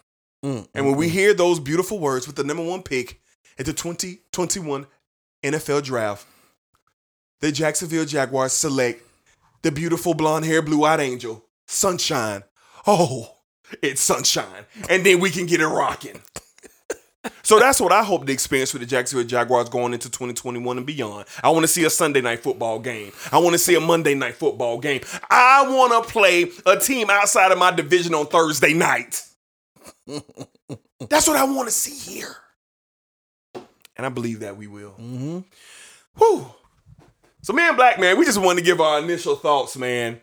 Mm. 0.46 0.68
And 0.76 0.86
when 0.86 0.96
we 0.96 1.10
hear 1.10 1.34
those 1.34 1.60
beautiful 1.60 1.98
words 2.00 2.28
with 2.28 2.36
the 2.36 2.44
number 2.44 2.64
one 2.64 2.84
pick 2.84 3.20
at 3.58 3.66
the 3.66 3.74
2021 3.74 4.86
NFL 5.44 5.84
draft, 5.84 6.28
the 7.40 7.52
Jacksonville 7.52 8.06
Jaguars 8.06 8.54
select 8.54 9.02
the 9.64 9.72
beautiful 9.72 10.14
blonde 10.14 10.46
hair, 10.46 10.62
blue 10.62 10.84
eyed 10.86 11.00
angel, 11.00 11.44
Sunshine. 11.66 12.44
Oh, 12.86 13.38
it's 13.82 14.02
Sunshine. 14.02 14.66
And 14.90 15.06
then 15.06 15.20
we 15.20 15.30
can 15.30 15.46
get 15.46 15.62
it 15.62 15.68
rocking. 15.68 16.22
So 17.44 17.60
that's 17.60 17.80
what 17.80 17.92
I 17.92 18.04
hope 18.04 18.26
the 18.26 18.34
experience 18.34 18.74
with 18.74 18.82
the 18.82 18.88
Jacksonville 18.88 19.28
Jaguars 19.28 19.70
going 19.70 19.94
into 19.94 20.10
2021 20.10 20.78
and 20.78 20.86
beyond. 20.86 21.26
I 21.44 21.50
want 21.50 21.64
to 21.64 21.68
see 21.68 21.84
a 21.84 21.90
Sunday 21.90 22.22
night 22.22 22.40
football 22.40 22.80
game. 22.80 23.12
I 23.32 23.38
want 23.38 23.54
to 23.54 23.60
see 23.60 23.76
a 23.76 23.80
Monday 23.80 24.16
night 24.16 24.36
football 24.36 24.80
game. 24.80 25.02
I 25.30 25.68
want 25.68 26.04
to 26.04 26.12
play 26.12 26.50
a 26.66 26.78
team 26.80 27.10
outside 27.10 27.52
of 27.52 27.60
my 27.60 27.72
division 27.72 28.16
on 28.16 28.26
Thursday 28.26 28.74
night. 28.74 29.24
That's 30.08 31.28
what 31.28 31.38
I 31.38 31.44
want 31.44 31.68
to 31.68 31.74
see 31.74 32.12
here. 32.12 32.36
And 33.96 34.06
I 34.06 34.10
believe 34.10 34.40
that 34.40 34.58
we 34.58 34.68
will. 34.68 34.96
Mm-hmm. 35.00 35.40
Whew. 36.18 36.48
So, 37.44 37.54
man, 37.54 37.76
Black 37.76 38.00
Man, 38.00 38.18
we 38.18 38.26
just 38.26 38.40
wanted 38.40 38.62
to 38.62 38.66
give 38.66 38.82
our 38.82 39.00
initial 39.00 39.36
thoughts, 39.36 39.78
man, 39.78 40.22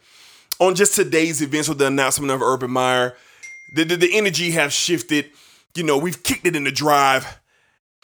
on 0.59 0.75
just 0.75 0.95
today's 0.95 1.43
events 1.43 1.69
with 1.69 1.79
the 1.79 1.87
announcement 1.87 2.33
of 2.33 2.43
Urban 2.43 2.71
Meyer. 2.71 3.17
The, 3.73 3.85
the, 3.85 3.97
the 3.97 4.17
energy 4.17 4.53
have 4.53 4.73
shifted. 4.73 5.31
You 5.75 5.85
know, 5.85 5.99
we've 5.99 6.23
kicked 6.23 6.47
it 6.47 6.57
in 6.57 6.65
the 6.65 6.73
drive. 6.73 7.41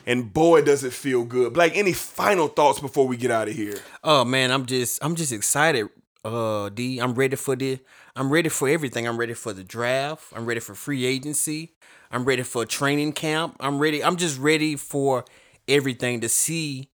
And 0.06 0.32
boy, 0.32 0.62
does 0.62 0.84
it 0.84 0.92
feel 0.92 1.24
good. 1.24 1.54
Black, 1.54 1.74
any 1.74 1.92
final 1.92 2.48
thoughts 2.48 2.78
before 2.78 3.06
we 3.06 3.16
get 3.16 3.30
out 3.30 3.48
of 3.48 3.54
here? 3.54 3.78
Oh 4.02 4.24
man, 4.24 4.50
I'm 4.50 4.66
just 4.66 5.02
I'm 5.02 5.14
just 5.14 5.32
excited. 5.32 5.88
Uh 6.22 6.68
D, 6.68 6.98
I'm 6.98 7.14
ready 7.14 7.36
for 7.36 7.56
the 7.56 7.78
I'm 8.14 8.30
ready 8.30 8.50
for 8.50 8.68
everything. 8.68 9.08
I'm 9.08 9.16
ready 9.16 9.32
for 9.32 9.54
the 9.54 9.64
draft. 9.64 10.26
I'm 10.36 10.44
ready 10.44 10.60
for 10.60 10.74
free 10.74 11.06
agency. 11.06 11.72
I'm 12.10 12.26
ready 12.26 12.42
for 12.42 12.66
training 12.66 13.14
camp. 13.14 13.56
I'm 13.60 13.78
ready. 13.78 14.04
I'm 14.04 14.16
just 14.16 14.38
ready 14.38 14.76
for 14.76 15.24
everything 15.66 16.20
to 16.20 16.28
see 16.28 16.90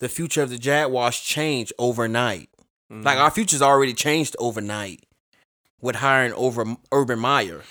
the 0.00 0.08
future 0.08 0.42
of 0.42 0.50
the 0.50 0.58
Jaguars 0.58 1.20
change 1.20 1.72
overnight. 1.78 2.48
Like 2.90 3.18
our 3.18 3.30
future's 3.30 3.62
already 3.62 3.92
changed 3.94 4.36
overnight 4.38 5.04
with 5.80 5.96
hiring 5.96 6.32
over 6.34 6.76
Urban 6.92 7.18
Meyer. 7.18 7.62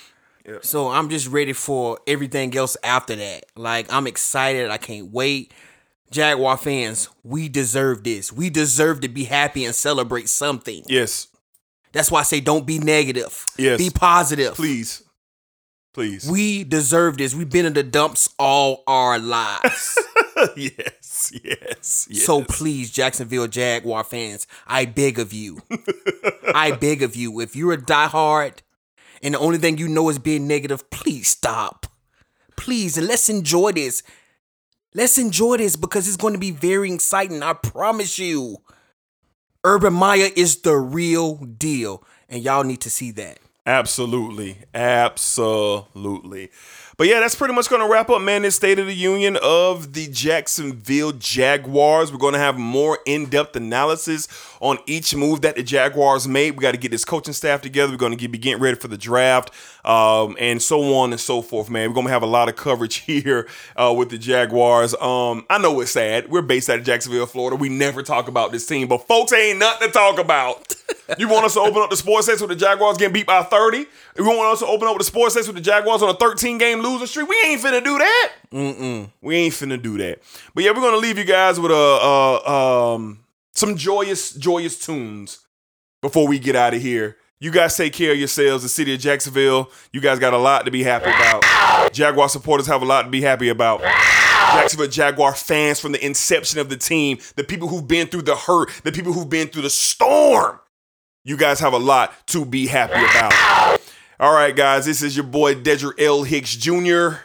Yeah. 0.45 0.57
So 0.61 0.89
I'm 0.89 1.09
just 1.09 1.27
ready 1.27 1.53
for 1.53 1.99
everything 2.05 2.55
else 2.57 2.75
after 2.83 3.15
that. 3.15 3.45
Like 3.55 3.91
I'm 3.91 4.07
excited. 4.07 4.69
I 4.69 4.77
can't 4.77 5.11
wait. 5.11 5.53
Jaguar 6.11 6.57
fans, 6.57 7.09
we 7.23 7.49
deserve 7.49 8.03
this. 8.03 8.31
We 8.31 8.49
deserve 8.49 9.01
to 9.01 9.09
be 9.09 9.23
happy 9.23 9.65
and 9.65 9.73
celebrate 9.73 10.29
something. 10.29 10.83
Yes. 10.87 11.27
That's 11.91 12.11
why 12.11 12.19
I 12.19 12.23
say 12.23 12.39
don't 12.39 12.67
be 12.67 12.77
negative. 12.79 13.45
Yes. 13.57 13.77
Be 13.79 13.89
positive. 13.89 14.53
Please. 14.55 15.03
Please. 15.93 16.29
We 16.29 16.63
deserve 16.63 17.17
this. 17.17 17.35
We've 17.35 17.49
been 17.49 17.65
in 17.67 17.73
the 17.73 17.83
dumps 17.83 18.29
all 18.39 18.83
our 18.87 19.19
lives. 19.19 19.97
yes. 20.55 20.99
Yes. 21.43 22.07
Yes. 22.09 22.25
So 22.25 22.43
please, 22.43 22.91
Jacksonville 22.91 23.47
Jaguar 23.47 24.03
fans, 24.03 24.45
I 24.67 24.85
beg 24.85 25.17
of 25.19 25.31
you. 25.31 25.61
I 26.53 26.71
beg 26.71 27.01
of 27.01 27.15
you. 27.15 27.39
If 27.39 27.55
you're 27.55 27.73
a 27.73 27.77
diehard 27.77 28.57
and 29.23 29.33
the 29.33 29.39
only 29.39 29.57
thing 29.57 29.77
you 29.79 29.87
know 29.87 30.09
is 30.09 30.19
being 30.19 30.47
negative, 30.47 30.89
please 30.91 31.29
stop. 31.29 31.87
Please, 32.55 32.97
and 32.97 33.07
let's 33.07 33.29
enjoy 33.29 33.71
this. 33.71 34.03
Let's 34.93 35.17
enjoy 35.17 35.57
this 35.57 35.75
because 35.75 36.07
it's 36.07 36.17
going 36.17 36.33
to 36.33 36.39
be 36.39 36.51
very 36.51 36.91
exciting. 36.91 37.41
I 37.41 37.53
promise 37.53 38.19
you. 38.19 38.57
Urban 39.63 39.93
Meyer 39.93 40.27
is 40.35 40.61
the 40.61 40.75
real 40.75 41.37
deal, 41.37 42.03
and 42.27 42.43
y'all 42.43 42.65
need 42.65 42.81
to 42.81 42.89
see 42.89 43.11
that. 43.11 43.39
Absolutely. 43.65 44.57
Absolutely. 44.73 46.51
But 47.03 47.09
yeah, 47.09 47.19
that's 47.19 47.35
pretty 47.35 47.53
much 47.53 47.67
going 47.67 47.81
to 47.81 47.87
wrap 47.89 48.09
up, 48.09 48.21
man, 48.21 48.43
this 48.43 48.55
State 48.55 48.79
of 48.79 48.85
the 48.85 48.95
Union 48.95 49.37
of 49.43 49.91
the 49.91 50.07
Jacksonville 50.07 51.11
Jaguars. 51.11 52.13
We're 52.13 52.17
going 52.17 52.31
to 52.31 52.39
have 52.39 52.57
more 52.57 52.97
in 53.05 53.25
depth 53.25 53.57
analysis 53.57 54.29
on 54.61 54.77
each 54.85 55.13
move 55.13 55.41
that 55.41 55.57
the 55.57 55.63
Jaguars 55.63 56.29
made. 56.29 56.51
We 56.51 56.61
got 56.61 56.71
to 56.71 56.77
get 56.77 56.91
this 56.91 57.03
coaching 57.03 57.33
staff 57.33 57.61
together. 57.61 57.91
We're 57.91 57.97
going 57.97 58.17
to 58.17 58.27
be 58.29 58.37
getting 58.37 58.61
ready 58.61 58.77
for 58.77 58.87
the 58.87 58.97
draft 58.97 59.51
um, 59.83 60.37
and 60.39 60.61
so 60.61 60.95
on 60.95 61.11
and 61.11 61.19
so 61.19 61.41
forth, 61.41 61.69
man. 61.69 61.89
We're 61.89 61.95
going 61.95 62.07
to 62.07 62.13
have 62.13 62.23
a 62.23 62.25
lot 62.25 62.47
of 62.47 62.55
coverage 62.55 62.95
here 63.05 63.49
uh, 63.75 63.93
with 63.93 64.09
the 64.09 64.17
Jaguars. 64.17 64.95
Um, 64.95 65.45
I 65.49 65.57
know 65.57 65.81
it's 65.81 65.91
sad. 65.91 66.29
We're 66.29 66.41
based 66.41 66.69
out 66.69 66.79
of 66.79 66.85
Jacksonville, 66.85 67.25
Florida. 67.25 67.57
We 67.57 67.67
never 67.67 68.01
talk 68.01 68.29
about 68.29 68.53
this 68.53 68.65
team, 68.65 68.87
but 68.87 69.05
folks 69.09 69.33
ain't 69.33 69.59
nothing 69.59 69.89
to 69.89 69.93
talk 69.93 70.19
about. 70.19 70.73
you 71.17 71.27
want 71.27 71.45
us 71.45 71.53
to 71.53 71.59
open 71.59 71.81
up 71.81 71.89
the 71.89 71.97
sports 71.97 72.27
section 72.27 72.47
with 72.47 72.57
the 72.57 72.65
Jaguars 72.65 72.97
getting 72.97 73.13
beat 73.13 73.27
by 73.27 73.43
30? 73.43 73.85
You 74.17 74.25
want 74.25 74.53
us 74.53 74.59
to 74.59 74.67
open 74.67 74.87
up 74.87 74.97
the 74.97 75.03
sports 75.03 75.33
section 75.33 75.53
with 75.53 75.63
the 75.63 75.69
Jaguars 75.69 76.01
on 76.01 76.09
a 76.09 76.13
13 76.13 76.57
game 76.57 76.81
losing 76.81 77.07
streak? 77.07 77.27
We 77.27 77.41
ain't 77.45 77.61
finna 77.61 77.83
do 77.83 77.97
that. 77.97 78.31
Mm-mm. 78.51 79.09
We 79.21 79.35
ain't 79.35 79.53
finna 79.53 79.81
do 79.81 79.97
that. 79.97 80.19
But 80.53 80.63
yeah, 80.63 80.71
we're 80.71 80.81
gonna 80.81 80.97
leave 80.97 81.17
you 81.17 81.25
guys 81.25 81.59
with 81.59 81.71
a, 81.71 81.75
a 81.75 82.49
um 82.49 83.19
some 83.53 83.75
joyous, 83.77 84.33
joyous 84.33 84.77
tunes 84.83 85.39
before 86.01 86.27
we 86.27 86.39
get 86.39 86.55
out 86.55 86.73
of 86.73 86.81
here. 86.81 87.17
You 87.39 87.51
guys 87.51 87.75
take 87.75 87.91
care 87.93 88.13
of 88.13 88.17
yourselves. 88.17 88.63
The 88.63 88.69
city 88.69 88.93
of 88.93 89.01
Jacksonville, 89.01 89.69
you 89.91 89.99
guys 89.99 90.17
got 90.17 90.33
a 90.33 90.37
lot 90.37 90.65
to 90.65 90.71
be 90.71 90.81
happy 90.81 91.09
about. 91.09 91.43
Jaguar 91.93 92.29
supporters 92.29 92.67
have 92.67 92.81
a 92.81 92.85
lot 92.85 93.03
to 93.03 93.09
be 93.09 93.21
happy 93.21 93.49
about. 93.49 93.81
Jacksonville 93.81 94.87
Jaguar 94.87 95.33
fans 95.33 95.79
from 95.79 95.91
the 95.91 96.05
inception 96.05 96.59
of 96.59 96.69
the 96.69 96.77
team, 96.77 97.17
the 97.35 97.43
people 97.43 97.67
who've 97.67 97.87
been 97.87 98.07
through 98.07 98.21
the 98.21 98.35
hurt, 98.35 98.69
the 98.83 98.91
people 98.91 99.11
who've 99.11 99.29
been 99.29 99.47
through 99.47 99.63
the 99.63 99.69
storm. 99.69 100.59
You 101.25 101.37
guys 101.37 101.61
have 101.61 101.71
a 101.71 101.77
lot 101.77 102.27
to 102.27 102.43
be 102.43 102.67
happy 102.67 102.95
about. 102.95 103.79
All 104.19 104.33
right, 104.33 104.53
guys, 104.53 104.85
this 104.85 105.01
is 105.01 105.15
your 105.15 105.25
boy 105.25 105.55
Dedrick 105.55 106.01
L. 106.01 106.23
Hicks 106.23 106.53
Jr. 106.53 107.19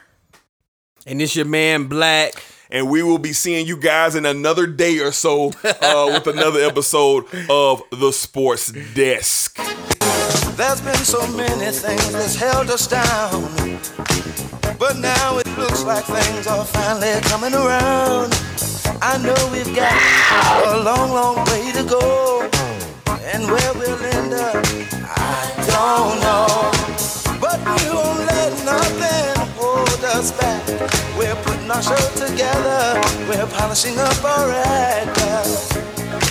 And 1.05 1.21
this 1.21 1.35
your 1.35 1.47
man 1.47 1.89
Black. 1.89 2.41
And 2.71 2.89
we 2.89 3.03
will 3.03 3.19
be 3.19 3.33
seeing 3.33 3.67
you 3.67 3.77
guys 3.77 4.15
in 4.15 4.25
another 4.25 4.69
day 4.69 5.01
or 5.01 5.11
so 5.11 5.49
uh, 5.65 6.11
with 6.13 6.29
another 6.29 6.61
episode 6.61 7.25
of 7.51 7.83
The 7.91 8.13
Sports 8.13 8.71
Desk. 8.95 9.57
There's 10.57 10.81
been 10.81 10.95
so 10.95 11.27
many 11.37 11.73
things 11.73 12.13
that's 12.13 12.37
held 12.37 12.71
us 12.71 12.87
down. 12.87 13.43
But 14.79 14.99
now 14.99 15.39
it 15.39 15.49
looks 15.59 15.83
like 15.83 16.05
things 16.05 16.47
are 16.47 16.65
finally 16.65 17.21
coming 17.23 17.53
around. 17.53 18.33
I 19.03 19.19
know 19.19 19.35
we've 19.51 19.75
got 19.75 20.77
a 20.77 20.85
long, 20.85 21.11
long 21.11 21.45
way 21.47 21.73
to 21.73 21.83
go. 21.83 22.38
And 23.31 23.45
where 23.45 23.73
we'll 23.75 24.03
end 24.03 24.33
up, 24.33 24.57
I 25.05 25.53
don't 25.69 26.17
know. 26.25 26.49
But 27.39 27.61
we 27.61 27.91
won't 27.93 28.25
let 28.25 28.53
nothing 28.65 29.37
hold 29.55 30.03
us 30.17 30.33
back. 30.33 30.65
We're 31.19 31.37
putting 31.45 31.71
our 31.71 31.83
show 31.83 32.05
together. 32.17 32.99
We're 33.29 33.47
polishing 33.47 33.99
up 33.99 34.25
our 34.25 34.51
act. 34.51 35.19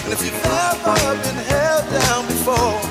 And 0.06 0.12
if 0.12 0.26
you've 0.26 0.44
ever 0.44 1.16
been 1.22 1.40
held 1.46 1.86
down 2.02 2.26
before, 2.26 2.87